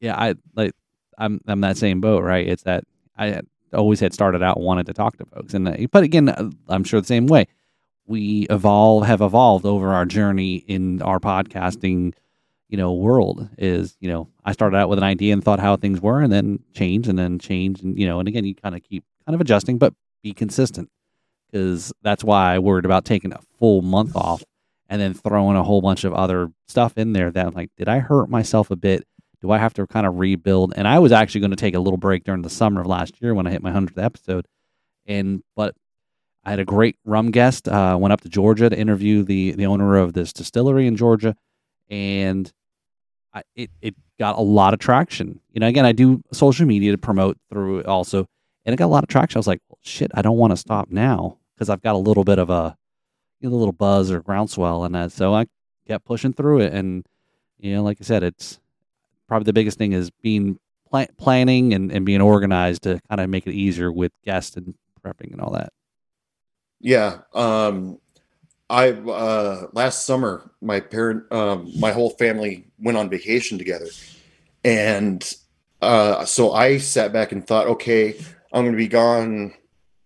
[0.00, 0.72] yeah, I like
[1.18, 2.46] I'm I'm that same boat, right?
[2.46, 2.84] It's that
[3.16, 3.40] I
[3.72, 6.84] always had started out wanted to talk to folks, and uh, but again, uh, I'm
[6.84, 7.46] sure the same way.
[8.06, 12.14] We evolve, have evolved over our journey in our podcasting,
[12.68, 13.48] you know, world.
[13.58, 16.32] Is you know, I started out with an idea and thought how things were, and
[16.32, 19.34] then change, and then change, and you know, and again, you kind of keep kind
[19.34, 20.90] of adjusting, but be consistent,
[21.50, 24.44] because that's why I worried about taking a full month off
[24.88, 27.88] and then throwing a whole bunch of other stuff in there that I'm like, did
[27.88, 29.04] I hurt myself a bit?
[29.42, 30.72] Do I have to kind of rebuild?
[30.76, 33.20] And I was actually going to take a little break during the summer of last
[33.20, 34.46] year when I hit my hundredth episode,
[35.06, 35.74] and but
[36.44, 37.68] I had a great rum guest.
[37.68, 41.36] Uh, went up to Georgia to interview the the owner of this distillery in Georgia,
[41.90, 42.50] and
[43.34, 45.40] I, it it got a lot of traction.
[45.52, 48.26] You know, again, I do social media to promote through also,
[48.64, 49.38] and it got a lot of traction.
[49.38, 52.24] I was like, shit, I don't want to stop now because I've got a little
[52.24, 52.76] bit of a
[53.40, 55.12] you know, a little buzz or groundswell and that.
[55.12, 55.46] So I
[55.86, 57.06] kept pushing through it, and
[57.58, 58.60] you know, like I said, it's
[59.28, 60.58] probably the biggest thing is being
[60.90, 64.74] pla- planning and, and being organized to kind of make it easier with guests and
[65.04, 65.72] prepping and all that.
[66.80, 67.18] Yeah.
[67.34, 67.98] Um,
[68.68, 73.86] I uh, last summer, my parent, um, my whole family went on vacation together,
[74.64, 75.22] and
[75.80, 78.16] uh, so I sat back and thought, okay,
[78.52, 79.54] I'm going to be gone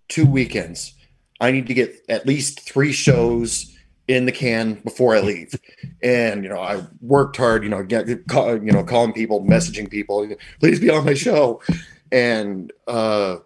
[0.09, 0.95] two weekends.
[1.41, 3.75] I need to get at least three shows
[4.11, 5.55] in the can before I leave.
[6.03, 7.63] And you know, I worked hard.
[7.63, 10.29] You know, get call, you know, calling people, messaging people,
[10.59, 11.63] please be on my show.
[12.11, 13.37] And uh,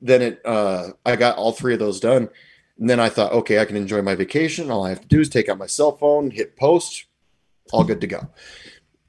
[0.00, 2.28] then it, uh, I got all three of those done.
[2.78, 4.70] And then I thought, okay, I can enjoy my vacation.
[4.70, 7.04] All I have to do is take out my cell phone, hit post,
[7.72, 8.28] all good to go.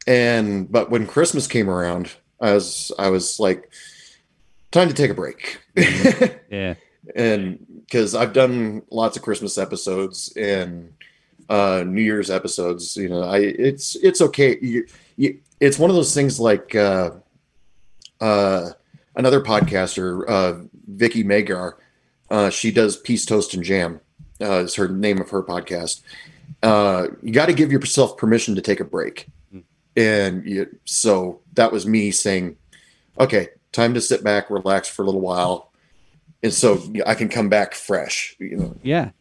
[0.05, 3.71] And but when Christmas came around, I was I was like,
[4.71, 5.59] time to take a break.
[6.51, 6.75] Yeah,
[7.15, 10.91] and because I've done lots of Christmas episodes and
[11.47, 14.57] uh, New Year's episodes, you know, I it's it's okay.
[14.59, 17.11] You, you, it's one of those things like uh,
[18.19, 18.71] uh,
[19.15, 21.73] another podcaster, uh, Vicky Magar.
[22.31, 23.99] Uh, she does Peace Toast and Jam.
[24.41, 26.01] Uh, is her name of her podcast.
[26.63, 29.63] Uh, you got to give yourself permission to take a break, Mm.
[29.95, 32.57] and you, so that was me saying,
[33.19, 35.69] "Okay, time to sit back, relax for a little while."
[36.43, 38.35] And so I can come back fresh.
[38.39, 39.11] You know, yeah,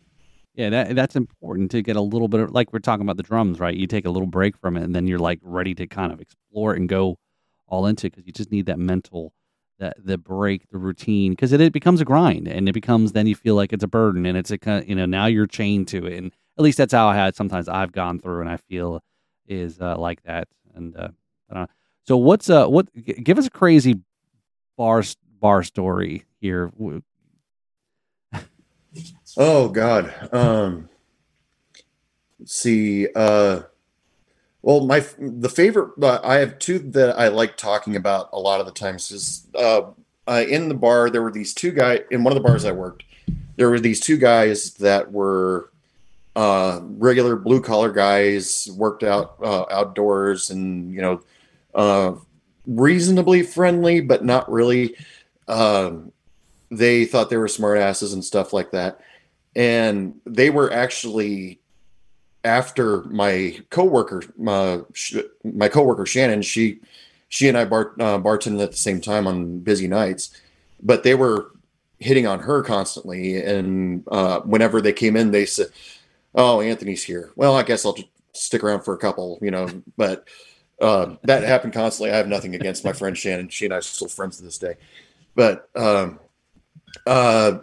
[0.55, 0.71] yeah.
[0.71, 3.61] That that's important to get a little bit of like we're talking about the drums,
[3.61, 3.75] right?
[3.75, 6.21] You take a little break from it, and then you're like ready to kind of
[6.21, 7.19] explore and go
[7.69, 9.33] all into it because you just need that mental
[9.79, 13.27] that the break, the routine, because it, it becomes a grind, and it becomes then
[13.27, 16.07] you feel like it's a burden, and it's a you know now you're chained to
[16.07, 19.03] it, and at least that's how I had sometimes I've gone through, and I feel
[19.47, 21.09] is uh, like that, and uh,
[21.51, 21.69] I don't know.
[22.05, 22.89] So what's uh what?
[23.23, 24.01] Give us a crazy
[24.77, 25.03] bar
[25.41, 26.71] bar story here.
[29.37, 30.13] Oh God.
[30.33, 30.89] Um,
[32.45, 33.09] see.
[33.15, 33.63] Uh,
[34.63, 38.61] well, my the favorite uh, I have two that I like talking about a lot
[38.61, 39.83] of the times is uh,
[40.27, 41.11] uh, in the bar.
[41.11, 43.05] There were these two guys in one of the bars I worked.
[43.57, 45.71] There were these two guys that were
[46.37, 51.23] uh, regular blue collar guys, worked out uh, outdoors, and you know,
[51.75, 52.15] uh,
[52.67, 54.97] reasonably friendly, but not really.
[55.49, 56.13] Um,
[56.71, 59.01] they thought they were smart asses and stuff like that,
[59.55, 61.61] and they were actually
[62.45, 64.81] after my coworker, my
[65.45, 66.43] my coworker Shannon.
[66.43, 66.81] She
[67.29, 70.37] she and I bar, uh, bartended at the same time on busy nights,
[70.83, 71.53] but they were
[71.99, 73.43] hitting on her constantly.
[73.43, 75.69] And uh, whenever they came in, they said,
[76.35, 77.31] "Oh, Anthony's here.
[77.37, 80.27] Well, I guess I'll just stick around for a couple, you know." But
[80.81, 82.13] uh, that happened constantly.
[82.13, 83.49] I have nothing against my friend Shannon.
[83.49, 84.75] She and I are still friends to this day.
[85.35, 86.19] But um,
[87.07, 87.59] uh,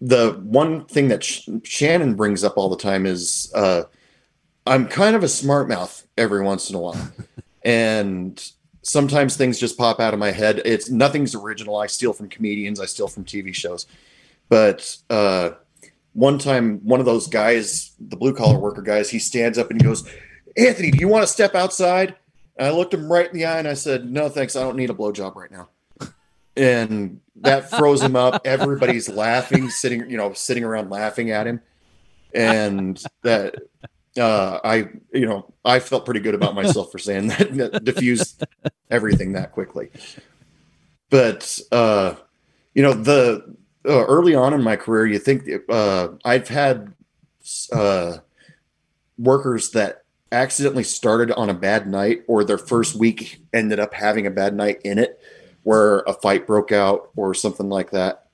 [0.00, 3.84] the one thing that Sh- Shannon brings up all the time is uh,
[4.66, 7.12] I'm kind of a smart mouth every once in a while,
[7.64, 8.42] and
[8.82, 10.62] sometimes things just pop out of my head.
[10.64, 11.76] It's nothing's original.
[11.76, 12.80] I steal from comedians.
[12.80, 13.86] I steal from TV shows.
[14.48, 15.50] But uh,
[16.12, 19.80] one time, one of those guys, the blue collar worker guys, he stands up and
[19.80, 20.08] he goes,
[20.56, 22.16] "Anthony, do you want to step outside?"
[22.56, 24.56] And I looked him right in the eye and I said, "No, thanks.
[24.56, 25.68] I don't need a blowjob right now."
[26.56, 28.42] And that froze him up.
[28.44, 31.60] Everybody's laughing, sitting, you know, sitting around laughing at him,
[32.34, 33.54] and that
[34.18, 38.44] uh, I, you know, I felt pretty good about myself for saying that, that diffused
[38.90, 39.90] everything that quickly.
[41.08, 42.14] But uh,
[42.74, 43.56] you know, the
[43.88, 46.92] uh, early on in my career, you think uh, I've had
[47.72, 48.18] uh,
[49.18, 54.26] workers that accidentally started on a bad night, or their first week ended up having
[54.26, 55.19] a bad night in it,
[55.62, 58.26] where a fight broke out or something like that.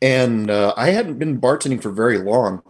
[0.00, 2.62] And uh, I hadn't been bartending for very long,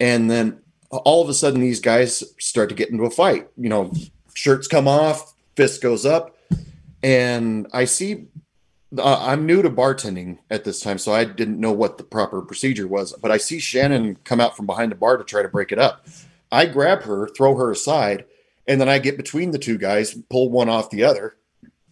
[0.00, 3.48] and then all of a sudden these guys start to get into a fight.
[3.56, 3.92] You know,
[4.34, 6.36] shirts come off, fist goes up,
[7.02, 8.26] and I see.
[8.96, 12.40] Uh, I'm new to bartending at this time, so I didn't know what the proper
[12.40, 13.12] procedure was.
[13.12, 15.78] But I see Shannon come out from behind the bar to try to break it
[15.78, 16.06] up.
[16.50, 18.24] I grab her, throw her aside,
[18.66, 21.36] and then I get between the two guys, pull one off the other.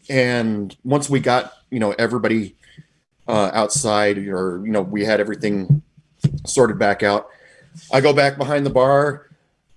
[0.09, 2.57] And once we got, you know, everybody
[3.27, 5.83] uh, outside, or you know, we had everything
[6.45, 7.29] sorted back out
[7.93, 9.29] I go back behind the bar.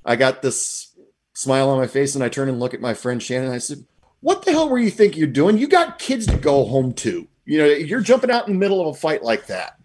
[0.06, 0.95] I got this
[1.34, 3.52] smile on my face, and I turn and look at my friend Shannon.
[3.52, 3.86] I said,
[4.22, 5.58] "What the hell were you think you're doing?
[5.58, 7.28] You got kids to go home to.
[7.45, 9.80] You know, you're jumping out in the middle of a fight like that."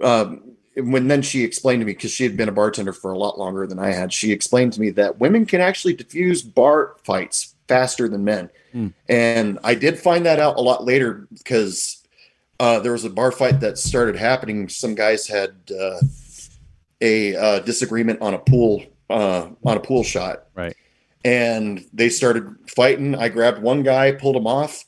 [0.00, 3.18] Um, when then she explained to me because she had been a bartender for a
[3.18, 4.12] lot longer than I had.
[4.12, 8.92] She explained to me that women can actually diffuse bar fights faster than men, mm.
[9.08, 12.06] and I did find that out a lot later because
[12.60, 14.68] uh, there was a bar fight that started happening.
[14.68, 15.54] Some guys had.
[15.70, 16.00] Uh,
[17.02, 20.44] a uh, disagreement on a pool uh, on a pool shot.
[20.54, 20.74] Right.
[21.24, 23.14] And they started fighting.
[23.14, 24.84] I grabbed one guy, pulled him off,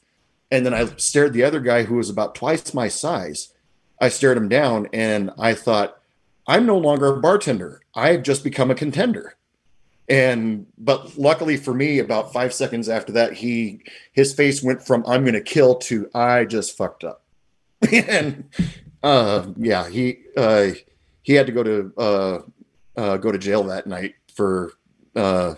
[0.50, 3.52] and then I stared the other guy who was about twice my size.
[4.00, 6.00] I stared him down, and I thought,
[6.46, 7.82] I'm no longer a bartender.
[7.94, 9.36] I've just become a contender.
[10.08, 13.80] And but luckily for me, about five seconds after that, he
[14.12, 17.24] his face went from "I'm going to kill" to "I just fucked up."
[17.92, 18.50] and
[19.02, 20.70] uh, yeah, he uh,
[21.22, 22.38] he had to go to uh,
[22.96, 24.72] uh, go to jail that night for
[25.16, 25.54] uh,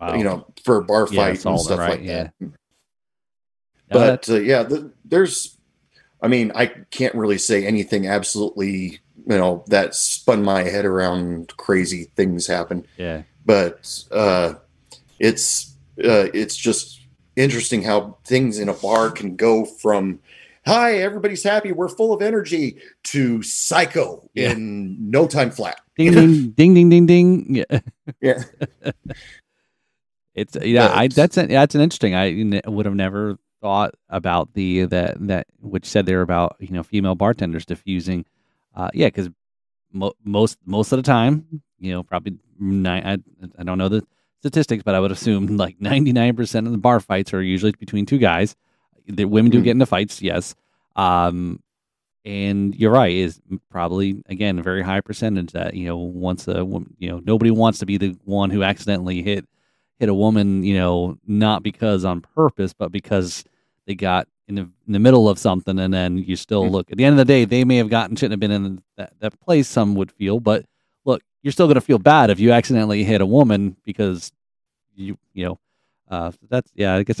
[0.00, 0.14] wow.
[0.14, 2.28] you know for bar fight yeah, and stuff right, like yeah.
[2.40, 2.52] that.
[3.88, 5.56] But uh, yeah, the, there's,
[6.20, 11.56] I mean, I can't really say anything absolutely, you know, that spun my head around.
[11.56, 12.86] Crazy things happen.
[12.96, 14.54] Yeah, but uh,
[15.18, 17.00] it's uh, it's just
[17.36, 20.18] interesting how things in a bar can go from
[20.66, 24.50] hi, everybody's happy, we're full of energy, to psycho yeah.
[24.50, 25.80] in no time flat.
[25.96, 27.54] Ding, ding, ding, ding, ding, ding.
[27.54, 27.80] Yeah.
[28.20, 28.42] Yeah.
[30.34, 34.86] it's, yeah, I, that's, an, that's an interesting, I would have never thought about the,
[34.86, 38.26] that, that, which said there about, you know, female bartenders diffusing.
[38.74, 39.30] Uh, yeah, because
[39.92, 43.18] mo- most, most of the time, you know, probably I,
[43.58, 44.06] I don't know the
[44.40, 48.18] statistics, but I would assume like 99% of the bar fights are usually between two
[48.18, 48.56] guys
[49.08, 49.64] the women do mm-hmm.
[49.64, 50.54] get into fights, yes.
[50.94, 51.62] Um,
[52.24, 56.66] and you're right, is probably again a very high percentage that you know once a
[56.98, 59.46] you know nobody wants to be the one who accidentally hit
[60.00, 63.44] hit a woman, you know, not because on purpose, but because
[63.86, 66.72] they got in the, in the middle of something, and then you still mm-hmm.
[66.72, 66.90] look.
[66.90, 69.12] At the end of the day, they may have gotten shouldn't have been in that,
[69.20, 69.68] that place.
[69.68, 70.66] Some would feel, but
[71.46, 74.32] you're still going to feel bad if you accidentally hit a woman because
[74.96, 75.58] you you know
[76.10, 76.96] uh, that's yeah.
[76.96, 77.20] I guess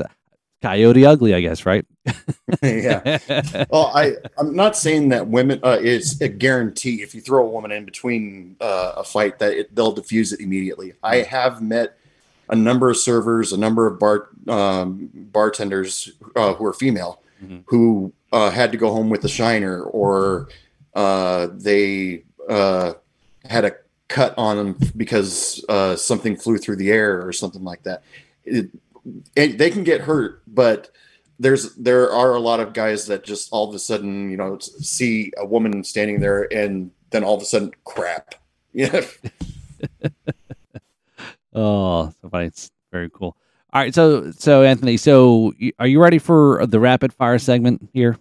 [0.60, 1.86] Coyote Ugly, I guess, right?
[2.62, 3.18] yeah.
[3.70, 7.02] Well, I I'm not saying that women uh, is a guarantee.
[7.02, 10.40] If you throw a woman in between uh, a fight, that it, they'll diffuse it
[10.40, 10.94] immediately.
[11.04, 11.26] I mm.
[11.26, 11.96] have met
[12.48, 17.58] a number of servers, a number of bar um, bartenders uh, who are female, mm-hmm.
[17.66, 20.48] who uh, had to go home with a shiner, or
[20.96, 22.94] uh, they uh,
[23.44, 23.76] had a
[24.08, 28.02] cut on them because uh, something flew through the air or something like that.
[28.44, 28.70] It,
[29.34, 30.90] they can get hurt, but
[31.38, 34.58] there's there are a lot of guys that just all of a sudden you know
[34.58, 38.34] see a woman standing there and then all of a sudden crap.
[38.72, 39.00] Yeah.
[41.54, 43.34] Oh it's very cool.
[43.72, 48.18] All right so so anthony so are you ready for the rapid fire segment here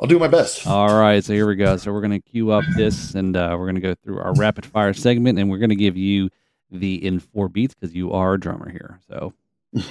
[0.00, 2.50] i'll do my best all right so here we go so we're going to queue
[2.50, 5.58] up this and uh, we're going to go through our rapid fire segment and we're
[5.58, 6.28] going to give you
[6.70, 9.32] the in four beats because you are a drummer here so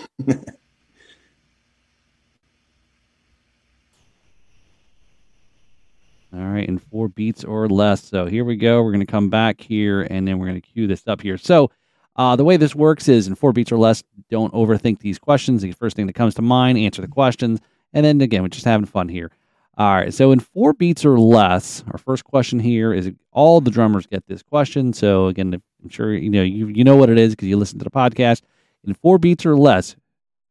[6.32, 8.04] All right, in four beats or less.
[8.04, 8.84] So here we go.
[8.84, 11.40] We're going to come back here and then we're going to cue this up here.
[11.40, 11.72] So
[12.16, 15.64] uh, the way this works is in four beats or less, don't overthink these questions.
[15.64, 17.60] The first thing that comes to mind, answer the questions,
[17.94, 19.32] and then again, we're just having fun here.
[19.80, 23.72] All right, so in four beats or less, our first question here is all the
[23.72, 24.92] drummers get this question.
[24.92, 27.80] So again, I'm sure you know you you know what it is because you listen
[27.80, 28.42] to the podcast.
[28.86, 29.96] In four beats or less,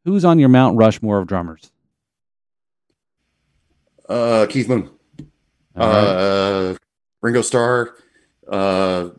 [0.07, 1.71] who's on your Mount Rushmore of drummers?
[4.09, 4.89] Uh, Keith Moon,
[5.77, 6.75] uh,
[7.21, 7.97] Ringo Starr,
[8.51, 9.11] uh,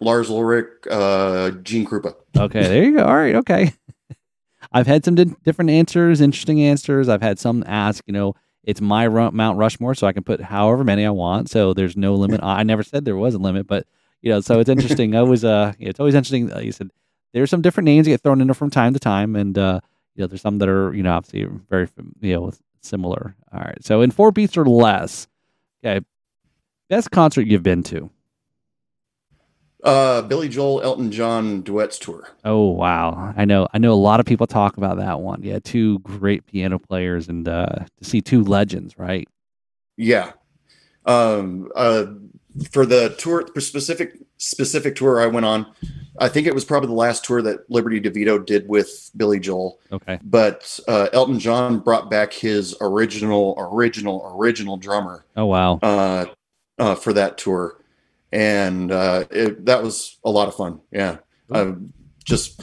[0.00, 2.16] Lars Ulrich, uh, Gene Krupa.
[2.36, 3.04] Okay, there you go.
[3.04, 3.72] All right, okay.
[4.72, 7.08] I've had some di- different answers, interesting answers.
[7.08, 8.34] I've had some ask, you know,
[8.64, 11.50] it's my Mount Rushmore, so I can put however many I want.
[11.50, 12.40] So there's no limit.
[12.42, 13.86] I never said there was a limit, but
[14.22, 15.14] you know, so it's interesting.
[15.14, 16.52] I was, uh, it's always interesting.
[16.52, 16.90] Uh, you said
[17.32, 19.80] there's some different names that get thrown in there from time to time, and uh,
[20.14, 21.88] you know, there's some that are, you know, obviously very,
[22.20, 23.36] you know, similar.
[23.52, 25.28] All right, so in four beats or less,
[25.84, 26.04] okay,
[26.88, 28.10] best concert you've been to.
[29.84, 32.30] Uh, Billy Joel, Elton John duets tour.
[32.42, 33.68] Oh wow, I know.
[33.74, 35.42] I know a lot of people talk about that one.
[35.42, 39.28] Yeah, two great piano players, and uh, to see two legends, right?
[39.96, 40.32] Yeah.
[41.04, 41.70] Um.
[41.76, 42.06] Uh.
[42.70, 45.66] For the tour, specific specific tour I went on,
[46.18, 49.80] I think it was probably the last tour that Liberty DeVito did with Billy Joel.
[49.90, 50.20] Okay.
[50.22, 55.24] But uh, Elton John brought back his original, original, original drummer.
[55.36, 55.80] Oh wow.
[55.82, 56.26] Uh,
[56.78, 57.76] uh for that tour
[58.34, 60.80] and uh, it, that was a lot of fun.
[60.90, 61.18] Yeah,
[61.50, 61.72] uh,
[62.24, 62.62] just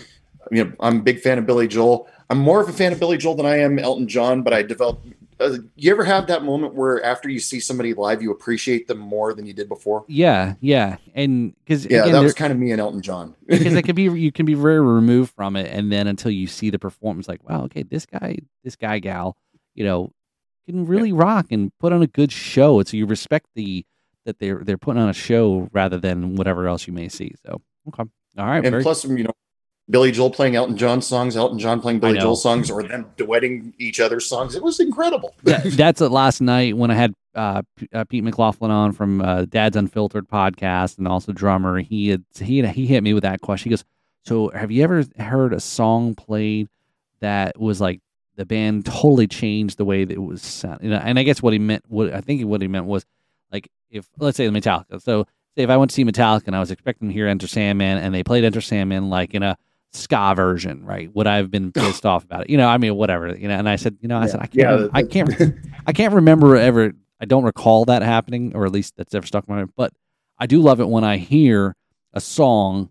[0.52, 2.10] you know, I'm a big fan of Billy Joel.
[2.30, 4.62] I'm more of a fan of Billy Joel than I am Elton John, but I
[4.64, 5.08] developed.
[5.40, 9.00] Uh, you ever have that moment where after you see somebody live, you appreciate them
[9.00, 10.06] more than you did before?
[10.08, 13.34] Yeah, yeah, and because yeah, again, that was kind of me and Elton John.
[13.48, 16.48] because it could be you can be very removed from it, and then until you
[16.48, 19.38] see the performance, like wow, okay, this guy, this guy, gal,
[19.74, 20.12] you know,
[20.66, 21.18] can really yeah.
[21.18, 22.84] rock and put on a good show.
[22.84, 23.86] So you respect the
[24.26, 27.34] that they're they're putting on a show rather than whatever else you may see.
[27.46, 28.04] So okay,
[28.38, 28.64] all right.
[28.64, 29.32] And very- plus, you know,
[29.90, 33.74] Billy Joel playing Elton John songs, Elton John playing Billy Joel songs, or them duetting
[33.78, 34.56] each other's songs.
[34.56, 35.36] It was incredible.
[35.44, 36.10] that, that's it.
[36.10, 37.62] Last night when I had uh,
[37.94, 42.60] uh, Pete McLaughlin on from uh, Dad's Unfiltered podcast and also drummer, he had he
[42.60, 43.70] had, he hit me with that question.
[43.70, 43.84] He goes,
[44.24, 46.70] "So have you ever heard a song played
[47.20, 48.00] that was like?"
[48.38, 51.44] The band totally changed the way that it was sound, you know, and I guess
[51.44, 53.06] what he meant, what I think what he meant was
[53.92, 55.02] if let's say the Metallica.
[55.02, 57.48] So say if I went to see Metallica and I was expecting to hear Enter
[57.48, 59.58] Sandman and they played Enter Sandman like in a
[59.92, 61.14] ska version, right?
[61.14, 62.50] Would I have been pissed off about it?
[62.50, 63.36] You know, I mean, whatever.
[63.36, 64.28] You know, and I said, you know, I yeah.
[64.28, 65.56] said I can't, yeah, I can't,
[65.88, 66.94] I can't remember ever.
[67.20, 69.74] I don't recall that happening, or at least that's ever stuck in my mind.
[69.76, 69.94] But
[70.40, 71.76] I do love it when I hear
[72.14, 72.90] a song,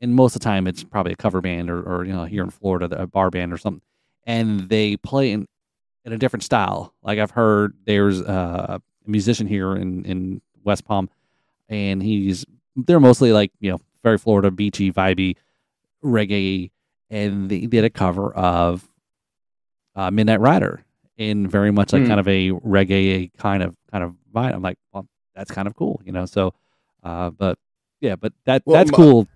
[0.00, 2.42] and most of the time it's probably a cover band or, or you know, here
[2.42, 3.82] in Florida, a bar band or something,
[4.24, 5.46] and they play in
[6.04, 6.94] in a different style.
[7.02, 11.08] Like I've heard there's uh, musician here in in West Palm,
[11.68, 12.44] and he's
[12.76, 15.36] they're mostly like you know very Florida beachy, vibey
[16.04, 16.70] reggae,
[17.10, 18.88] and they did a cover of
[19.94, 20.84] uh, Midnight Rider
[21.16, 22.08] in very much like mm.
[22.08, 24.54] kind of a reggae kind of kind of vibe.
[24.54, 26.26] I'm like, well, that's kind of cool, you know.
[26.26, 26.54] So,
[27.02, 27.58] uh, but
[28.00, 29.28] yeah, but that well, that's my, cool.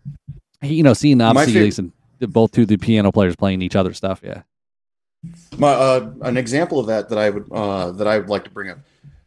[0.63, 1.93] You know, seeing obviously favorite,
[2.33, 4.21] both two the piano players playing each other stuff.
[4.23, 4.43] Yeah.
[5.59, 8.51] My uh, an example of that that I would uh, that I would like to
[8.51, 8.79] bring up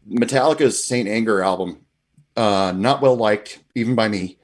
[0.09, 1.79] Metallica's Saint Anger album,
[2.35, 4.37] uh, not well liked even by me.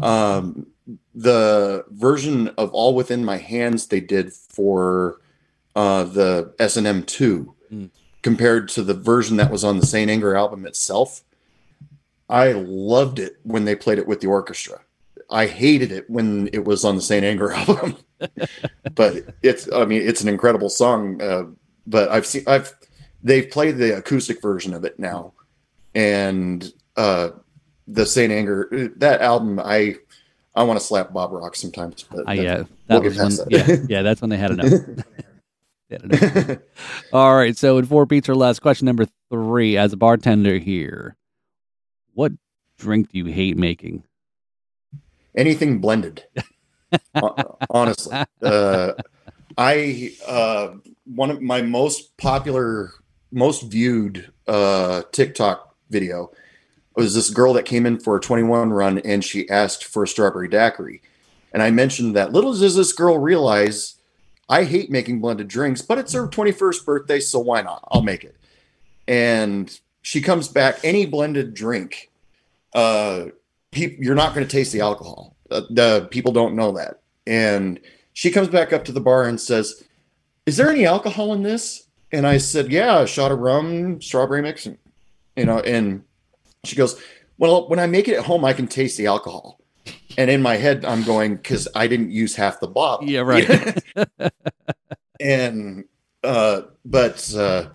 [0.00, 0.66] Um,
[1.14, 5.20] the version of All Within My Hands they did for
[5.74, 7.90] uh, the S and M two, mm.
[8.22, 11.22] compared to the version that was on the Saint Anger album itself,
[12.28, 14.80] I loved it when they played it with the orchestra.
[15.30, 17.96] I hated it when it was on the Saint Anger album,
[18.94, 21.20] but it's I mean it's an incredible song.
[21.20, 21.44] Uh,
[21.86, 22.74] but I've seen I've
[23.28, 25.32] they've played the acoustic version of it now,
[25.94, 27.30] and uh,
[27.86, 29.96] the Saint Anger that album I
[30.54, 32.04] I want to slap Bob Rock sometimes.
[32.10, 33.50] But uh, yeah, that we'll was when, that.
[33.50, 34.72] yeah, yeah, that's when they had enough.
[37.12, 39.76] All right, so in four beats or less, question number three.
[39.76, 41.16] As a bartender here,
[42.14, 42.32] what
[42.78, 44.04] drink do you hate making?
[45.34, 46.24] Anything blended.
[47.70, 48.92] Honestly, uh,
[49.56, 50.74] I uh,
[51.06, 52.92] one of my most popular
[53.30, 56.30] most viewed uh, TikTok video
[56.96, 60.08] was this girl that came in for a 21 run and she asked for a
[60.08, 61.00] strawberry daiquiri.
[61.52, 63.96] And I mentioned that little does this girl realize
[64.48, 67.86] I hate making blended drinks, but it's her 21st birthday, so why not?
[67.90, 68.36] I'll make it.
[69.06, 72.10] And she comes back, any blended drink,
[72.74, 73.26] uh,
[73.70, 75.36] pe- you're not going to taste the alcohol.
[75.50, 77.00] Uh, the people don't know that.
[77.26, 77.80] And
[78.12, 79.84] she comes back up to the bar and says,
[80.46, 81.87] Is there any alcohol in this?
[82.12, 84.78] And I said, yeah, a shot of rum, strawberry mix, and,
[85.36, 86.04] you know, and
[86.64, 87.00] she goes,
[87.36, 89.60] well, when I make it at home, I can taste the alcohol.
[90.16, 93.08] and in my head, I'm going because I didn't use half the bottle.
[93.08, 93.82] Yeah, right.
[95.20, 95.84] and
[96.24, 97.66] uh, but uh,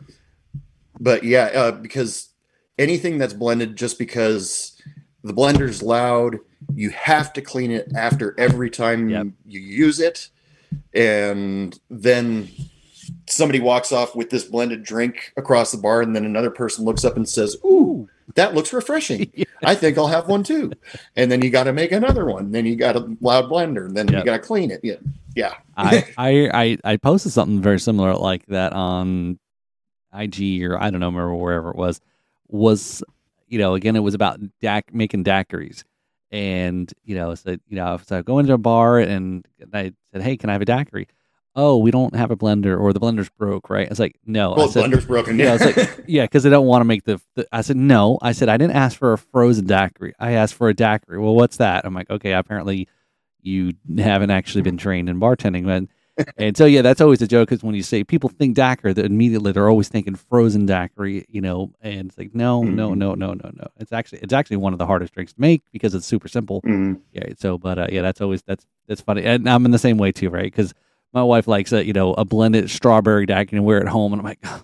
[1.00, 2.30] but yeah, uh, because
[2.78, 4.80] anything that's blended, just because
[5.24, 6.38] the blender's loud,
[6.74, 9.28] you have to clean it after every time Yep.
[9.46, 10.30] you use it,
[10.94, 12.50] and then
[13.34, 17.04] somebody walks off with this blended drink across the bar, and then another person looks
[17.04, 19.32] up and says, "Ooh, that looks refreshing.
[19.64, 20.72] I think I'll have one too."
[21.16, 22.52] And then you got to make another one.
[22.52, 24.20] Then you got a loud blender, and then Yep.
[24.20, 24.82] you got to clean it.
[24.84, 24.96] Yeah,
[25.36, 25.54] yeah.
[25.76, 29.40] I, I I I posted something very similar like that on
[30.14, 32.00] IG or I don't know, remember wherever it was.
[32.50, 33.04] Was
[33.48, 35.84] you know again it was about dac making daiquiris,
[36.32, 40.22] and you know so you know so I go into a bar and I said,
[40.22, 41.08] hey, can I have a daiquiri?
[41.56, 43.88] Oh, we don't have a blender or the blender's broke, right?
[43.90, 45.38] It's like no, I Well, said, blender's broken.
[45.38, 47.48] yeah, Yeah, I was like, yeah, because they don't want to make the, the.
[47.52, 48.18] I said no.
[48.22, 50.14] I said I didn't ask for a frozen daiquiri.
[50.20, 51.20] I asked for a daiquiri.
[51.20, 51.86] Well, what's that?
[51.86, 52.88] I'm like, okay, apparently
[53.42, 55.90] you haven't actually been trained in bartending, man.
[56.38, 57.50] and so yeah, that's always a joke.
[57.50, 61.42] because when you say people think daiquiri, that immediately they're always thinking frozen daiquiri, you
[61.42, 61.72] know.
[61.82, 62.98] And it's like no, no, Mhm.
[62.98, 63.68] no, no, no, no.
[63.78, 66.62] It's actually it's actually one of the hardest drinks to make because it's super simple.
[66.64, 67.00] Mhm.
[67.12, 67.26] Yeah.
[67.38, 70.12] So, but uh, yeah, that's always that's that's funny, and I'm in the same way
[70.12, 70.44] too, right?
[70.46, 70.74] Because
[71.14, 74.20] my wife likes a you know a blended strawberry daiquiri, and we're at home, and
[74.20, 74.64] I'm like, oh,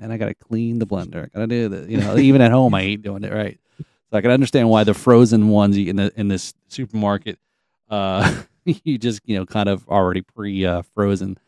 [0.00, 1.24] man, I gotta clean the blender.
[1.24, 1.88] I gotta do this.
[1.88, 3.32] You know, even at home, I hate doing it.
[3.32, 3.58] Right.
[3.78, 7.38] So I can understand why the frozen ones in the in this supermarket,
[7.88, 11.38] uh, you just you know kind of already pre uh, frozen.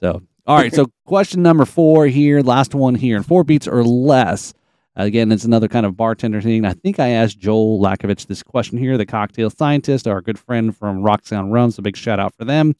[0.00, 0.74] So all right.
[0.74, 4.52] So question number four here, last one here, and four beats or less.
[4.96, 6.64] Again, it's another kind of bartender thing.
[6.66, 10.76] I think I asked Joel Lakovich this question here, the cocktail scientist, our good friend
[10.76, 11.70] from Roxanne Rum.
[11.70, 12.74] So big shout out for them.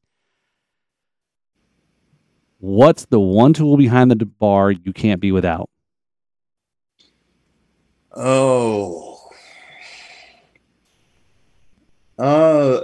[2.61, 5.71] What's the one tool behind the bar you can't be without?
[8.15, 9.31] Oh.
[12.19, 12.81] Uh,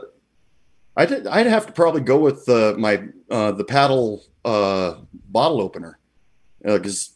[0.96, 1.26] I did.
[1.26, 4.94] I'd have to probably go with uh, my uh, the paddle uh,
[5.28, 5.98] bottle opener
[6.62, 7.10] because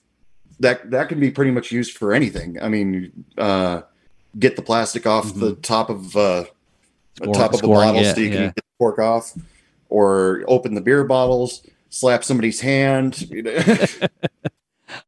[0.58, 2.60] that that can be pretty much used for anything.
[2.60, 3.82] I mean, uh,
[4.38, 6.44] get the plastic off the top of uh,
[7.14, 9.32] the Score- top of a bottle it, so you can get the cork off,
[9.88, 13.28] or open the beer bottles, slap somebody's hand.
[13.30, 13.62] you know.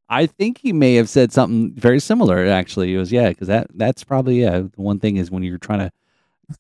[0.09, 2.47] I think he may have said something very similar.
[2.47, 4.61] Actually, it was yeah, because that that's probably yeah.
[4.61, 5.93] The one thing is when you're trying to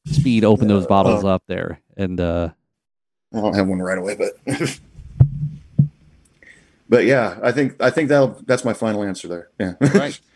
[0.06, 2.48] speed open those bottles uh, up there, and uh,
[3.34, 4.80] I don't have one right away, but
[6.88, 9.48] but yeah, I think I think that that's my final answer there.
[9.58, 9.74] Yeah.
[9.80, 10.18] Right.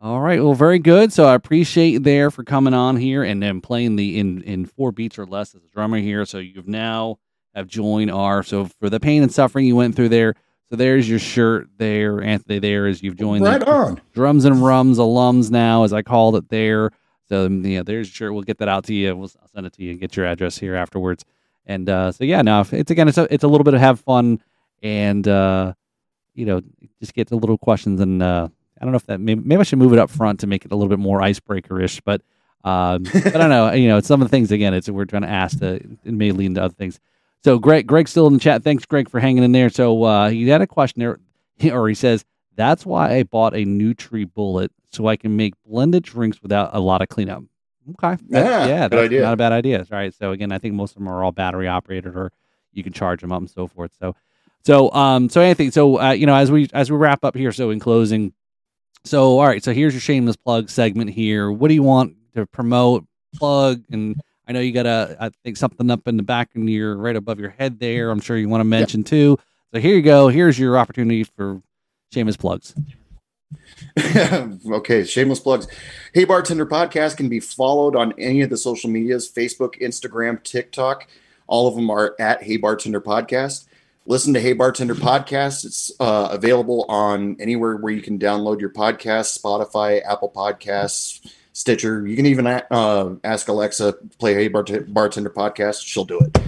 [0.00, 0.42] All right.
[0.42, 1.12] Well, very good.
[1.14, 4.66] So I appreciate you there for coming on here and then playing the in in
[4.66, 6.24] four beats or less as a drummer here.
[6.26, 7.18] So you've now
[7.54, 10.34] have joined our so for the pain and suffering you went through there.
[10.70, 12.58] So there's your shirt there, Anthony.
[12.58, 14.00] There as you've joined right the on.
[14.12, 16.90] drums and rums alums now, as I called it there.
[17.28, 18.32] So um, yeah, there's your shirt.
[18.32, 19.14] We'll get that out to you.
[19.14, 21.24] We'll I'll send it to you and get your address here afterwards.
[21.66, 24.00] And uh, so yeah, now it's again, it's a, it's a little bit of have
[24.00, 24.40] fun
[24.82, 25.74] and uh,
[26.34, 26.60] you know
[27.00, 28.48] just get a little questions and uh,
[28.80, 30.64] I don't know if that maybe, maybe I should move it up front to make
[30.64, 32.22] it a little bit more icebreaker ish, but
[32.64, 33.72] um, but I don't know.
[33.72, 34.74] You know, it's some of the things again.
[34.74, 36.98] It's we're trying to ask to it may lead into other things.
[37.44, 38.62] So Greg, Greg's still in the chat.
[38.64, 39.68] Thanks, Greg, for hanging in there.
[39.68, 41.18] So uh, he had a question there,
[41.72, 42.24] or he says
[42.56, 47.02] that's why I bought a NutriBullet so I can make blended drinks without a lot
[47.02, 47.42] of cleanup.
[48.02, 49.22] Okay, That- Yeah, yeah, good that's idea.
[49.22, 50.14] not a bad idea, right?
[50.14, 52.32] So again, I think most of them are all battery operated, or
[52.72, 53.92] you can charge them up and so forth.
[54.00, 54.14] So,
[54.64, 57.52] so um, so Anthony, so uh, you know, as we as we wrap up here,
[57.52, 58.32] so in closing,
[59.04, 61.50] so all right, so here's your shameless plug segment here.
[61.52, 63.04] What do you want to promote,
[63.36, 66.68] plug, and I know you got a I think something up in the back and
[66.68, 68.10] you're right above your head there.
[68.10, 69.38] I'm sure you want to mention too.
[69.72, 70.28] So here you go.
[70.28, 71.60] Here's your opportunity for
[72.12, 72.74] shameless plugs.
[73.98, 75.66] okay, shameless plugs.
[76.12, 81.08] Hey Bartender Podcast can be followed on any of the social medias Facebook, Instagram, TikTok.
[81.46, 83.66] All of them are at Hey Bartender Podcast.
[84.06, 85.64] Listen to Hey Bartender Podcast.
[85.64, 92.06] It's uh, available on anywhere where you can download your podcast Spotify, Apple Podcasts, Stitcher.
[92.06, 95.84] You can even uh, ask Alexa, play Hey Bart- Bartender Podcast.
[95.84, 96.38] She'll do it.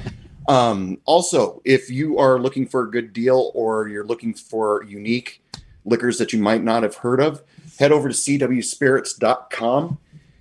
[0.48, 5.42] Um, also, if you are looking for a good deal or you're looking for unique
[5.84, 7.42] liquors that you might not have heard of,
[7.78, 9.98] head over to cwspirits.com.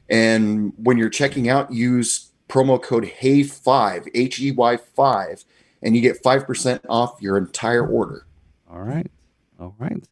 [0.10, 5.46] And when you're checking out, use promo code HEY5, H E Y 5,
[5.84, 8.26] and you get 5% off your entire order.
[8.70, 9.10] All right.
[9.60, 10.04] All right.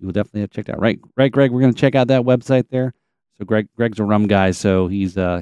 [0.00, 0.80] We will definitely have out.
[0.80, 1.50] Right, right, Greg.
[1.50, 2.94] We're going to check out that website there.
[3.38, 5.38] So Greg, Greg's a rum guy, so he's uh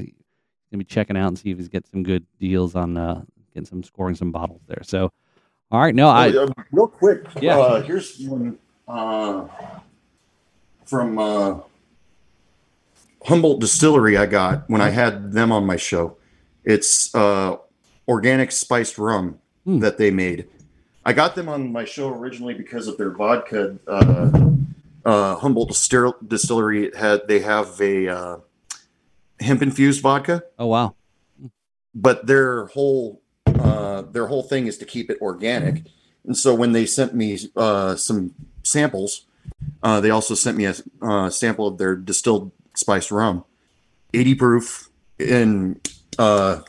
[0.70, 3.22] gonna be checking out and see if he's get some good deals on uh
[3.54, 4.82] getting some scoring some bottles there.
[4.82, 5.10] So,
[5.70, 5.94] all right.
[5.94, 7.58] No, I Uh, real quick, Yeah.
[7.58, 9.46] uh, here's one uh,
[10.84, 11.58] from uh,
[13.24, 16.16] Humboldt Distillery I got when I had them on my show.
[16.64, 17.56] It's uh,
[18.06, 19.80] organic spiced rum Hmm.
[19.80, 20.46] that they made.
[21.04, 23.76] I got them on my show originally because of their vodka.
[23.88, 24.30] Uh,
[25.06, 28.36] uh, Humboldt Distil- Distillery had they have a uh,
[29.40, 30.94] hemp infused vodka, Oh wow.
[31.94, 35.84] but their whole uh, their whole thing is to keep it organic.
[36.24, 38.34] And so when they sent me uh, some
[38.64, 39.26] samples,
[39.82, 43.44] uh, they also sent me a uh, sample of their distilled spiced rum,
[44.12, 45.88] 80 proof, and
[46.18, 46.62] uh,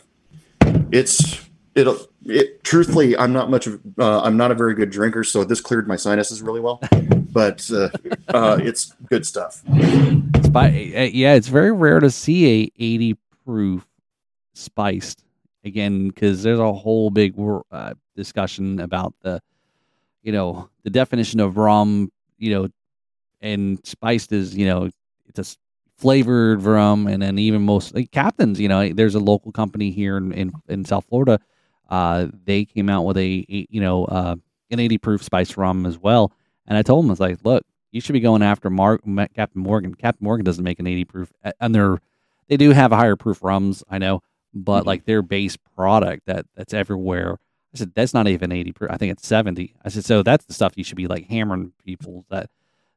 [0.92, 1.44] it's
[1.74, 2.64] it'll it.
[2.64, 5.88] Truthfully, I'm not much of uh, I'm not a very good drinker, so this cleared
[5.88, 6.80] my sinuses really well.
[7.32, 7.90] But uh,
[8.30, 9.62] uh, it's good stuff.
[10.44, 13.88] Spi- uh, yeah, it's very rare to see a 80 proof
[14.54, 15.24] spiced
[15.64, 17.36] again because there's a whole big
[17.72, 19.42] uh, discussion about the,
[20.24, 22.68] you know, the definition of rum, you know,
[23.42, 24.90] and spiced is you know
[25.28, 25.58] it's a
[25.98, 30.18] flavored rum, and then even most like captains, you know, there's a local company here
[30.18, 31.40] in in, in South Florida,
[31.90, 34.36] uh, they came out with a, a you know uh,
[34.72, 36.32] an 80 proof spiced rum as well,
[36.68, 37.64] and I told him, I was like, look
[37.94, 39.00] you should be going after Mar-
[39.34, 39.96] Captain Morgan.
[39.96, 41.32] Captain Morgan doesn't make an 80 proof,
[41.62, 42.00] and they're
[42.50, 44.22] they do have higher proof rums, I know,
[44.54, 44.88] but Mhm.
[44.88, 47.38] like their base product that that's everywhere.
[47.74, 48.92] I said that's not even 80 proof.
[48.92, 49.74] I think it's 70.
[49.86, 52.50] I said so that's the stuff you should be like hammering people that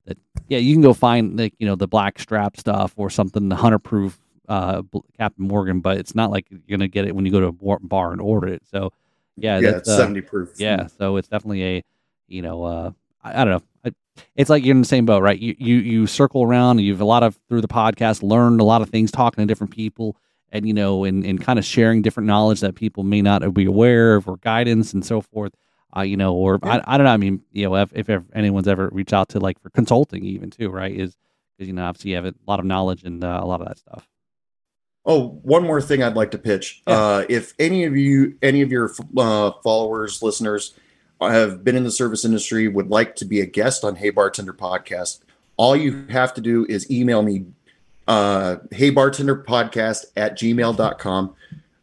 [0.07, 0.19] that
[0.49, 3.57] yeah you can go find like you know the black strap stuff or something the
[3.57, 4.19] hunter proof
[4.49, 4.83] uh
[5.17, 7.53] Captain Morgan, but it's not like you're gonna get it when you go to a
[7.53, 8.63] bar- bar and order it.
[8.71, 8.93] So
[9.37, 10.51] yeah, Yeah, that's it's uh, 70 proof.
[10.59, 11.85] yeah, so it's definitely a,
[12.27, 12.91] you know, uh,
[13.23, 13.63] I, I don't know.
[13.85, 15.39] I, it's like you're in the same boat, right?
[15.39, 16.79] You you you circle around.
[16.79, 19.73] You've a lot of through the podcast learned a lot of things, talking to different
[19.73, 20.17] people,
[20.51, 23.65] and you know, and and kind of sharing different knowledge that people may not be
[23.65, 25.55] aware of, or guidance and so forth.
[25.97, 27.13] Uh, you know, or I, I don't know.
[27.13, 30.25] I mean, you know, if, if ever anyone's ever reached out to like for consulting,
[30.25, 30.95] even too, right?
[30.95, 31.17] Is
[31.57, 33.67] because you know, obviously you have a lot of knowledge and uh, a lot of
[33.67, 34.09] that stuff.
[35.05, 36.83] Oh, one more thing I'd like to pitch.
[36.87, 36.95] Yeah.
[36.95, 40.75] Uh, if any of you, any of your uh, followers, listeners,
[41.21, 44.53] have been in the service industry, would like to be a guest on Hey Bartender
[44.53, 45.21] podcast,
[45.57, 47.45] all you have to do is email me,
[48.09, 51.35] uh, Hey Bartender podcast at gmail.com.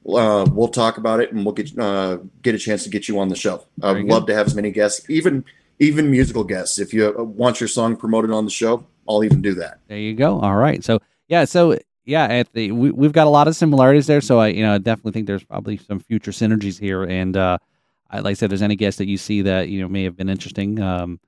[0.07, 3.19] Uh, we'll talk about it and we'll get uh, get a chance to get you
[3.19, 3.65] on the show.
[3.84, 5.43] I'd love to have as many guests, even
[5.80, 6.80] even musical guests.
[6.80, 9.80] If you uh, want your song promoted on the show, I'll even do that.
[9.88, 10.39] There you go.
[10.39, 10.84] All right.
[10.84, 11.45] So yeah.
[11.45, 14.22] So yeah, Anthony, we, we've got a lot of similarities there.
[14.22, 17.03] So I, you know, I definitely think there's probably some future synergies here.
[17.03, 17.57] And uh,
[18.09, 20.03] I, like I said, if there's any guests that you see that you know may
[20.03, 20.79] have been interesting.
[20.79, 21.19] Um,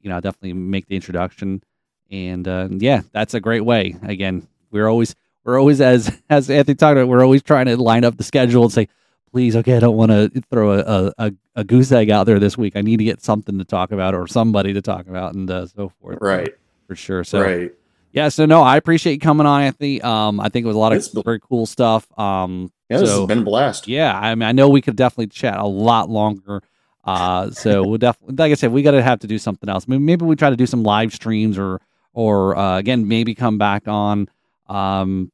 [0.00, 1.62] you know, I'll definitely make the introduction.
[2.10, 3.96] And uh, yeah, that's a great way.
[4.02, 5.14] Again, we're always
[5.44, 8.64] we're always as as Anthony talked about, we're always trying to line up the schedule
[8.64, 8.88] and say,
[9.32, 12.56] please, okay, I don't want to throw a, a, a goose egg out there this
[12.56, 12.76] week.
[12.76, 15.66] I need to get something to talk about or somebody to talk about and uh,
[15.66, 16.18] so forth.
[16.20, 16.54] Right.
[16.86, 17.24] For sure.
[17.24, 17.72] So right.
[18.12, 20.00] yeah, so no, I appreciate you coming on, Anthony.
[20.02, 22.06] Um, I think it was a lot of very cool stuff.
[22.18, 23.88] Um, Yeah, this so has been a blast.
[23.88, 26.62] yeah, I mean, I know we could definitely chat a lot longer.
[27.04, 29.86] Uh, so we'll definitely, like I said, we got to have to do something else.
[29.86, 31.80] Maybe, maybe we try to do some live streams or,
[32.12, 34.28] or uh, again, maybe come back on
[34.68, 35.30] um,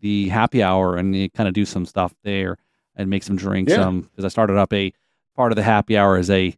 [0.00, 2.58] the happy hour and kind of do some stuff there
[2.96, 3.72] and make some drinks.
[3.72, 3.86] Yeah.
[3.86, 4.92] Um, because I started up a
[5.36, 6.54] part of the happy hour as a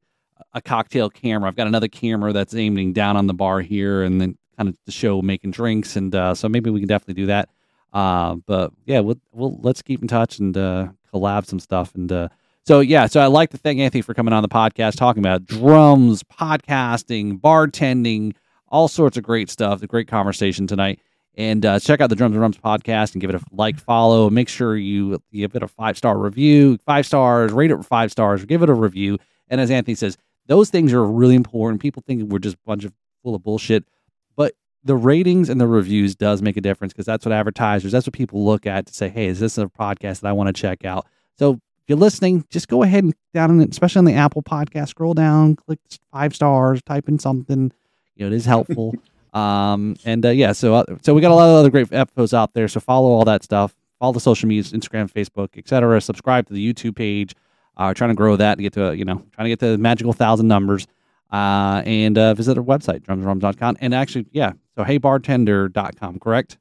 [0.55, 1.49] a cocktail camera.
[1.49, 4.77] I've got another camera that's aiming down on the bar here, and then kind of
[4.85, 7.49] the show making drinks, and uh, so maybe we can definitely do that.
[7.93, 11.95] Uh, but yeah, we'll, we'll let's keep in touch and uh, collab some stuff.
[11.95, 12.29] And uh,
[12.65, 15.47] so yeah, so I'd like to thank Anthony for coming on the podcast, talking about
[15.47, 18.35] drums, podcasting, bartending,
[18.69, 19.81] all sorts of great stuff.
[19.81, 21.01] The great conversation tonight.
[21.35, 24.29] And uh, check out the Drums and Rums podcast and give it a like, follow.
[24.29, 28.45] Make sure you give it a five star review, five stars, rate it five stars,
[28.45, 29.19] give it a review.
[29.49, 31.81] And as Anthony says, those things are really important.
[31.81, 32.93] People think we're just a bunch of
[33.23, 33.85] full of bullshit,
[34.85, 38.15] the ratings and the reviews does make a difference because that's what advertisers, that's what
[38.15, 40.85] people look at to say, hey, is this a podcast that I want to check
[40.85, 41.07] out?
[41.39, 44.89] So if you're listening, just go ahead and down in, especially on the Apple podcast,
[44.89, 45.79] scroll down, click
[46.13, 47.73] five stars, type in something.
[48.17, 48.95] You know, it is helpful.
[49.35, 52.35] um, and uh, yeah, so uh, so we got a lot of other great episodes
[52.35, 52.69] out there.
[52.69, 53.75] So follow all that stuff.
[53.99, 56.01] Follow the social medias, Instagram, Facebook, etc.
[56.01, 57.35] Subscribe to the YouTube page.
[57.77, 59.79] Uh, trying to grow that to get to you know trying to get to the
[59.79, 60.87] magical thousand numbers.
[61.33, 66.59] Uh, and uh, visit our website drumsrums.com and actually yeah so heybartender.com correct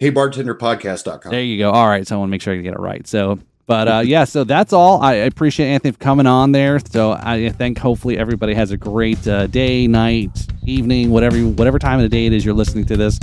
[0.00, 1.30] heybartenderpodcast.com.
[1.30, 1.70] there you go.
[1.70, 2.06] All right.
[2.06, 3.06] So I want to make sure I get it right.
[3.06, 5.02] So, but uh, yeah, so that's all.
[5.02, 6.78] I appreciate Anthony for coming on there.
[6.78, 11.98] So I think hopefully everybody has a great uh, day, night, evening, whatever whatever time
[11.98, 13.18] of the day it is you're listening to this.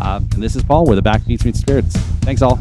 [0.00, 1.96] Uh, and this is Paul with the Backbeats Meet Spirits.
[2.22, 2.58] Thanks all.